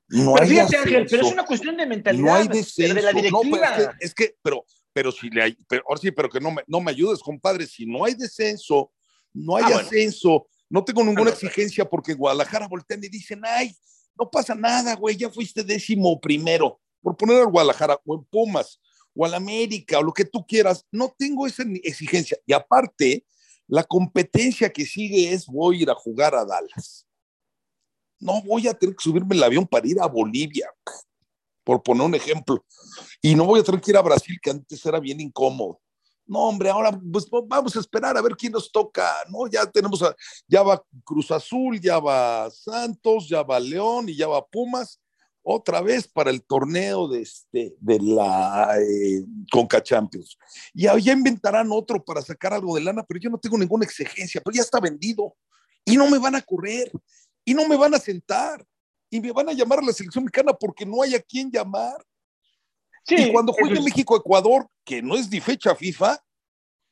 No 0.07 0.34
pero 0.34 0.43
hay 0.43 0.49
fíjate, 0.49 0.78
Ángel, 0.78 1.07
pero 1.09 1.26
es 1.26 1.34
una 1.34 1.45
cuestión 1.45 1.78
de 1.78 1.86
mentalidad. 1.86 2.26
No 2.26 2.36
hay 2.36 2.47
descenso. 2.47 2.93
De 2.93 3.01
la 3.01 3.11
directiva. 3.11 3.43
No, 3.43 3.49
pero 3.49 3.91
es, 3.99 4.13
que, 4.13 4.36
pero, 4.41 4.66
pero 4.93 5.11
si 5.11 5.30
le 5.30 5.43
hay, 5.43 5.57
pero, 5.68 5.84
ahora 5.88 6.01
sí, 6.01 6.11
pero 6.11 6.30
que 6.30 6.39
no 6.39 6.51
me, 6.51 6.61
no 6.68 6.82
me 6.82 6.91
ayudes, 6.91 7.20
compadre. 7.20 7.66
Si 7.66 7.86
no 7.86 8.05
hay 8.05 8.13
descenso, 8.13 8.91
no 9.34 9.55
hay 9.55 9.63
ah, 9.66 9.80
ascenso, 9.80 10.47
no 10.70 10.84
tengo 10.84 11.03
ninguna 11.03 11.32
exigencia 11.32 11.86
porque 11.86 12.13
Guadalajara 12.13 12.68
voltean 12.68 13.03
y 13.03 13.09
dicen, 13.09 13.41
ay, 13.43 13.76
no 14.18 14.30
pasa 14.30 14.55
nada, 14.55 14.95
güey, 14.95 15.18
ya 15.18 15.30
fuiste 15.30 15.63
décimo 15.63 16.20
primero. 16.20 16.80
Por 17.01 17.16
poner 17.16 17.41
al 17.41 17.51
Guadalajara 17.51 17.99
o 18.05 18.16
en 18.16 18.24
Pumas 18.26 18.80
o 19.13 19.26
al 19.26 19.34
América 19.34 19.99
o 19.99 20.03
lo 20.03 20.13
que 20.13 20.26
tú 20.26 20.45
quieras, 20.45 20.86
no 20.91 21.13
tengo 21.18 21.45
esa 21.45 21.63
exigencia. 21.84 22.38
Y 22.45 22.53
aparte, 22.53 23.26
la 23.68 23.84
competencia 23.84 24.72
que 24.72 24.86
sigue 24.86 25.32
es 25.32 25.45
voy 25.45 25.80
a 25.80 25.82
ir 25.84 25.89
a 25.89 25.95
jugar 25.95 26.36
a 26.36 26.45
Dallas. 26.45 27.05
no 28.20 28.41
voy 28.41 28.68
a 28.68 28.74
tener 28.74 28.95
que 28.95 29.03
subirme 29.03 29.36
el 29.36 29.43
avión 29.43 29.68
para 29.68 29.88
ir 29.88 29.99
a 29.99 30.07
Bolivia, 30.07 30.70
por 31.63 31.84
poner 31.84 32.03
un 32.03 32.16
ejemplo. 32.16 32.66
Y 33.22 33.36
no 33.36 33.45
voy 33.45 33.59
a 33.59 33.63
tener 33.63 33.82
que 33.82 33.91
ir 33.91 33.97
a 33.97 34.01
Brasil, 34.01 34.39
que 34.41 34.51
antes 34.51 34.86
era 34.86 34.99
bien 34.99 35.20
incómodo. 35.22 35.80
No, 36.28 36.39
hombre, 36.39 36.69
ahora 36.69 36.91
pues 37.11 37.28
vamos 37.47 37.76
a 37.76 37.80
esperar 37.80 38.17
a 38.17 38.21
ver 38.21 38.36
quién 38.36 38.51
nos 38.51 38.71
toca, 38.71 39.11
¿no? 39.30 39.47
Ya 39.47 39.65
tenemos, 39.65 40.03
ya 40.47 40.63
va 40.63 40.84
Cruz 41.03 41.30
Azul, 41.32 41.80
ya 41.80 41.99
va 41.99 42.49
Santos, 42.49 43.30
ya 43.30 43.43
va 43.43 43.59
León 43.59 44.09
y 44.09 44.15
ya 44.15 44.28
va 44.28 44.45
Pumas, 44.45 44.99
otra 45.47 45.82
vez 45.82 46.07
para 46.07 46.32
el 46.32 46.43
torneo 46.43 47.07
de, 47.07 47.21
este, 47.21 47.76
de 47.80 47.99
la 47.99 48.76
eh, 48.80 49.23
Conca 49.51 49.82
Champions. 49.82 50.38
Y 50.73 50.84
ya 50.84 51.13
inventarán 51.13 51.71
otro 51.71 52.03
para 52.03 52.23
sacar 52.23 52.53
algo 52.53 52.76
de 52.76 52.82
lana, 52.82 53.03
pero 53.03 53.19
yo 53.19 53.30
no 53.30 53.38
tengo 53.38 53.57
ninguna 53.57 53.86
exigencia, 53.86 54.41
pero 54.43 54.55
ya 54.55 54.63
está 54.63 54.80
vendido 54.80 55.36
y 55.86 55.95
no 55.97 56.09
me 56.09 56.17
van 56.17 56.36
a 56.36 56.41
correr 56.41 56.91
y 57.45 57.53
no 57.53 57.67
me 57.67 57.78
van 57.78 57.93
a 57.93 57.99
sentar 57.99 58.65
y 59.09 59.21
me 59.21 59.32
van 59.32 59.49
a 59.49 59.53
llamar 59.53 59.80
a 59.80 59.84
la 59.84 59.93
selección 59.93 60.23
mexicana 60.23 60.51
porque 60.53 60.86
no 60.86 61.03
hay 61.03 61.13
a 61.13 61.21
quién 61.21 61.51
llamar. 61.51 62.03
Y 63.07 63.31
cuando 63.31 63.53
juegue 63.53 63.81
México-Ecuador, 63.81 64.67
que 64.83 65.01
no 65.01 65.15
es 65.15 65.29
ni 65.29 65.39
fecha 65.39 65.75
FIFA, 65.75 66.19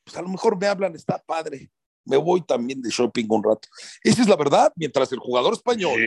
pues 0.04 0.18
a 0.18 0.22
lo 0.22 0.30
mejor 0.30 0.60
me 0.60 0.68
hablan, 0.68 0.96
está 0.96 1.18
padre. 1.18 1.72
Me 2.06 2.18
voy 2.18 2.42
también 2.42 2.82
de 2.82 2.90
shopping 2.90 3.26
un 3.30 3.44
rato. 3.44 3.68
Esa 4.04 4.22
es 4.22 4.28
la 4.28 4.36
verdad, 4.36 4.72
mientras 4.76 5.12
el 5.12 5.20
jugador 5.20 5.54
español 5.54 6.00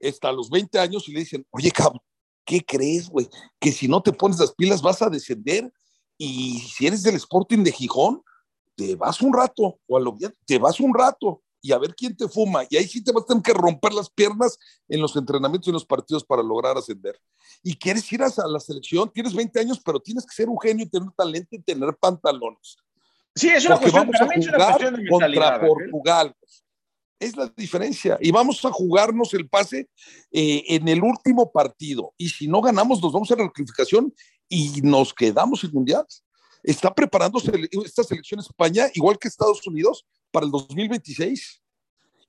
está 0.00 0.28
a 0.28 0.32
los 0.32 0.50
20 0.50 0.78
años 0.78 1.08
y 1.08 1.12
le 1.12 1.20
dicen, 1.20 1.46
oye, 1.50 1.70
cabrón, 1.70 2.00
¿qué 2.44 2.64
crees, 2.64 3.08
güey? 3.08 3.28
Que 3.60 3.70
si 3.72 3.88
no 3.88 4.02
te 4.02 4.12
pones 4.12 4.38
las 4.38 4.52
pilas 4.54 4.82
vas 4.82 5.00
a 5.02 5.08
descender 5.08 5.72
y 6.18 6.58
si 6.58 6.86
eres 6.86 7.02
del 7.02 7.14
Sporting 7.14 7.62
de 7.62 7.72
Gijón, 7.72 8.22
te 8.74 8.96
vas 8.96 9.22
un 9.22 9.32
rato, 9.32 9.78
o 9.86 9.96
a 9.96 10.00
lo 10.00 10.12
bien, 10.12 10.32
te 10.44 10.58
vas 10.58 10.80
un 10.80 10.92
rato 10.92 11.43
y 11.64 11.72
a 11.72 11.78
ver 11.78 11.94
quién 11.94 12.14
te 12.14 12.28
fuma. 12.28 12.64
Y 12.68 12.76
ahí 12.76 12.86
sí 12.86 13.02
te 13.02 13.10
vas 13.10 13.24
a 13.24 13.28
tener 13.28 13.42
que 13.42 13.54
romper 13.54 13.94
las 13.94 14.10
piernas 14.10 14.58
en 14.86 15.00
los 15.00 15.16
entrenamientos 15.16 15.66
y 15.66 15.70
en 15.70 15.74
los 15.74 15.86
partidos 15.86 16.22
para 16.22 16.42
lograr 16.42 16.76
ascender. 16.76 17.18
Y 17.62 17.74
quieres 17.74 18.12
ir 18.12 18.22
a 18.22 18.28
la 18.46 18.60
selección, 18.60 19.10
tienes 19.10 19.32
20 19.32 19.60
años, 19.60 19.80
pero 19.82 19.98
tienes 19.98 20.26
que 20.26 20.34
ser 20.34 20.50
un 20.50 20.60
genio 20.60 20.84
y 20.84 20.90
tener 20.90 21.08
talento 21.16 21.56
y 21.56 21.62
tener 21.62 21.96
pantalones. 21.98 22.76
Sí, 23.34 23.48
es 23.48 23.64
una 23.64 23.78
cuestión, 23.78 24.10
vamos 24.10 24.20
a 24.20 24.26
jugar 24.26 25.08
contra 25.08 25.60
Portugal. 25.60 26.36
Es 27.18 27.34
la 27.34 27.50
diferencia. 27.56 28.18
Y 28.20 28.30
vamos 28.30 28.62
a 28.62 28.70
jugarnos 28.70 29.32
el 29.32 29.48
pase 29.48 29.88
eh, 30.32 30.64
en 30.68 30.86
el 30.86 31.02
último 31.02 31.50
partido. 31.50 32.12
Y 32.18 32.28
si 32.28 32.46
no 32.46 32.60
ganamos, 32.60 33.02
nos 33.02 33.10
vamos 33.10 33.30
a 33.30 33.36
la 33.36 33.48
clasificación 33.48 34.12
y 34.50 34.82
nos 34.82 35.14
quedamos 35.14 35.64
en 35.64 35.72
mundial. 35.72 36.04
Está 36.62 36.94
preparándose 36.94 37.50
esta 37.82 38.04
selección 38.04 38.40
España, 38.40 38.90
igual 38.92 39.18
que 39.18 39.28
Estados 39.28 39.66
Unidos, 39.66 40.04
para 40.34 40.46
el 40.46 40.52
2026 40.52 41.62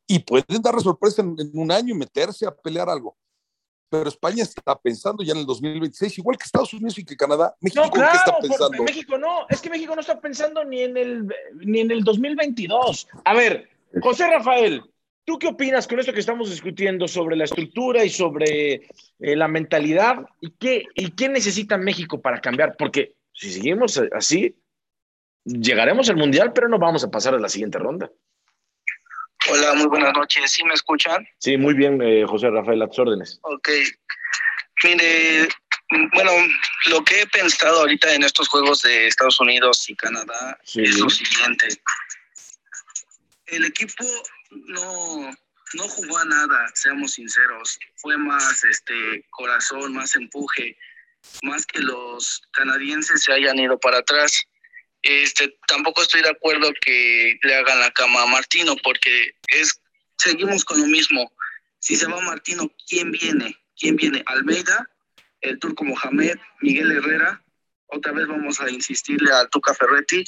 y 0.08 0.20
pueden 0.20 0.62
dar 0.62 0.80
sorpresa 0.80 1.24
en, 1.24 1.52
un 1.54 1.72
año 1.72 1.96
y 1.96 1.98
meterse 1.98 2.46
a 2.46 2.56
pelear 2.56 2.88
algo. 2.88 3.18
Pero 3.90 4.08
España 4.10 4.44
está 4.44 4.78
pensando 4.80 5.24
ya 5.24 5.34
en 5.34 5.40
el 5.40 5.46
2026, 5.46 6.20
igual 6.20 6.38
que 6.38 6.44
Estados 6.44 6.74
Unidos 6.74 6.98
y 7.00 7.06
que 7.06 7.18
Canadá. 7.18 7.56
México, 7.60 7.84
no, 7.84 7.92
claro, 7.92 8.12
¿qué 8.12 8.18
está 8.18 8.38
pensando? 8.40 8.84
México 8.84 9.18
no, 9.18 9.48
es 9.50 9.62
que 9.62 9.70
México 9.70 9.96
no 9.96 10.02
está 10.02 10.20
pensando 10.22 10.64
ni 10.64 10.82
en 10.82 10.98
el, 10.98 11.28
ni 11.56 11.80
en 11.80 11.92
el 11.92 12.04
2022. 12.04 13.08
A 13.24 13.34
ver, 13.34 13.70
José 14.02 14.28
Rafael, 14.28 14.84
¿tú 15.24 15.40
qué 15.40 15.48
opinas 15.48 15.88
con 15.88 16.00
esto 16.00 16.14
que 16.14 16.20
estamos 16.20 16.52
discutiendo 16.52 17.08
sobre 17.08 17.36
la 17.36 17.46
estructura 17.46 18.06
y 18.06 18.10
sobre 18.10 18.88
eh, 19.20 19.36
la 19.36 19.48
mentalidad? 19.48 20.26
¿Y 20.42 20.52
qué, 20.52 20.84
¿Y 20.94 21.12
qué 21.12 21.30
necesita 21.30 21.78
México 21.78 22.22
para 22.22 22.42
cambiar? 22.42 22.76
Porque 22.78 23.16
si 23.34 23.52
seguimos 23.52 24.00
así, 24.12 24.56
llegaremos 25.46 26.10
al 26.10 26.18
Mundial, 26.18 26.52
pero 26.54 26.68
no 26.68 26.80
vamos 26.80 27.04
a 27.04 27.12
pasar 27.12 27.36
a 27.36 27.40
la 27.40 27.50
siguiente 27.50 27.80
ronda. 27.80 28.10
Hola, 29.50 29.76
muy 29.76 29.86
buenas 29.86 30.14
noches. 30.14 30.52
¿Sí 30.52 30.64
me 30.64 30.74
escuchan? 30.74 31.28
Sí, 31.38 31.56
muy 31.56 31.76
bien, 31.76 32.02
eh, 32.02 32.26
José 32.28 32.50
Rafael, 32.50 32.82
a 32.82 32.88
tus 32.88 33.00
órdenes. 33.00 33.40
Ok. 33.44 33.70
Mire, 34.84 35.48
bueno, 36.14 36.32
lo 36.88 37.04
que 37.04 37.22
he 37.22 37.28
pensado 37.28 37.82
ahorita 37.82 38.14
en 38.14 38.24
estos 38.24 38.48
juegos 38.48 38.82
de 38.82 39.08
Estados 39.08 39.40
Unidos 39.40 39.88
y 39.88 39.96
Canadá 39.96 40.60
es 40.74 41.00
lo 41.00 41.10
siguiente. 41.10 41.68
El 43.46 43.66
equipo 43.66 44.04
no, 44.50 45.32
no 45.76 45.84
jugó 45.88 46.18
a 46.18 46.26
nada, 46.26 46.66
seamos 46.74 47.12
sinceros. 47.12 47.80
Fue 47.98 48.18
más 48.18 48.64
este 48.64 49.26
corazón, 49.30 49.94
más 49.94 50.16
empuje, 50.16 50.76
más 51.44 51.66
que 51.68 51.82
los 51.82 52.42
canadienses 52.52 53.24
se 53.24 53.34
hayan 53.34 53.60
ido 53.60 53.80
para 53.80 54.00
atrás. 54.00 54.48
Este, 55.06 55.56
tampoco 55.68 56.02
estoy 56.02 56.24
de 56.24 56.30
acuerdo 56.30 56.74
que 56.82 57.38
le 57.44 57.56
hagan 57.56 57.80
la 57.80 57.92
cama 57.92 58.24
a 58.24 58.26
Martino, 58.26 58.76
porque 58.84 59.36
es, 59.50 59.80
seguimos 60.18 60.66
con 60.66 60.82
lo 60.82 60.88
mismo. 60.88 61.32
Si 61.78 61.96
se 61.96 62.08
va 62.08 62.20
Martino, 62.22 62.72
¿quién 62.90 63.12
viene? 63.12 63.56
¿Quién 63.80 63.98
viene? 63.98 64.24
Almeida, 64.26 64.90
el 65.42 65.60
turco 65.60 65.84
Mohamed, 65.84 66.40
Miguel 66.62 66.92
Herrera. 66.92 67.44
Otra 67.86 68.14
vez 68.14 68.26
vamos 68.26 68.60
a 68.60 68.72
insistirle 68.72 69.32
a 69.32 69.48
Tuca 69.48 69.76
Ferretti. 69.76 70.24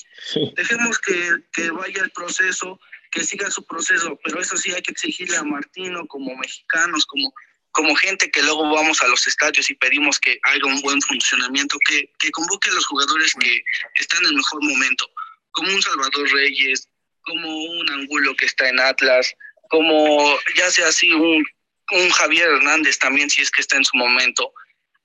Dejemos 0.56 1.00
que, 1.00 1.38
que 1.52 1.72
vaya 1.72 2.04
el 2.04 2.12
proceso, 2.12 2.80
que 3.10 3.24
siga 3.24 3.50
su 3.50 3.66
proceso, 3.66 4.20
pero 4.24 4.40
eso 4.40 4.58
sí 4.58 4.72
hay 4.74 4.84
que 4.84 4.92
exigirle 4.92 5.38
a 5.38 5.44
Martino 5.44 6.06
como 6.06 6.38
mexicanos, 6.38 7.08
como 7.08 7.34
como 7.78 7.96
gente 7.96 8.32
que 8.32 8.42
luego 8.42 8.68
vamos 8.74 9.04
a 9.04 9.08
los 9.08 9.28
estadios 9.28 9.70
y 9.70 9.76
pedimos 9.76 10.20
que 10.20 10.40
haya 10.42 10.66
un 10.66 10.82
buen 10.82 11.00
funcionamiento, 11.00 11.78
que, 11.88 12.12
que 12.18 12.32
convoque 12.32 12.72
a 12.72 12.74
los 12.74 12.88
jugadores 12.88 13.32
que 13.40 13.64
están 13.94 14.18
en 14.24 14.30
el 14.30 14.36
mejor 14.36 14.64
momento, 14.64 15.08
como 15.52 15.72
un 15.72 15.80
Salvador 15.84 16.28
Reyes, 16.32 16.90
como 17.22 17.56
un 17.56 17.88
Angulo 17.92 18.36
que 18.36 18.48
está 18.48 18.68
en 18.68 18.80
Atlas, 18.80 19.32
como 19.70 20.40
ya 20.56 20.72
sea 20.72 20.88
así 20.88 21.14
un, 21.14 21.46
un 21.92 22.10
Javier 22.10 22.50
Hernández 22.50 22.98
también, 22.98 23.30
si 23.30 23.44
es 23.44 23.52
que 23.52 23.62
está 23.62 23.78
en 23.78 23.86
su 23.86 23.96
momento, 23.96 24.52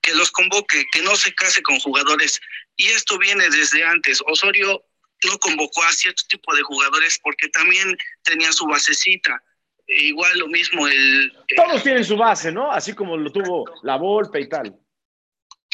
que 0.01 0.15
los 0.15 0.31
convoque, 0.31 0.83
que 0.91 1.03
no 1.03 1.15
se 1.15 1.31
case 1.35 1.61
con 1.61 1.79
jugadores. 1.79 2.41
Y 2.75 2.87
esto 2.87 3.19
viene 3.19 3.51
desde 3.51 3.83
antes. 3.83 4.19
Osorio 4.25 4.83
no 5.25 5.37
convocó 5.37 5.83
a 5.83 5.93
cierto 5.93 6.23
tipo 6.27 6.55
de 6.55 6.63
jugadores 6.63 7.19
porque 7.21 7.49
también 7.49 7.95
tenía 8.23 8.51
su 8.51 8.65
basecita 8.65 9.43
igual 9.87 10.37
lo 10.39 10.47
mismo 10.47 10.87
el... 10.87 11.31
Todos 11.55 11.83
tienen 11.83 12.05
su 12.05 12.17
base, 12.17 12.51
¿no? 12.51 12.71
Así 12.71 12.93
como 12.93 13.17
lo 13.17 13.31
tuvo 13.31 13.65
la 13.83 13.97
Volpe 13.97 14.41
y 14.41 14.49
tal. 14.49 14.67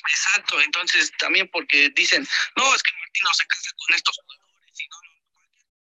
Exacto, 0.10 0.60
entonces 0.62 1.12
también 1.18 1.50
porque 1.52 1.90
dicen, 1.96 2.26
no, 2.56 2.74
es 2.74 2.82
que 2.82 2.92
Martín 2.94 3.22
no 3.24 3.34
se 3.34 3.46
casa 3.46 3.72
con 3.78 3.96
estos 3.96 4.18
jugadores, 4.18 4.80
y 4.80 4.88
no, 4.88 4.98
no, 5.04 5.12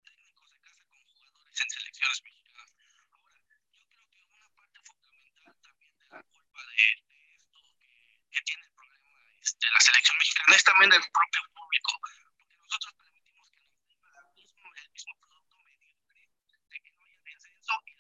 técnico 0.04 0.46
se 0.48 0.60
casa 0.62 0.84
con 0.86 1.02
jugadores 1.10 1.62
en 1.62 1.70
selecciones 1.70 2.22
mexicanas. 2.24 2.72
Ahora, 3.12 3.36
yo 3.74 3.86
creo 3.90 4.08
que 4.08 4.22
una 4.30 4.50
parte 4.56 4.80
fundamental 4.86 5.56
también 5.62 5.94
de 6.00 6.06
la 6.06 6.24
culpa 6.24 6.62
de, 6.70 6.76
de 6.76 7.36
esto 7.36 7.58
que, 7.76 7.90
que 8.32 8.42
tiene 8.46 8.64
el 8.64 8.72
problema 8.72 9.06
este, 9.46 9.68
la 9.74 9.80
selección 9.80 10.18
mexicana 10.18 10.56
es 10.56 10.64
también 10.64 10.90
del 10.90 11.02
propio 11.02 11.42
público, 11.54 11.92
porque 12.02 12.58
nosotros 12.58 12.94
permitimos 12.98 13.52
que 13.52 13.62
nos 13.62 13.84
diga 13.86 14.22
mismo, 14.34 14.74
el 14.74 14.90
mismo 14.90 15.14
producto 15.20 15.58
mediocre, 15.60 16.30
de 16.70 16.78
que 16.82 16.92
no 16.92 17.04
haya 17.06 17.20
descenso 17.22 17.74
y 17.86 17.94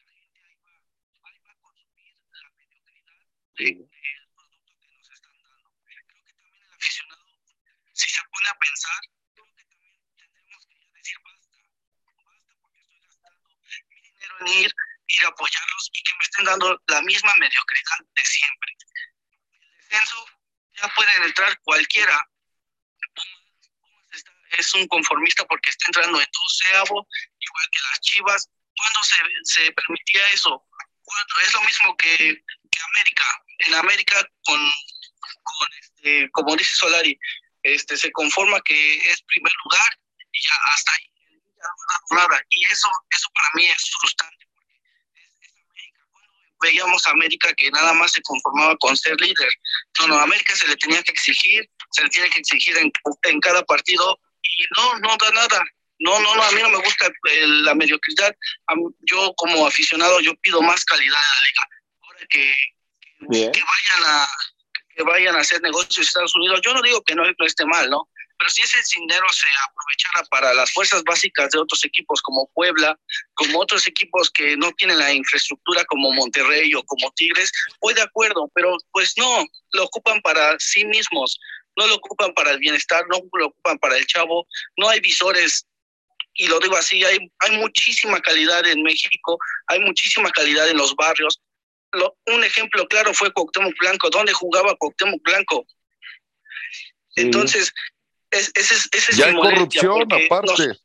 el 3.58 3.88
producto 4.36 4.74
que 4.82 4.88
nos 4.89 5.10
están 5.10 5.34
dando. 5.41 5.72
Creo 5.86 6.06
que 6.08 6.24
también 6.24 6.56
el 6.56 6.74
aficionado, 6.74 7.26
si 7.93 8.10
se 8.10 8.22
pone 8.24 8.49
a 8.49 8.56
pensar, 8.56 8.99
creo 9.34 9.45
que 9.56 9.64
también 9.64 9.95
tendremos 10.18 10.68
que 10.68 10.76
decir 10.93 11.18
basta, 11.24 11.49
basta 12.26 12.56
porque 12.62 12.82
estoy 12.82 12.99
gastando 12.99 13.49
mi 13.88 14.01
dinero 14.01 14.36
en 14.41 14.47
ir, 14.47 14.72
ir 15.08 15.26
a 15.26 15.30
apoyarlos 15.30 15.89
y 15.93 16.03
que 16.03 16.14
me 16.14 16.24
estén 16.24 16.45
dando 16.45 16.84
la 16.88 17.01
misma 17.01 17.34
mediocridad 17.39 17.99
de 18.14 18.22
siempre. 18.24 18.76
El 19.53 19.78
descenso 19.78 20.26
ya 20.74 20.89
pueden 20.89 21.24
entrar 21.24 21.58
cualquiera. 21.62 22.30
es 24.58 24.74
un 24.74 24.88
conformista 24.88 25.45
porque 25.45 25.70
está 25.70 25.88
entrando 25.88 26.20
en 26.20 26.28
doceavo, 26.32 27.08
igual 27.39 27.70
que 27.72 27.80
las 27.89 27.99
Chivas. 28.01 28.49
¿Cuándo 28.76 29.03
se, 29.03 29.16
se 29.43 29.72
permitía 29.72 30.28
eso? 30.32 30.68
¿Cuándo? 31.03 31.39
Es 31.39 31.53
lo 31.53 31.62
mismo 31.62 31.95
que, 31.95 32.18
que 32.18 32.80
América 32.93 33.44
en 33.60 33.74
América 33.76 34.16
con, 34.43 34.60
con 35.43 35.68
este, 35.80 36.30
como 36.32 36.56
dice 36.56 36.76
Solari, 36.76 37.18
este, 37.64 37.97
se 37.97 38.12
conforma 38.12 38.62
que 38.62 38.97
es 38.97 39.22
primer 39.24 39.53
lugar 39.64 39.99
y 40.32 40.41
ya 40.41 40.56
hasta 40.74 40.91
ahí 40.93 41.16
nada. 42.12 42.41
Y 42.49 42.66
eso, 42.66 42.88
eso 43.10 43.30
para 43.34 43.49
mí 43.56 43.66
es 43.66 43.91
frustrante 43.99 44.45
porque 44.53 44.74
es, 45.16 45.32
América. 45.70 46.03
Cuando 46.12 46.32
veíamos 46.62 47.08
a 47.08 47.12
América 47.12 47.53
que 47.53 47.72
nada 47.72 47.93
más 47.93 48.12
se 48.12 48.22
conformaba 48.22 48.76
con 48.78 48.95
ser 48.95 49.20
líder. 49.20 49.51
No, 49.99 50.08
no, 50.08 50.18
a 50.18 50.24
América 50.24 50.56
se 50.56 50.68
le 50.68 50.76
tenía 50.78 51.01
que 51.03 51.12
exigir, 51.12 51.70
se 51.91 52.03
le 52.03 52.10
tiene 52.10 52.30
que 52.30 52.39
exigir 52.39 52.78
en, 52.78 52.91
en 53.24 53.39
cada 53.39 53.64
partido 53.64 54.20
y 54.41 54.66
no, 54.78 54.99
no 54.99 55.18
da 55.18 55.32
nada. 55.32 55.64
No, 55.99 56.20
no, 56.20 56.36
no, 56.36 56.43
a 56.43 56.51
mí 56.51 56.62
no 56.62 56.70
me 56.70 56.78
gusta 56.78 57.10
la 57.24 57.74
mediocridad. 57.74 58.36
Yo 59.10 59.34
como 59.38 59.66
aficionado, 59.66 60.20
yo 60.20 60.36
pido 60.41 60.62
más 60.62 60.84
calidad 60.84 61.16
en 61.16 61.30
la 61.30 61.47
liga. 61.47 61.70
Ahora 62.01 62.28
que, 62.30 62.56
que 63.20 63.61
vayan 63.63 64.03
a 64.05 64.28
que 64.95 65.03
vayan 65.03 65.36
a 65.36 65.39
hacer 65.39 65.61
negocios 65.61 65.97
en 65.97 66.03
Estados 66.03 66.36
Unidos. 66.36 66.61
Yo 66.63 66.74
no 66.74 66.82
digo 66.82 67.01
que 67.01 67.16
no, 67.16 67.24
esté 67.45 67.66
mal, 67.66 67.89
¿no? 67.89 68.07
pero 68.38 68.49
si 68.49 68.61
ese 68.61 68.78
dinero 68.99 69.26
se 69.32 69.47
aprovechara 69.63 70.24
para 70.30 70.53
las 70.53 70.72
fuerzas 70.72 71.03
básicas 71.03 71.49
de 71.51 71.59
otros 71.59 71.84
equipos 71.86 72.22
como 72.22 72.49
Puebla, 72.53 72.97
como 73.34 73.59
otros 73.59 73.88
equipos 73.88 74.30
que 74.30 74.57
no 74.57 74.72
tienen 74.74 74.97
la 74.97 75.13
infraestructura 75.13 75.86
como 75.86 76.11
Monterrey 76.11 76.74
o 76.76 76.84
como 76.84 77.11
Tigres, 77.11 77.51
voy 77.82 77.93
de 77.93 78.01
acuerdo, 78.01 78.51
pero 78.53 78.76
pues 78.91 79.13
no, 79.18 79.45
lo 79.72 79.84
ocupan 79.84 80.22
para 80.22 80.57
sí 80.59 80.86
mismos, 80.86 81.39
no 81.78 81.88
lo 81.88 81.95
ocupan 81.95 82.34
para 82.34 82.51
el 82.51 82.59
bienestar, 82.59 83.05
no 83.09 83.20
lo 83.34 83.47
ocupan 83.47 83.78
para 83.80 83.97
el 83.97 84.05
chavo, 84.05 84.47
no 84.78 84.89
hay 84.89 84.99
visores 84.99 85.66
y 86.34 86.47
lo 86.47 86.59
digo 86.59 86.76
así, 86.76 87.03
hay, 87.03 87.18
hay 87.39 87.57
muchísima 87.57 88.20
calidad 88.20 88.66
en 88.68 88.84
México, 88.84 89.38
hay 89.68 89.80
muchísima 89.80 90.30
calidad 90.32 90.68
en 90.68 90.78
los 90.78 90.93
barrios. 90.95 91.39
Un 92.27 92.43
ejemplo 92.43 92.87
claro 92.87 93.13
fue 93.13 93.31
Cuauhtémoc 93.31 93.73
Blanco. 93.79 94.09
¿Dónde 94.09 94.33
jugaba 94.33 94.75
Cuauhtémoc 94.75 95.21
Blanco? 95.23 95.65
Entonces, 97.15 97.73
es, 98.31 98.51
ese 98.55 98.73
es, 98.73 98.89
ese 98.91 99.11
es 99.11 99.17
ya 99.17 99.27
hay 99.27 99.35
corrupción 99.35 100.07
aparte. 100.11 100.79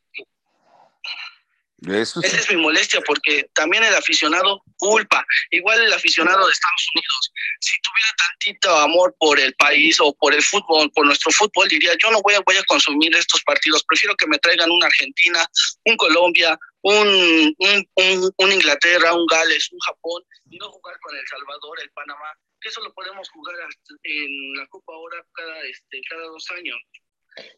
Esa 1.88 2.20
es 2.20 2.50
mi 2.50 2.58
molestia, 2.58 3.00
porque 3.00 3.48
también 3.54 3.82
el 3.82 3.94
aficionado 3.94 4.62
culpa, 4.76 5.24
igual 5.50 5.80
el 5.80 5.92
aficionado 5.92 6.44
de 6.46 6.52
Estados 6.52 6.88
Unidos, 6.94 7.32
si 7.60 7.80
tuviera 7.80 8.12
tantito 8.18 8.76
amor 8.76 9.14
por 9.18 9.40
el 9.40 9.54
país 9.54 9.98
o 10.00 10.12
por 10.12 10.34
el 10.34 10.42
fútbol, 10.42 10.90
por 10.92 11.06
nuestro 11.06 11.30
fútbol, 11.30 11.68
diría, 11.68 11.92
yo 11.98 12.10
no 12.10 12.20
voy 12.20 12.34
a, 12.34 12.40
voy 12.40 12.56
a 12.56 12.64
consumir 12.64 13.16
estos 13.16 13.42
partidos, 13.44 13.82
prefiero 13.84 14.14
que 14.14 14.26
me 14.26 14.38
traigan 14.38 14.70
una 14.70 14.86
Argentina, 14.86 15.46
un 15.86 15.96
Colombia, 15.96 16.58
un, 16.82 17.54
un, 17.58 18.32
un, 18.36 18.52
Inglaterra, 18.52 19.14
un 19.14 19.26
Gales, 19.26 19.70
un 19.72 19.78
Japón, 19.80 20.22
y 20.48 20.58
no 20.58 20.70
jugar 20.70 20.98
con 21.00 21.16
El 21.16 21.26
Salvador, 21.26 21.78
el 21.82 21.90
Panamá, 21.90 22.32
que 22.60 22.68
eso 22.68 22.82
lo 22.82 22.92
podemos 22.92 23.28
jugar 23.30 23.56
en 24.02 24.54
la 24.54 24.66
Copa 24.68 24.92
ahora 24.94 25.24
cada, 25.32 25.62
este, 25.66 26.00
cada 26.08 26.24
dos 26.24 26.50
años. 26.56 26.78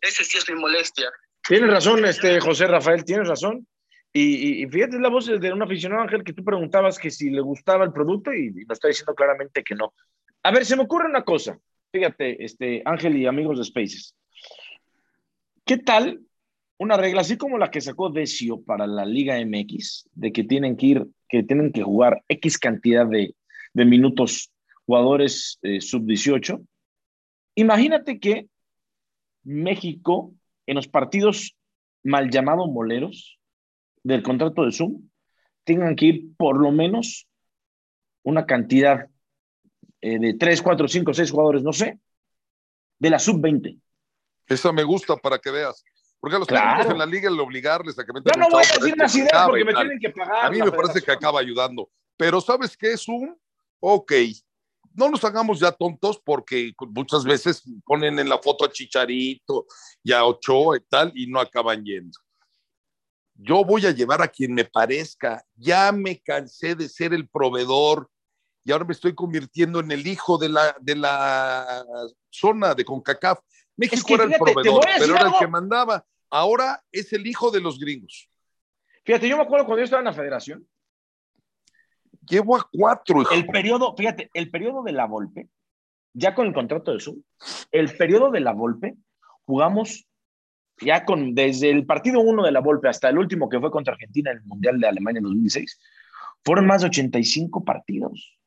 Ese 0.00 0.24
sí 0.24 0.38
es 0.38 0.48
mi 0.50 0.60
molestia. 0.60 1.10
Tienes 1.46 1.70
razón, 1.70 2.04
este 2.04 2.40
José 2.40 2.66
Rafael, 2.66 3.04
tienes 3.04 3.28
razón. 3.28 3.66
Y, 4.14 4.66
fíjate 4.66 4.98
la 4.98 5.08
voz 5.08 5.26
de 5.26 5.52
un 5.52 5.62
aficionado, 5.62 6.02
Ángel, 6.02 6.22
que 6.22 6.34
tú 6.34 6.44
preguntabas 6.44 6.98
que 6.98 7.10
si 7.10 7.30
le 7.30 7.40
gustaba 7.40 7.84
el 7.84 7.92
producto 7.92 8.32
y, 8.32 8.50
nos 8.50 8.76
está 8.76 8.88
diciendo 8.88 9.14
claramente 9.14 9.64
que 9.64 9.74
no. 9.74 9.94
A 10.42 10.50
ver, 10.50 10.66
se 10.66 10.76
me 10.76 10.82
ocurre 10.82 11.06
una 11.06 11.24
cosa. 11.24 11.58
Fíjate, 11.90 12.44
este, 12.44 12.82
Ángel 12.84 13.16
y 13.16 13.26
amigos 13.26 13.58
de 13.58 13.64
Spaces. 13.64 14.14
¿Qué 15.64 15.78
tal 15.78 16.20
una 16.78 16.96
regla 16.96 17.20
así 17.20 17.36
como 17.36 17.58
la 17.58 17.70
que 17.70 17.80
sacó 17.80 18.10
Decio 18.10 18.62
para 18.62 18.86
la 18.86 19.04
Liga 19.04 19.38
MX, 19.38 20.08
de 20.12 20.32
que 20.32 20.44
tienen 20.44 20.76
que 20.76 20.86
ir, 20.86 21.06
que 21.28 21.42
tienen 21.42 21.72
que 21.72 21.82
jugar 21.82 22.22
X 22.28 22.58
cantidad 22.58 23.06
de, 23.06 23.34
minutos 23.74 24.52
jugadores 24.84 25.58
eh, 25.62 25.80
sub-18? 25.80 26.64
Imagínate 27.54 28.18
que 28.18 28.48
México, 29.44 30.32
en 30.66 30.76
los 30.76 30.88
partidos 30.88 31.56
mal 32.02 32.30
llamados 32.30 32.68
moleros, 32.68 33.38
del 34.02 34.22
contrato 34.22 34.64
de 34.64 34.72
Zoom 34.72 35.08
tengan 35.64 35.94
que 35.94 36.06
ir 36.06 36.36
por 36.36 36.60
lo 36.60 36.72
menos 36.72 37.28
una 38.24 38.46
cantidad 38.46 39.08
eh, 40.00 40.18
de 40.18 40.34
3, 40.34 40.62
4, 40.62 40.88
5, 40.88 41.14
6 41.14 41.30
jugadores, 41.30 41.62
no 41.62 41.72
sé, 41.72 41.98
de 42.98 43.10
la 43.10 43.18
sub-20. 43.18 43.80
Esa 44.48 44.72
me 44.72 44.82
gusta 44.82 45.16
para 45.16 45.38
que 45.38 45.50
veas. 45.50 45.84
Porque 46.22 46.36
a 46.36 46.38
los 46.38 46.46
claro. 46.46 46.88
en 46.88 46.98
la 46.98 47.04
liga 47.04 47.28
el 47.28 47.38
obligarles 47.40 47.98
a 47.98 48.04
que 48.04 48.12
metan. 48.12 48.38
no 48.38 48.48
voy 48.48 48.64
a 48.64 48.78
decir 48.78 48.96
más 48.96 49.14
ideas 49.14 49.46
porque 49.46 49.64
me 49.64 49.74
tienen 49.74 49.98
que 49.98 50.10
pagar. 50.10 50.46
A 50.46 50.50
mí 50.50 50.58
me 50.58 50.70
parece 50.70 51.02
que 51.02 51.10
acaba 51.10 51.40
ayudando. 51.40 51.90
Pero 52.16 52.40
¿sabes 52.40 52.76
qué 52.76 52.92
es 52.92 53.08
un? 53.08 53.36
Ok, 53.80 54.12
no 54.94 55.08
nos 55.08 55.24
hagamos 55.24 55.58
ya 55.58 55.72
tontos 55.72 56.22
porque 56.24 56.72
muchas 56.90 57.24
veces 57.24 57.64
ponen 57.84 58.20
en 58.20 58.28
la 58.28 58.38
foto 58.38 58.64
a 58.64 58.70
Chicharito 58.70 59.66
y 60.04 60.12
a 60.12 60.24
Ochoa 60.24 60.76
y 60.76 60.80
tal 60.88 61.12
y 61.14 61.26
no 61.26 61.40
acaban 61.40 61.84
yendo 61.84 62.16
yo 63.42 63.64
voy 63.64 63.86
a 63.86 63.90
llevar 63.90 64.22
a 64.22 64.28
quien 64.28 64.54
me 64.54 64.64
parezca, 64.64 65.44
ya 65.56 65.90
me 65.92 66.20
cansé 66.20 66.74
de 66.74 66.88
ser 66.88 67.12
el 67.12 67.28
proveedor 67.28 68.08
y 68.64 68.72
ahora 68.72 68.84
me 68.84 68.92
estoy 68.92 69.14
convirtiendo 69.14 69.80
en 69.80 69.90
el 69.90 70.06
hijo 70.06 70.38
de 70.38 70.48
la, 70.48 70.76
de 70.80 70.94
la 70.94 71.84
zona 72.30 72.74
de 72.74 72.84
CONCACAF. 72.84 73.40
México 73.76 74.14
era 74.14 74.24
el 74.24 74.34
proveedor, 74.34 74.84
pero 74.98 75.16
era 75.16 75.26
el 75.28 75.34
que 75.38 75.46
mandaba. 75.48 76.04
Ahora 76.32 76.82
es 76.90 77.12
el 77.12 77.26
hijo 77.26 77.50
de 77.50 77.60
los 77.60 77.78
gringos. 77.78 78.26
Fíjate, 79.04 79.28
yo 79.28 79.36
me 79.36 79.42
acuerdo 79.42 79.66
cuando 79.66 79.80
yo 79.80 79.84
estaba 79.84 80.00
en 80.00 80.06
la 80.06 80.14
federación. 80.14 80.66
Llevo 82.26 82.56
a 82.56 82.66
cuatro. 82.72 83.30
El 83.30 83.46
periodo, 83.46 83.94
fíjate, 83.94 84.30
el 84.32 84.50
periodo 84.50 84.82
de 84.82 84.92
la 84.92 85.04
Volpe, 85.04 85.50
ya 86.14 86.34
con 86.34 86.46
el 86.46 86.54
contrato 86.54 86.94
de 86.94 87.00
Zoom, 87.00 87.22
el 87.70 87.94
periodo 87.98 88.30
de 88.30 88.40
la 88.40 88.52
Volpe, 88.52 88.96
jugamos 89.44 90.06
ya 90.80 91.04
con 91.04 91.34
desde 91.34 91.68
el 91.68 91.84
partido 91.84 92.20
1 92.20 92.44
de 92.44 92.50
la 92.50 92.60
Volpe 92.60 92.88
hasta 92.88 93.10
el 93.10 93.18
último 93.18 93.50
que 93.50 93.60
fue 93.60 93.70
contra 93.70 93.92
Argentina 93.92 94.30
en 94.30 94.38
el 94.38 94.44
Mundial 94.44 94.80
de 94.80 94.88
Alemania 94.88 95.18
en 95.18 95.24
2006, 95.24 95.78
fueron 96.42 96.66
más 96.66 96.80
de 96.80 96.88
85 96.88 97.62
partidos. 97.62 98.38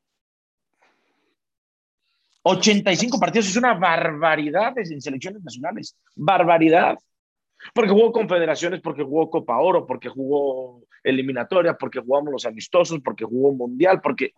85 2.42 3.20
partidos 3.20 3.46
es 3.46 3.56
una 3.56 3.74
barbaridad 3.74 4.76
en 4.76 5.00
selecciones 5.00 5.42
nacionales. 5.44 5.96
Barbaridad. 6.16 6.98
Porque 7.74 7.90
jugó 7.90 8.12
confederaciones, 8.12 8.80
porque 8.80 9.02
jugó 9.02 9.30
Copa 9.30 9.58
Oro, 9.58 9.86
porque 9.86 10.08
jugó 10.08 10.84
eliminatoria, 11.02 11.74
porque 11.74 12.00
jugamos 12.00 12.32
los 12.32 12.46
amistosos, 12.46 13.00
porque 13.04 13.24
jugó 13.24 13.52
mundial, 13.52 14.00
porque 14.00 14.32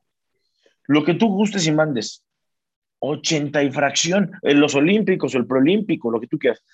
lo 0.87 1.05
que 1.05 1.15
tú 1.15 1.29
gustes 1.29 1.67
y 1.67 1.73
mandes. 1.73 2.25
80 3.01 3.63
y 3.63 3.71
fracción, 3.71 4.33
en 4.43 4.61
los 4.61 4.75
olímpicos, 4.75 5.35
el 5.35 5.47
proolímpico, 5.47 6.11
lo 6.11 6.21
que 6.21 6.27
tú 6.27 6.39
quieras. 6.39 6.65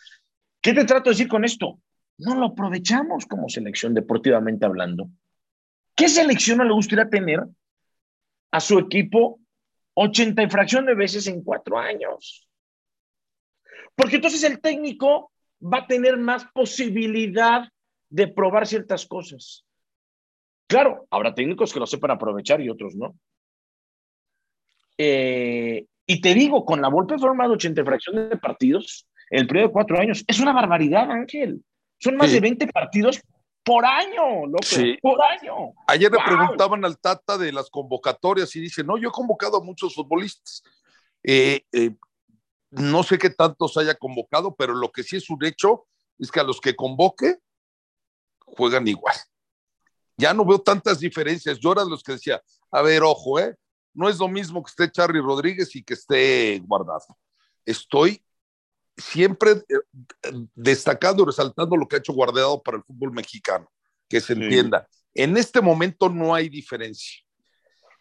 ¿Qué 0.61 0.73
te 0.73 0.85
trato 0.85 1.11
de 1.11 1.15
decir 1.15 1.29
con 1.29 1.45
esto? 1.45 1.79
No 2.17 2.35
lo 2.35 2.47
aprovechamos 2.47 3.27
como 3.27 3.49
selección 3.49 3.93
deportivamente 3.93 4.65
hablando. 4.65 5.09
¿Qué 5.95 6.09
selección 6.09 6.59
no 6.59 6.65
le 6.65 6.73
gustaría 6.73 7.11
tener 7.11 7.45
a 8.51 8.61
su 8.61 8.79
equipo 8.79 9.41
80 9.95 10.43
y 10.43 10.49
fracción 10.49 10.87
de 10.87 10.95
veces 10.95 11.27
en 11.27 11.43
cuatro 11.43 11.79
años? 11.79 12.49
Porque 13.95 14.17
entonces 14.17 14.43
el 14.45 14.61
técnico 14.61 15.33
va 15.61 15.79
a 15.79 15.87
tener 15.87 16.17
más 16.17 16.47
posibilidad 16.53 17.69
de 18.09 18.29
probar 18.29 18.67
ciertas 18.67 19.07
cosas. 19.07 19.65
Claro, 20.67 21.07
habrá 21.11 21.35
técnicos 21.35 21.73
que 21.73 21.81
lo 21.81 21.87
sepan 21.87 22.13
aprovechar 22.13 22.61
y 22.61 22.71
otros 22.71 22.95
no. 22.95 23.15
Eh, 24.97 25.87
y 26.07 26.21
te 26.21 26.35
digo, 26.35 26.65
con 26.65 26.81
la 26.81 26.89
Volpe 26.89 27.19
fueron 27.19 27.37
más 27.37 27.49
de 27.49 27.55
80 27.55 27.81
y 27.81 27.85
fracción 27.85 28.29
de 28.29 28.37
partidos 28.37 29.07
el 29.31 29.47
periodo 29.47 29.69
de 29.69 29.73
cuatro 29.73 29.99
años. 29.99 30.25
Es 30.27 30.39
una 30.41 30.53
barbaridad, 30.53 31.11
Ángel. 31.11 31.63
Son 31.99 32.17
más 32.17 32.31
de 32.31 32.41
20 32.41 32.67
partidos 32.69 33.21
por 33.65 33.85
año, 33.85 34.47
loco, 34.47 34.59
por 35.01 35.19
año. 35.23 35.73
Ayer 35.87 36.13
le 36.13 36.19
preguntaban 36.19 36.85
al 36.85 36.99
Tata 36.99 37.39
de 37.39 37.51
las 37.51 37.71
convocatorias 37.71 38.55
y 38.57 38.61
dice, 38.61 38.85
no, 38.85 38.99
yo 38.99 39.09
he 39.09 39.13
convocado 39.13 39.57
a 39.57 39.65
muchos 39.65 39.95
futbolistas. 39.95 40.63
Eh, 41.23 41.63
eh, 41.73 41.93
no 42.77 43.03
sé 43.03 43.19
qué 43.19 43.31
tantos 43.31 43.77
haya 43.77 43.95
convocado, 43.95 44.55
pero 44.55 44.75
lo 44.75 44.91
que 44.91 45.03
sí 45.03 45.17
es 45.17 45.31
un 45.31 45.45
hecho 45.45 45.87
es 46.19 46.31
que 46.31 46.41
a 46.41 46.45
los 46.45 46.61
que 46.61 46.77
convoque 46.77 47.37
juegan 48.39 48.87
igual. 48.87 49.17
Ya 50.17 50.33
no 50.33 50.45
veo 50.45 50.61
tantas 50.61 51.01
diferencias. 51.01 51.59
Yo 51.59 51.73
era 51.73 51.85
de 51.85 51.91
los 51.91 52.03
que 52.03 52.13
decía, 52.13 52.43
a 52.71 52.83
ver, 52.83 53.03
ojo, 53.03 53.41
¿eh? 53.41 53.57
No 53.93 54.09
es 54.09 54.19
lo 54.19 54.29
mismo 54.29 54.63
que 54.63 54.71
esté 54.71 54.91
Charly 54.91 55.21
Rodríguez 55.21 55.75
y 55.75 55.83
que 55.83 55.95
esté 55.95 56.61
guardado. 56.61 57.17
Estoy 57.65 58.25
siempre 58.97 59.53
eh, 59.53 60.33
destacando 60.55 61.23
y 61.23 61.27
resaltando 61.27 61.77
lo 61.77 61.87
que 61.87 61.97
ha 61.97 61.99
hecho 61.99 62.13
Guardado 62.13 62.63
para 62.63 62.79
el 62.79 62.85
fútbol 62.85 63.13
mexicano, 63.13 63.71
que 64.09 64.21
se 64.21 64.35
entienda. 64.35 64.89
En 65.15 65.37
este 65.37 65.61
momento 65.61 66.09
no 66.09 66.35
hay 66.35 66.49
diferencia. 66.49 67.21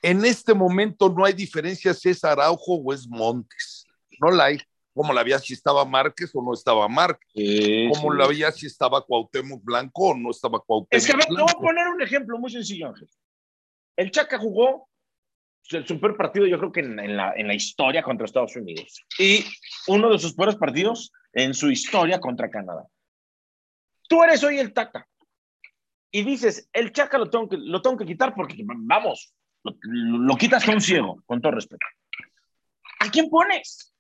En 0.02 0.26
este 0.26 0.54
momento 0.54 1.10
no 1.10 1.24
hay 1.26 1.34
diferencia 1.34 1.94
si 1.94 2.10
es 2.10 2.24
Araujo 2.24 2.76
o 2.76 2.94
es 2.94 3.08
Montes. 3.08 3.86
No 4.24 4.32
la 4.32 4.46
hay. 4.46 4.58
Como 4.94 5.12
la 5.12 5.22
había 5.22 5.40
si 5.40 5.54
estaba 5.54 5.86
Márquez 5.86 6.32
o 6.36 6.44
no 6.44 6.54
estaba 6.54 6.88
Márquez. 6.88 7.28
como 7.94 8.14
la 8.14 8.26
había 8.26 8.52
si 8.52 8.68
estaba 8.68 9.04
Cuauhtémoc 9.04 9.64
Blanco 9.64 10.10
o 10.10 10.16
no 10.16 10.30
estaba 10.30 10.60
Cuauhtémoc 10.60 10.94
Es 10.94 11.08
que 11.08 11.14
te 11.14 11.34
voy 11.34 11.50
a 11.50 11.60
poner 11.60 11.88
un 11.88 12.02
ejemplo 12.02 12.38
muy 12.38 12.52
sencillo, 12.52 12.90
Ángel. 12.90 13.10
El 13.96 14.12
Chaca 14.12 14.38
jugó 14.38 14.88
el 15.72 15.88
super 15.88 16.16
partido 16.16 16.46
yo 16.46 16.58
creo 16.58 16.72
que 16.72 16.82
en, 16.82 17.16
la, 17.16 17.34
en, 17.36 17.48
la, 17.48 17.54
historia 17.54 18.04
contra 18.04 18.26
Estados 18.26 18.56
Unidos. 18.56 19.06
Y 19.18 19.46
uno 19.88 20.10
de 20.12 20.20
sus 20.20 20.34
peores 20.36 20.56
partidos 20.56 21.12
en 21.32 21.54
su 21.54 21.72
historia 21.72 22.20
contra 22.20 22.50
Canadá. 22.50 22.86
Tú 24.08 24.24
eres 24.24 24.44
hoy 24.44 24.60
el 24.60 24.74
Tata. 24.74 25.08
Y 26.12 26.24
dices, 26.24 26.70
el 26.74 26.92
Chaca 26.92 27.18
lo 27.18 27.30
tengo 27.30 27.50
que, 27.50 27.58
lo 27.58 27.82
tengo 27.82 27.98
que 27.98 28.06
quitar 28.06 28.36
porque, 28.36 28.64
vamos, 28.64 29.34
lo, 29.64 30.38
quitas 30.38 30.64
con 30.64 30.76
un 30.76 30.82
ciego, 30.82 31.24
con 31.26 31.42
todo 31.42 31.54
respeto. 31.54 31.86
¿A 33.00 33.10
quién 33.10 33.30
pones? 33.30 33.93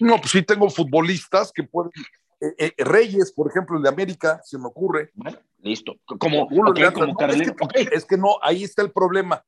No, 0.00 0.18
pues 0.18 0.30
sí 0.30 0.42
tengo 0.42 0.68
futbolistas 0.70 1.52
que 1.52 1.64
pueden... 1.64 1.92
Eh, 2.40 2.72
eh, 2.76 2.84
Reyes, 2.84 3.32
por 3.32 3.48
ejemplo, 3.48 3.76
el 3.76 3.82
de 3.84 3.88
América, 3.88 4.40
se 4.44 4.58
me 4.58 4.66
ocurre. 4.66 5.10
Bueno, 5.14 5.38
listo. 5.58 5.94
Como, 6.04 6.48
como 6.48 6.74
es 6.74 8.04
que 8.04 8.16
no, 8.16 8.36
ahí 8.42 8.64
está 8.64 8.82
el 8.82 8.90
problema 8.90 9.44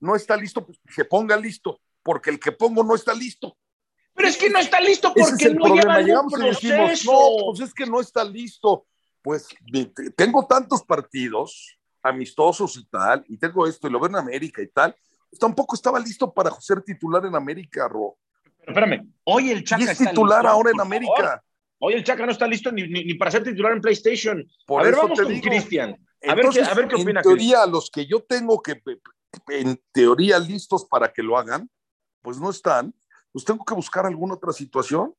no 0.00 0.16
está 0.16 0.36
listo, 0.36 0.64
pues 0.64 0.78
que 0.84 0.92
se 0.92 1.04
ponga 1.04 1.36
listo, 1.36 1.80
porque 2.02 2.30
el 2.30 2.40
que 2.40 2.52
pongo 2.52 2.82
no 2.82 2.94
está 2.94 3.14
listo. 3.14 3.56
Pero 4.14 4.28
es 4.28 4.36
que 4.36 4.50
no 4.50 4.58
está 4.58 4.80
listo 4.80 5.08
porque 5.14 5.22
Ese 5.22 5.34
es 5.34 5.50
el 5.50 5.56
no 5.56 5.64
problema. 5.64 6.00
lleva 6.00 6.02
Llegamos 6.02 6.32
un 6.32 6.44
y 6.44 6.48
decimos, 6.48 7.04
no, 7.04 7.20
pues 7.46 7.60
es 7.60 7.74
que 7.74 7.86
no 7.86 8.00
está 8.00 8.24
listo. 8.24 8.86
Pues 9.22 9.48
tengo 10.16 10.46
tantos 10.46 10.82
partidos 10.82 11.78
amistosos 12.02 12.76
y 12.76 12.84
tal, 12.86 13.24
y 13.28 13.36
tengo 13.36 13.66
esto, 13.66 13.86
y 13.86 13.90
lo 13.90 14.00
veo 14.00 14.08
en 14.08 14.16
América 14.16 14.62
y 14.62 14.68
tal. 14.68 14.96
Pues 15.28 15.38
tampoco 15.38 15.76
estaba 15.76 16.00
listo 16.00 16.32
para 16.32 16.50
ser 16.60 16.82
titular 16.82 17.24
en 17.26 17.36
América, 17.36 17.86
Ro. 17.86 18.16
Pero 18.60 18.72
espérame, 18.72 19.12
hoy 19.24 19.50
el 19.50 19.64
Chaca 19.64 19.82
Y 19.82 19.84
es 19.84 19.90
está 19.92 20.10
titular 20.10 20.40
listo, 20.42 20.52
ahora 20.52 20.70
en 20.70 20.80
América. 20.80 21.42
Hoy 21.78 21.94
el 21.94 22.04
Chaca 22.04 22.26
no 22.26 22.32
está 22.32 22.46
listo 22.46 22.70
ni, 22.70 22.82
ni- 22.82 23.04
ni 23.04 23.14
para 23.14 23.30
ser 23.30 23.42
titular 23.42 23.72
en 23.72 23.80
PlayStation. 23.80 24.46
Por 24.66 24.80
a 24.80 24.84
ver, 24.84 24.92
eso 24.94 25.02
vamos 25.02 25.20
con. 25.20 25.40
Cristian. 25.40 25.96
A 26.28 26.34
ver, 26.34 26.48
qué, 26.50 26.60
a 26.62 26.74
ver 26.74 26.86
qué 26.88 26.94
opina 26.96 27.20
en 27.20 27.24
teoría, 27.24 27.64
los 27.66 27.90
que 27.90 28.04
yo 28.06 28.22
tengo 28.22 28.60
que, 28.62 28.82
en 29.48 29.80
teoría, 29.92 30.38
listos 30.38 30.84
para 30.84 31.10
que 31.10 31.22
lo 31.22 31.38
hagan, 31.38 31.70
pues 32.20 32.38
no 32.38 32.50
están. 32.50 32.94
Pues 33.32 33.44
tengo 33.44 33.64
que 33.64 33.72
buscar 33.74 34.04
alguna 34.04 34.34
otra 34.34 34.52
situación. 34.52 35.14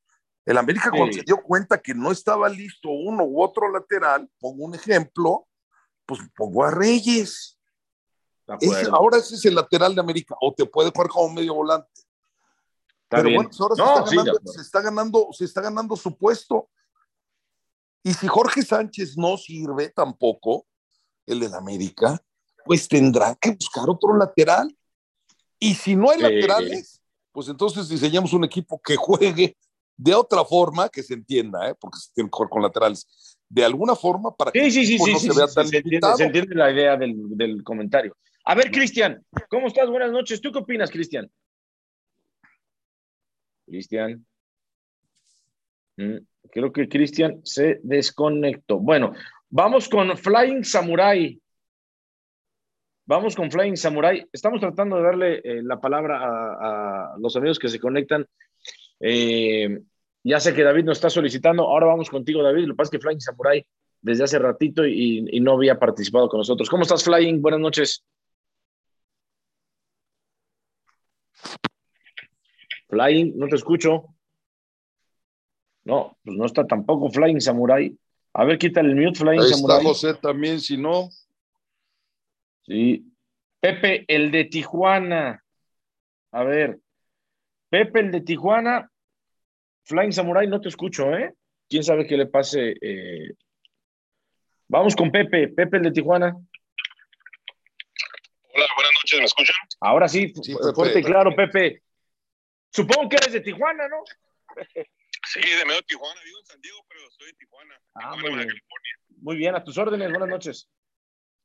El 0.46 0.58
América, 0.58 0.90
Sí. 0.92 0.98
cuando 0.98 1.14
se 1.14 1.24
dio 1.24 1.38
cuenta 1.38 1.82
que 1.82 1.94
no 1.96 2.12
estaba 2.12 2.48
listo 2.50 2.90
uno 2.90 3.24
u 3.24 3.42
otro 3.42 3.72
lateral, 3.72 4.30
pongo 4.40 4.66
un 4.66 4.76
ejemplo, 4.76 5.48
pues 6.06 6.20
pongo 6.36 6.64
a 6.64 6.72
Reyes. 6.72 7.58
Ahora 8.92 9.18
ese 9.18 9.36
es 9.36 9.46
el 9.46 9.56
lateral 9.56 9.96
de 9.96 10.02
América, 10.02 10.36
o 10.42 10.54
te 10.54 10.66
puede 10.66 10.92
jugar 10.92 11.10
como 11.10 11.34
medio 11.34 11.54
volante. 11.56 11.90
Está 13.12 13.18
Pero 13.18 13.28
bien. 13.28 13.36
bueno, 13.40 13.50
pues 13.50 13.60
ahora 13.60 13.76
se, 13.76 13.82
está 13.84 14.08
sí, 14.08 14.16
ganando, 14.16 14.40
se, 14.54 14.62
está 14.62 14.82
ganando, 14.82 15.28
se 15.34 15.44
está 15.46 15.62
ganando 15.62 15.96
su 15.98 16.18
puesto. 16.18 16.70
Y 18.04 18.14
si 18.14 18.26
Jorge 18.26 18.62
Sánchez 18.62 19.18
no 19.18 19.36
sirve 19.36 19.90
tampoco, 19.90 20.66
el 21.26 21.42
del 21.42 21.54
América, 21.54 22.24
pues 22.64 22.88
tendrá 22.88 23.36
que 23.36 23.52
buscar 23.52 23.90
otro 23.90 24.16
lateral. 24.16 24.74
Y 25.60 25.76
si 25.76 25.94
no 25.98 26.10
hay 26.10 26.20
Sí. 26.20 26.24
laterales, 26.24 27.02
pues 27.34 27.50
entonces 27.50 27.90
diseñamos 27.90 28.32
un 28.32 28.46
equipo 28.46 28.82
que 28.82 28.96
juegue 28.96 29.58
de 29.98 30.16
otra 30.16 30.46
forma, 30.46 30.88
que 30.88 31.04
se 31.04 31.14
entienda, 31.14 31.70
¿eh? 31.70 31.76
porque 31.78 32.00
se 32.00 32.14
tiene 32.14 32.30
que 32.30 32.34
jugar 32.38 32.50
con 32.50 32.62
laterales, 32.62 33.38
de 33.50 33.66
alguna 33.66 33.94
forma 33.94 34.34
para 34.34 34.54
que 34.54 34.64
Sí, 34.64 34.72
sí, 34.72 34.80
el 34.80 34.86
sí, 34.86 34.94
equipo 34.94 35.06
sí, 35.06 35.12
no 35.12 35.20
sí, 35.20 35.28
se 35.32 35.38
vea 35.38 35.48
sí, 35.50 35.56
tan 35.56 35.68
se, 35.68 35.78
entiende, 35.78 36.08
se 36.16 36.24
entiende 36.24 36.56
la 36.56 36.72
idea 36.72 36.96
del, 36.96 37.14
del 37.38 37.62
comentario. 37.62 38.16
A 38.46 38.56
ver, 38.56 38.72
Cristian, 38.72 39.22
¿cómo 39.50 39.68
estás? 39.68 39.90
Buenas 39.90 40.12
noches. 40.14 40.40
¿Tú 40.40 40.52
qué 40.54 40.60
opinas, 40.60 40.90
Cristian? 40.90 41.30
Cristian. 43.72 44.26
Mm, 45.98 46.18
Creo 46.52 46.74
que 46.74 46.90
Cristian 46.90 47.40
se 47.44 47.80
desconectó. 47.84 48.80
Bueno, 48.80 49.14
vamos 49.50 49.88
con 49.88 50.18
Flying 50.18 50.64
Samurai. 50.64 51.40
Vamos 53.06 53.36
con 53.36 53.50
Flying 53.50 53.78
Samurai. 53.78 54.28
Estamos 54.32 54.60
tratando 54.60 54.98
de 54.98 55.04
darle 55.04 55.42
eh, 55.44 55.62
la 55.64 55.80
palabra 55.80 56.20
a, 56.22 57.16
los 57.20 57.36
amigos 57.38 57.60
que 57.60 57.70
se 57.70 57.80
conectan. 57.80 58.26
Eh, 59.00 59.80
ya 60.24 60.40
sé 60.40 60.54
que 60.54 60.64
David 60.64 60.84
nos 60.84 60.98
está 60.98 61.10
solicitando. 61.10 61.64
Ahora 61.64 61.88
vamos 61.88 62.10
contigo, 62.10 62.44
David. 62.44 62.66
Lo 62.66 62.74
que 62.74 62.78
pasa 62.78 62.90
es 62.90 62.92
que 62.92 63.00
Flying 63.00 63.22
Samurai 63.22 63.66
desde 64.02 64.24
hace 64.24 64.40
ratito 64.40 64.86
y, 64.86 65.26
y 65.32 65.40
no 65.40 65.54
había 65.54 65.80
participado 65.80 66.28
con 66.28 66.40
nosotros. 66.40 66.70
¿Cómo 66.70 66.84
estás, 66.84 67.04
Flying? 67.04 67.42
Buenas 67.42 67.62
noches. 67.62 68.04
Flying, 72.92 73.34
no 73.38 73.48
te 73.48 73.56
escucho. 73.56 74.06
No, 75.86 76.18
pues 76.24 76.38
no 76.38 76.46
está 76.46 76.68
tampoco 76.68 77.10
Flying 77.10 77.42
Samurai. 77.42 77.98
A 78.34 78.44
ver, 78.46 78.58
quítale 78.60 78.90
el 78.90 78.96
mute, 78.96 79.18
Flying 79.20 79.42
Ahí 79.42 79.50
Samurai. 79.50 79.78
está 79.78 79.88
José 79.90 80.14
también, 80.16 80.60
si 80.60 80.78
no. 80.78 81.10
Sí. 82.64 83.06
Pepe, 83.60 84.06
el 84.08 84.30
de 84.30 84.46
Tijuana. 84.46 85.44
A 86.32 86.44
ver. 86.44 86.80
Pepe, 87.70 88.02
el 88.02 88.12
de 88.12 88.22
Tijuana. 88.22 88.92
Flying 89.86 90.12
Samurai, 90.12 90.48
no 90.48 90.62
te 90.62 90.70
escucho, 90.70 91.12
¿eh? 91.16 91.34
¿Quién 91.70 91.84
sabe 91.84 92.06
qué 92.06 92.18
le 92.18 92.28
pase? 92.28 92.76
eh? 92.82 93.34
Vamos 94.68 94.96
con 94.96 95.12
Pepe. 95.12 95.48
Pepe, 95.48 95.78
el 95.78 95.84
de 95.84 95.92
Tijuana. 95.92 96.28
Hola, 98.54 98.66
buenas 98.76 98.92
noches, 99.02 99.20
¿me 99.20 99.26
escuchan? 99.26 99.56
Ahora 99.80 100.08
sí, 100.10 100.34
Sí, 100.44 100.54
fuerte 100.76 101.00
y 101.00 101.04
claro, 101.04 101.34
Pepe. 101.36 101.82
Supongo 102.72 103.10
que 103.10 103.18
eres 103.18 103.34
de 103.34 103.42
Tijuana, 103.42 103.88
¿no? 103.88 104.04
Sí, 105.28 105.40
de 105.42 105.66
medio 105.66 105.82
Tijuana, 105.84 106.22
vivo 106.24 106.40
en 106.40 106.46
San 106.46 106.62
Diego, 106.62 106.86
pero 106.88 107.10
soy 107.12 107.28
de 107.28 107.34
Tijuana, 107.34 107.76
Ah, 107.96 108.14
Tijuana, 108.14 108.22
muy 108.22 108.30
bien. 108.38 108.48
California. 108.48 108.96
Muy 109.22 109.36
bien, 109.38 109.56
a 109.56 109.64
tus 109.64 109.78
órdenes. 109.78 110.10
Buenas 110.10 110.30
noches. 110.30 110.70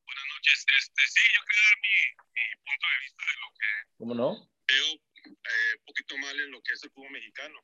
Buenas 0.04 0.24
noches. 0.34 0.64
Este, 0.78 1.02
sí, 1.08 1.20
yo 1.34 1.40
quería 1.46 1.62
dar 1.68 1.78
mi, 1.82 2.22
mi 2.34 2.56
punto 2.64 2.86
de 2.86 3.00
vista 3.02 3.24
de 3.26 3.32
lo 3.40 3.48
que 3.58 3.96
¿Cómo 3.98 4.14
no? 4.14 4.50
veo 4.68 4.86
eh, 4.94 5.76
un 5.78 5.84
poquito 5.84 6.16
mal 6.18 6.40
en 6.40 6.50
lo 6.52 6.62
que 6.62 6.74
es 6.74 6.82
el 6.84 6.90
fútbol 6.90 7.10
mexicano. 7.10 7.60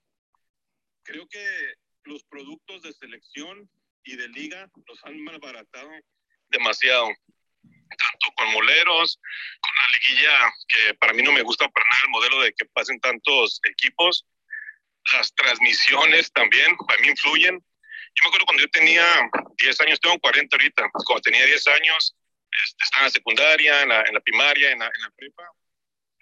Creo 1.04 1.28
que 1.28 1.74
los 2.04 2.24
productos 2.24 2.82
de 2.82 2.92
selección 2.92 3.70
y 4.04 4.16
de 4.16 4.28
liga 4.28 4.68
los 4.86 5.04
han 5.04 5.22
malbaratado 5.22 5.90
demasiado. 6.48 7.08
Con 8.36 8.52
moleros, 8.52 9.18
con 9.60 9.70
la 9.74 9.98
liguilla, 9.98 10.54
que 10.68 10.94
para 10.94 11.12
mí 11.12 11.22
no 11.22 11.32
me 11.32 11.42
gusta 11.42 11.68
para 11.68 11.84
nada 11.84 12.02
el 12.04 12.10
modelo 12.10 12.42
de 12.42 12.52
que 12.52 12.64
pasen 12.66 13.00
tantos 13.00 13.60
equipos. 13.68 14.26
Las 15.12 15.34
transmisiones 15.34 16.32
también, 16.32 16.76
para 16.86 17.00
mí 17.00 17.08
influyen. 17.08 17.58
Yo 18.14 18.20
me 18.24 18.28
acuerdo 18.28 18.46
cuando 18.46 18.62
yo 18.62 18.70
tenía 18.70 19.04
10 19.58 19.80
años, 19.80 20.00
tengo 20.00 20.18
40 20.20 20.56
ahorita, 20.56 20.90
cuando 21.04 21.22
tenía 21.22 21.44
10 21.46 21.66
años, 21.68 22.14
este, 22.50 22.84
estaba 22.84 23.02
en 23.02 23.06
la 23.06 23.10
secundaria, 23.10 23.82
en 23.82 23.88
la, 23.88 24.02
en 24.02 24.14
la 24.14 24.20
primaria, 24.20 24.70
en 24.70 24.78
la, 24.78 24.86
en 24.86 25.02
la 25.02 25.10
prepa, 25.10 25.44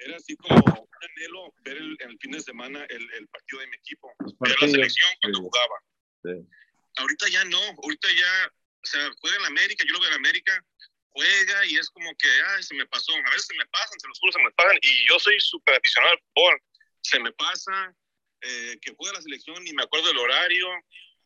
era 0.01 0.17
así 0.17 0.37
como 0.37 0.57
un 0.57 0.89
anhelo 1.03 1.55
ver 1.63 1.77
el, 1.77 1.97
el 2.01 2.19
fin 2.19 2.33
de 2.33 2.41
semana 2.41 2.85
el, 2.89 3.13
el 3.13 3.29
partido 3.29 3.61
de 3.61 3.67
mi 3.69 3.77
equipo, 3.77 4.13
ver 4.41 4.57
la 4.61 4.69
selección 4.69 5.11
cuando 5.21 5.39
sí. 5.39 5.45
jugaba. 5.45 5.75
Sí. 6.23 6.49
Ahorita 6.97 7.29
ya 7.29 7.45
no, 7.45 7.61
ahorita 7.83 8.09
ya, 8.09 8.53
o 8.83 8.87
sea, 8.87 9.11
juega 9.21 9.37
en 9.37 9.43
la 9.43 9.49
América, 9.49 9.85
yo 9.87 9.93
lo 9.93 10.01
veo 10.01 10.09
en 10.09 10.17
América, 10.17 10.65
juega 11.11 11.67
y 11.67 11.77
es 11.77 11.89
como 11.91 12.15
que, 12.17 12.29
ay, 12.49 12.63
se 12.63 12.75
me 12.75 12.87
pasó, 12.87 13.13
a 13.13 13.31
veces 13.31 13.47
se 13.47 13.57
me 13.57 13.67
pasan, 13.67 14.01
se 14.01 14.09
los 14.09 14.19
juro, 14.19 14.33
se 14.33 14.43
me 14.43 14.51
pasan, 14.53 14.79
y 14.83 15.09
yo 15.09 15.19
soy 15.19 15.39
súper 15.41 15.77
aficionado 15.77 16.13
al 16.13 16.21
fútbol, 16.21 16.63
se 17.03 17.19
me 17.21 17.33
pasa, 17.33 17.95
eh, 18.43 18.79
que 18.81 18.95
juega 18.97 19.15
la 19.15 19.23
selección 19.23 19.67
y 19.67 19.73
me 19.73 19.83
acuerdo 19.83 20.09
del 20.09 20.19
horario, 20.19 20.69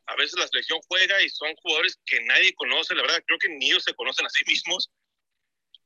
a 0.07 0.16
veces 0.16 0.39
la 0.39 0.49
selección 0.49 0.80
juega 0.89 1.22
y 1.22 1.28
son 1.28 1.55
jugadores 1.57 1.99
que 2.07 2.20
nadie 2.24 2.55
conoce, 2.55 2.95
la 2.95 3.03
verdad, 3.03 3.22
creo 3.26 3.39
que 3.39 3.49
ni 3.49 3.70
ellos 3.70 3.85
se 3.85 3.95
conocen 3.95 4.26
a 4.26 4.30
sí 4.30 4.45
mismos, 4.47 4.91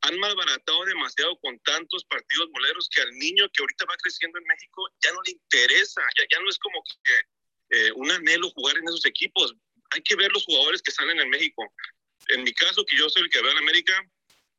han 0.03 0.19
malbaratado 0.19 0.85
demasiado 0.85 1.39
con 1.41 1.59
tantos 1.61 2.05
partidos 2.05 2.49
moleros 2.51 2.89
que 2.91 3.03
al 3.03 3.11
niño 3.19 3.49
que 3.53 3.63
ahorita 3.63 3.85
va 3.87 3.97
creciendo 3.97 4.39
en 4.39 4.45
México 4.45 4.89
ya 5.03 5.13
no 5.13 5.21
le 5.23 5.33
interesa, 5.33 6.03
ya, 6.17 6.25
ya 6.31 6.41
no 6.41 6.49
es 6.49 6.59
como 6.59 6.83
que 7.03 7.15
eh, 7.71 7.93
un 7.93 8.11
anhelo 8.11 8.51
jugar 8.51 8.77
en 8.79 8.85
esos 8.85 9.05
equipos. 9.07 9.55
Hay 9.91 10.03
que 10.03 10.17
ver 10.17 10.31
los 10.33 10.45
jugadores 10.45 10.83
que 10.83 10.93
salen 10.93 11.19
en 11.19 11.31
México. 11.31 11.65
En 12.29 12.43
mi 12.45 12.53
caso, 12.53 12.85
que 12.85 12.97
yo 12.97 13.09
soy 13.09 13.23
el 13.23 13.31
que 13.31 13.41
veo 13.41 13.51
en 13.53 13.59
América, 13.59 13.95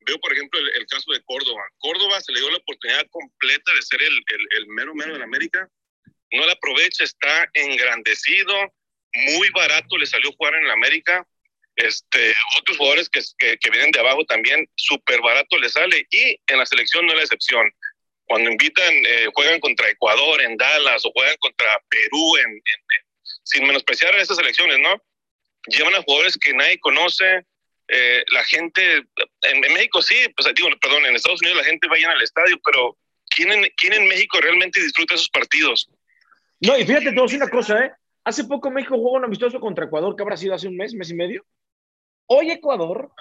veo, 0.02 0.20
por 0.20 0.34
ejemplo, 0.34 0.60
el, 0.60 0.70
el 0.76 0.86
caso 0.88 1.12
de 1.12 1.22
Córdoba. 1.24 1.64
Córdoba 1.80 2.20
se 2.22 2.32
le 2.32 2.40
dio 2.40 2.50
la 2.50 2.58
oportunidad 2.58 3.06
completa 3.10 3.74
de 3.74 3.82
ser 3.82 4.02
el, 4.02 4.14
el, 4.14 4.48
el 4.58 4.68
mero 4.68 4.94
mero 4.96 5.18
la 5.18 5.26
América. 5.26 5.68
No 6.32 6.46
la 6.46 6.54
aprovecha, 6.54 7.04
está 7.04 7.50
engrandecido, 7.54 8.54
muy 9.14 9.50
barato 9.50 9.98
le 9.98 10.06
salió 10.06 10.32
jugar 10.34 10.56
en 10.56 10.68
la 10.68 10.74
América. 10.74 11.26
Este, 11.76 12.36
otros 12.60 12.78
jugadores 12.78 13.10
que, 13.10 13.22
que, 13.38 13.58
que 13.58 13.70
vienen 13.70 13.92
de 13.92 14.00
abajo 14.00 14.26
también, 14.26 14.70
súper 14.76 15.22
barato 15.22 15.58
le 15.58 15.70
sale. 15.70 16.06
Y 16.12 16.40
en 16.48 16.58
la 16.58 16.66
selección 16.66 17.06
no 17.06 17.14
es 17.14 17.18
la 17.18 17.24
excepción. 17.24 17.72
Cuando 18.26 18.52
invitan, 18.52 18.94
eh, 18.94 19.28
juegan 19.34 19.60
contra 19.60 19.90
Ecuador 19.90 20.42
en 20.42 20.56
Dallas 20.58 21.04
o 21.06 21.12
juegan 21.12 21.36
contra 21.40 21.82
Perú, 21.90 22.38
en, 22.38 22.46
en, 22.46 22.58
en, 22.58 23.06
sin 23.44 23.66
menospreciar 23.66 24.14
a 24.14 24.22
esas 24.22 24.38
selecciones, 24.38 24.78
¿no? 24.80 25.02
Llevan 25.68 25.96
a 25.96 26.04
jugadores 26.04 26.38
que 26.38 26.54
nadie 26.54 26.80
conoce. 26.80 27.46
Eh, 27.92 28.24
la 28.32 28.44
gente, 28.44 28.82
en, 29.42 29.74
México 29.74 30.02
sí, 30.02 30.16
pues 30.36 30.54
digo, 30.56 30.70
perdón, 30.80 31.08
en 31.08 31.16
Estados 31.16 31.42
Unidos 31.42 31.58
la 31.58 31.64
gente 31.64 31.88
va 31.88 31.96
al 31.96 32.22
estadio, 32.22 32.60
pero 32.64 32.96
¿quién 33.36 33.52
en, 33.52 33.66
¿quién 33.76 33.94
en 33.94 34.08
México 34.08 34.40
realmente 34.40 34.80
disfruta 34.80 35.16
esos 35.16 35.30
partidos? 35.30 35.90
No, 36.60 36.78
y 36.78 36.86
fíjate, 36.86 37.06
te 37.06 37.12
voy 37.12 37.22
a 37.22 37.24
decir 37.24 37.42
una 37.42 37.50
cosa, 37.50 37.84
¿eh? 37.84 37.92
Hace 38.24 38.44
poco 38.44 38.70
México 38.70 38.96
jugó 38.96 39.14
un 39.14 39.26
amistoso 39.26 39.60
contra 39.60 39.86
Ecuador, 39.86 40.16
que 40.16 40.22
habrá 40.22 40.38
sido 40.38 40.54
hace 40.54 40.68
un 40.68 40.78
mes, 40.78 40.94
mes 40.94 41.10
y 41.10 41.16
medio. 41.16 41.46
Hoy 42.28 42.52
Ecuador, 42.52 43.12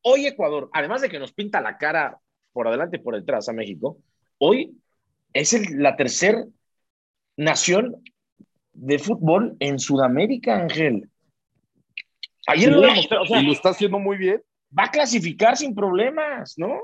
hoy 0.00 0.26
Ecuador, 0.26 0.70
además 0.72 1.02
de 1.02 1.10
que 1.10 1.18
nos 1.18 1.32
pinta 1.32 1.60
la 1.60 1.76
cara 1.76 2.18
por 2.52 2.68
adelante 2.68 2.96
y 2.96 3.00
por 3.00 3.16
detrás 3.16 3.50
a 3.50 3.52
México, 3.52 3.98
hoy 4.38 4.78
es 5.34 5.70
la 5.72 5.94
tercera 5.94 6.42
nación 7.36 8.02
de 8.72 8.98
fútbol 8.98 9.56
en 9.60 9.78
Sudamérica, 9.78 10.56
Ángel. 10.56 11.10
Ayer 12.46 12.68
Sí, 12.68 12.74
lo 12.74 12.80
demostró, 12.80 13.22
o 13.22 13.26
sea, 13.26 13.40
y 13.40 13.46
lo 13.46 13.52
está 13.52 13.70
haciendo 13.70 13.98
muy 13.98 14.16
bien. 14.16 14.42
va 14.76 14.84
a 14.84 14.90
clasificar 14.90 15.56
sin 15.56 15.74
problemas, 15.74 16.54
¿no? 16.56 16.80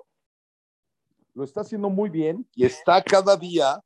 Lo 1.35 1.45
está 1.45 1.63
haciendo 1.63 1.89
muy 1.89 2.11
bien 2.11 2.47
y 2.55 2.65
está 2.65 3.03
cada 3.03 3.37
día 3.37 3.81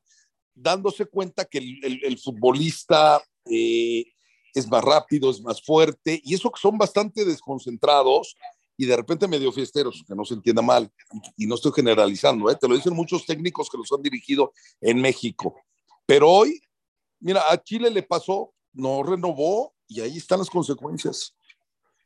dándose 0.53 1.05
cuenta 1.05 1.45
que 1.45 1.59
el, 1.59 1.79
el, 1.83 1.99
el 2.03 2.17
futbolista 2.17 3.21
eh, 3.45 4.05
es 4.53 4.67
más 4.69 4.83
rápido, 4.83 5.29
es 5.29 5.41
más 5.41 5.61
fuerte, 5.61 6.19
y 6.23 6.33
eso 6.33 6.51
que 6.51 6.59
son 6.59 6.77
bastante 6.77 7.23
desconcentrados 7.23 8.35
y 8.75 8.85
de 8.85 8.95
repente 8.95 9.27
medio 9.27 9.51
fiesteros, 9.51 10.03
que 10.07 10.15
no 10.15 10.25
se 10.25 10.33
entienda 10.33 10.61
mal, 10.61 10.91
y, 11.37 11.45
y 11.45 11.47
no 11.47 11.55
estoy 11.55 11.71
generalizando, 11.73 12.49
¿eh? 12.49 12.57
te 12.59 12.67
lo 12.67 12.75
dicen 12.75 12.93
muchos 12.93 13.25
técnicos 13.25 13.69
que 13.69 13.77
los 13.77 13.91
han 13.91 14.01
dirigido 14.01 14.51
en 14.81 14.99
México. 14.99 15.55
Pero 16.05 16.29
hoy 16.29 16.59
Mira, 17.19 17.51
a 17.51 17.61
Chile 17.61 17.89
le 17.89 18.03
pasó, 18.03 18.53
no 18.73 19.03
renovó 19.03 19.73
y 19.87 20.01
ahí 20.01 20.17
están 20.17 20.39
las 20.39 20.49
consecuencias. 20.49 21.35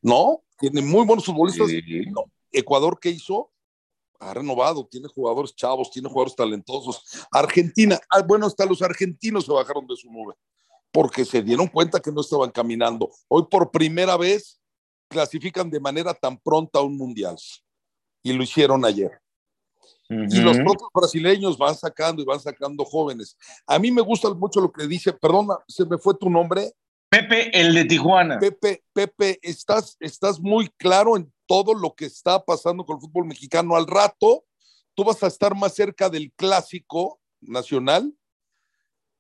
No, 0.02 0.44
tiene 0.58 0.82
muy 0.82 1.06
buenos 1.06 1.26
futbolistas. 1.26 1.70
Ecuador, 2.52 3.00
¿qué 3.00 3.10
hizo? 3.10 3.52
Ha 4.20 4.34
renovado, 4.34 4.86
tiene 4.86 5.08
jugadores 5.08 5.56
chavos, 5.56 5.90
tiene 5.92 6.10
jugadores 6.10 6.36
talentosos. 6.36 7.26
Argentina, 7.32 8.00
ah, 8.10 8.22
bueno, 8.22 8.46
hasta 8.46 8.66
los 8.66 8.82
argentinos 8.82 9.46
se 9.46 9.52
bajaron 9.52 9.88
de 9.88 9.96
su 9.96 10.12
nube 10.12 10.36
porque 10.92 11.26
se 11.26 11.42
dieron 11.42 11.68
cuenta 11.68 12.00
que 12.00 12.12
no 12.12 12.22
estaban 12.22 12.52
caminando. 12.52 13.10
Hoy 13.28 13.46
por 13.50 13.72
primera 13.72 14.18
vez 14.18 14.60
clasifican 15.08 15.70
de 15.70 15.80
manera 15.80 16.14
tan 16.14 16.38
pronta 16.38 16.80
a 16.80 16.84
un 16.84 16.98
mundial 16.98 17.36
y 18.22 18.34
lo 18.34 18.44
hicieron 18.44 18.86
ayer. 18.86 19.12
Y 20.10 20.42
los 20.42 20.58
propios 20.58 20.90
brasileños 20.94 21.58
van 21.58 21.74
sacando 21.74 22.22
y 22.22 22.26
van 22.26 22.40
sacando 22.40 22.84
jóvenes. 22.84 23.38
A 23.66 23.80
mí 23.80 23.92
me 23.92 24.02
gusta 24.02 24.34
mucho 24.34 24.60
lo 24.60 24.70
que 24.70 24.86
dice, 24.86 25.14
perdona, 25.14 25.58
se 25.68 25.86
me 25.86 25.98
fue 25.98 26.14
tu 26.16 26.30
nombre. 26.30 26.74
Pepe, 27.12 27.52
el 27.60 27.74
de 27.74 27.84
Tijuana. 27.84 28.40
Pepe, 28.40 28.86
Pepe, 28.94 29.38
estás, 29.42 29.98
estás 30.00 30.40
muy 30.40 30.70
claro 30.78 31.18
en 31.18 31.30
todo 31.46 31.74
lo 31.74 31.94
que 31.94 32.06
está 32.06 32.42
pasando 32.42 32.86
con 32.86 32.96
el 32.96 33.02
fútbol 33.02 33.26
mexicano. 33.26 33.76
Al 33.76 33.86
rato, 33.86 34.46
tú 34.96 35.04
vas 35.04 35.22
a 35.22 35.28
estar 35.28 35.54
más 35.54 35.76
cerca 35.76 36.10
del 36.10 36.32
clásico 36.32 37.20
nacional 37.42 38.14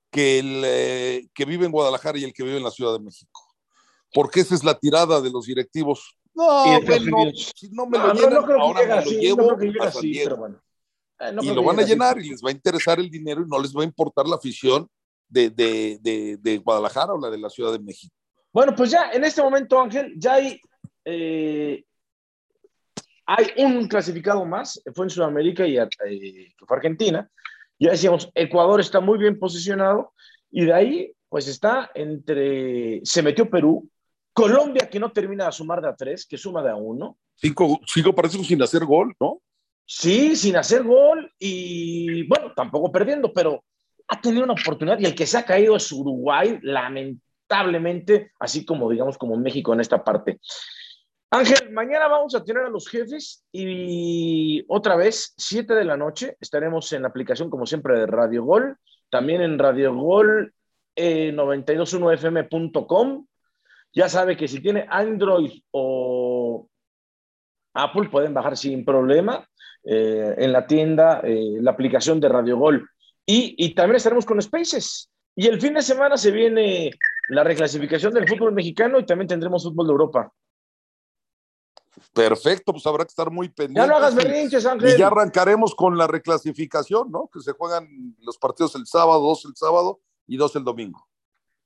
que 0.09 0.39
el 0.39 0.63
eh, 0.65 1.27
que 1.33 1.43
vive 1.43 1.65
en 1.65 1.73
Guadalajara 1.73 2.17
y 2.17 2.23
el 2.23 2.31
que 2.31 2.43
vive 2.43 2.55
en 2.55 2.63
la 2.63 2.71
Ciudad 2.71 2.93
de 2.93 3.03
México. 3.03 3.41
Porque 4.13 4.39
esa 4.39 4.55
es 4.55 4.63
la 4.63 4.79
tirada 4.79 5.19
de 5.19 5.29
los 5.29 5.45
directivos. 5.47 6.17
No, 6.33 6.63
si 7.35 7.69
no 7.71 7.87
me 7.87 7.97
lo 7.97 8.13
llenan, 8.13 8.51
ahora 8.57 8.85
me 8.85 9.03
lo 9.03 9.11
llevo 9.11 9.51
a 9.81 9.91
San 9.91 10.01
Diego. 10.01 10.47
Eh, 11.19 11.35
y 11.41 11.53
lo 11.53 11.61
van 11.61 11.81
a 11.81 11.83
llenar 11.83 12.17
y 12.19 12.29
les 12.29 12.41
va 12.41 12.51
a 12.51 12.53
interesar 12.53 13.01
el 13.01 13.11
dinero 13.11 13.41
y 13.41 13.49
no 13.49 13.59
les 13.59 13.75
va 13.75 13.81
a 13.81 13.85
importar 13.85 14.25
la 14.27 14.37
afición 14.37 14.89
de, 15.31 15.49
de, 15.49 15.97
de, 16.01 16.37
de, 16.37 16.57
Guadalajara 16.57 17.13
o 17.13 17.19
la 17.19 17.29
de 17.29 17.37
la 17.37 17.49
Ciudad 17.49 17.71
de 17.71 17.79
México. 17.79 18.13
Bueno, 18.53 18.75
pues 18.75 18.91
ya 18.91 19.11
en 19.11 19.23
este 19.23 19.41
momento, 19.41 19.79
Ángel, 19.79 20.13
ya 20.17 20.33
hay, 20.33 20.59
eh, 21.05 21.83
hay 23.25 23.47
un 23.57 23.87
clasificado 23.87 24.45
más, 24.45 24.81
fue 24.93 25.05
en 25.05 25.09
Sudamérica 25.09 25.65
y 25.65 25.77
eh, 25.77 26.53
fue 26.67 26.77
Argentina. 26.77 27.29
Ya 27.79 27.91
decíamos, 27.91 28.29
Ecuador 28.35 28.81
está 28.81 28.99
muy 28.99 29.17
bien 29.17 29.39
posicionado 29.39 30.13
y 30.51 30.65
de 30.65 30.73
ahí, 30.73 31.13
pues 31.29 31.47
está 31.47 31.89
entre, 31.95 32.99
se 33.03 33.23
metió 33.23 33.49
Perú, 33.49 33.89
Colombia 34.33 34.89
que 34.89 34.99
no 34.99 35.11
termina 35.11 35.45
de 35.45 35.51
sumar 35.53 35.81
de 35.81 35.87
a 35.87 35.95
tres, 35.95 36.25
que 36.25 36.37
suma 36.37 36.61
de 36.61 36.71
a 36.71 36.75
uno. 36.75 37.17
Cinco, 37.35 37.79
cinco 37.87 38.13
parece 38.13 38.43
sin 38.43 38.61
hacer 38.61 38.85
gol, 38.85 39.15
¿no? 39.19 39.41
Sí, 39.85 40.35
sin 40.35 40.55
hacer 40.57 40.83
gol 40.83 41.31
y 41.39 42.27
bueno, 42.27 42.53
tampoco 42.55 42.91
perdiendo, 42.91 43.33
pero 43.33 43.63
ha 44.11 44.19
tenido 44.19 44.43
una 44.43 44.53
oportunidad 44.53 44.99
y 44.99 45.05
el 45.05 45.15
que 45.15 45.25
se 45.25 45.37
ha 45.37 45.45
caído 45.45 45.77
es 45.77 45.89
Uruguay, 45.89 46.59
lamentablemente, 46.63 48.31
así 48.39 48.65
como 48.65 48.91
digamos 48.91 49.17
como 49.17 49.37
México 49.37 49.73
en 49.73 49.79
esta 49.79 50.03
parte. 50.03 50.41
Ángel, 51.29 51.71
mañana 51.71 52.09
vamos 52.09 52.35
a 52.35 52.43
tener 52.43 52.63
a 52.63 52.69
los 52.69 52.89
jefes 52.89 53.45
y 53.53 54.65
otra 54.67 54.97
vez, 54.97 55.33
7 55.37 55.73
de 55.73 55.85
la 55.85 55.95
noche, 55.95 56.35
estaremos 56.41 56.91
en 56.91 57.03
la 57.03 57.07
aplicación 57.07 57.49
como 57.49 57.65
siempre 57.65 57.97
de 57.97 58.05
Radio 58.05 58.43
Gol, 58.43 58.75
también 59.09 59.41
en 59.41 59.57
Radio 59.57 59.95
Gol 59.95 60.53
eh, 60.93 61.31
921fm.com. 61.33 63.25
Ya 63.93 64.09
sabe 64.09 64.35
que 64.35 64.49
si 64.49 64.59
tiene 64.59 64.87
Android 64.89 65.53
o 65.71 66.67
Apple 67.73 68.09
pueden 68.09 68.33
bajar 68.33 68.57
sin 68.57 68.83
problema 68.83 69.47
eh, 69.85 70.35
en 70.37 70.51
la 70.51 70.67
tienda 70.67 71.21
eh, 71.23 71.59
la 71.61 71.71
aplicación 71.71 72.19
de 72.19 72.27
Radio 72.27 72.57
Gol. 72.57 72.90
Y, 73.25 73.55
y, 73.57 73.73
también 73.75 73.97
estaremos 73.97 74.25
con 74.25 74.41
Spaces. 74.41 75.09
Y 75.35 75.47
el 75.47 75.61
fin 75.61 75.73
de 75.73 75.81
semana 75.81 76.17
se 76.17 76.31
viene 76.31 76.91
la 77.29 77.43
reclasificación 77.43 78.13
del 78.13 78.27
fútbol 78.27 78.51
mexicano 78.51 78.99
y 78.99 79.05
también 79.05 79.27
tendremos 79.27 79.63
fútbol 79.63 79.87
de 79.87 79.91
Europa. 79.91 80.33
Perfecto, 82.13 82.71
pues 82.73 82.85
habrá 82.85 83.05
que 83.05 83.09
estar 83.09 83.29
muy 83.29 83.49
pendiente. 83.49 83.81
Ya 83.81 83.87
no 83.87 83.97
hagas 83.97 84.15
berrinches, 84.15 84.65
Ángel. 84.65 84.95
Y 84.95 84.97
ya 84.97 85.07
arrancaremos 85.07 85.75
con 85.75 85.97
la 85.97 86.07
reclasificación, 86.07 87.11
¿no? 87.11 87.29
Que 87.31 87.39
se 87.41 87.51
juegan 87.53 87.87
los 88.19 88.37
partidos 88.37 88.75
el 88.75 88.85
sábado, 88.85 89.21
dos 89.21 89.45
el 89.45 89.55
sábado 89.55 90.01
y 90.27 90.37
dos 90.37 90.55
el 90.55 90.63
domingo. 90.63 91.07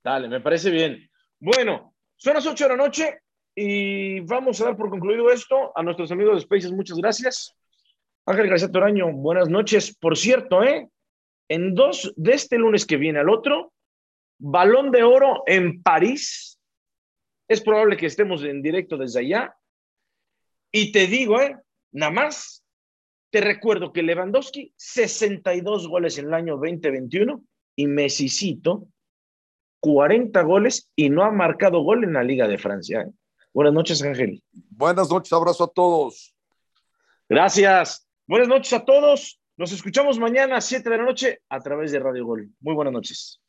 Dale, 0.02 0.28
me 0.28 0.40
parece 0.40 0.70
bien. 0.70 1.08
Bueno, 1.40 1.94
son 2.16 2.34
las 2.34 2.46
ocho 2.46 2.64
de 2.64 2.70
la 2.70 2.76
noche 2.76 3.20
y 3.54 4.20
vamos 4.20 4.60
a 4.60 4.66
dar 4.66 4.76
por 4.76 4.90
concluido 4.90 5.30
esto. 5.30 5.72
A 5.74 5.82
nuestros 5.82 6.10
amigos 6.12 6.36
de 6.36 6.40
Spaces, 6.42 6.72
muchas 6.72 6.98
gracias. 6.98 7.54
Ángel 8.24 8.48
García 8.48 8.70
Toraño, 8.70 9.12
buenas 9.12 9.48
noches. 9.48 9.96
Por 9.96 10.16
cierto, 10.16 10.62
¿eh? 10.62 10.88
En 11.48 11.74
dos 11.74 12.12
de 12.16 12.32
este 12.32 12.58
lunes 12.58 12.86
que 12.86 12.96
viene 12.96 13.20
al 13.20 13.30
otro, 13.30 13.72
Balón 14.38 14.90
de 14.90 15.02
Oro 15.02 15.42
en 15.46 15.82
París. 15.82 16.58
Es 17.48 17.60
probable 17.60 17.96
que 17.96 18.06
estemos 18.06 18.42
en 18.42 18.62
directo 18.62 18.96
desde 18.96 19.20
allá. 19.20 19.56
Y 20.72 20.92
te 20.92 21.06
digo, 21.06 21.40
¿eh? 21.40 21.56
nada 21.92 22.12
más, 22.12 22.64
te 23.30 23.40
recuerdo 23.40 23.92
que 23.92 24.02
Lewandowski, 24.02 24.72
62 24.76 25.88
goles 25.88 26.18
en 26.18 26.26
el 26.26 26.34
año 26.34 26.54
2021 26.54 27.42
y 27.76 27.86
Messicito, 27.86 28.88
40 29.80 30.42
goles 30.42 30.90
y 30.96 31.10
no 31.10 31.22
ha 31.22 31.30
marcado 31.30 31.82
gol 31.82 32.04
en 32.04 32.14
la 32.14 32.24
Liga 32.24 32.48
de 32.48 32.58
Francia. 32.58 33.02
¿eh? 33.02 33.12
Buenas 33.54 33.72
noches, 33.72 34.02
Ángel. 34.02 34.42
Buenas 34.52 35.08
noches, 35.08 35.32
abrazo 35.32 35.64
a 35.64 35.68
todos. 35.68 36.34
Gracias. 37.28 38.06
Buenas 38.26 38.48
noches 38.48 38.72
a 38.72 38.84
todos. 38.84 39.40
Nos 39.58 39.72
escuchamos 39.72 40.18
mañana 40.18 40.58
a 40.58 40.60
7 40.60 40.90
de 40.90 40.98
la 40.98 41.04
noche 41.04 41.40
a 41.48 41.60
través 41.60 41.90
de 41.90 41.98
Radio 41.98 42.26
Gol. 42.26 42.50
Muy 42.60 42.74
buenas 42.74 42.92
noches. 42.92 43.40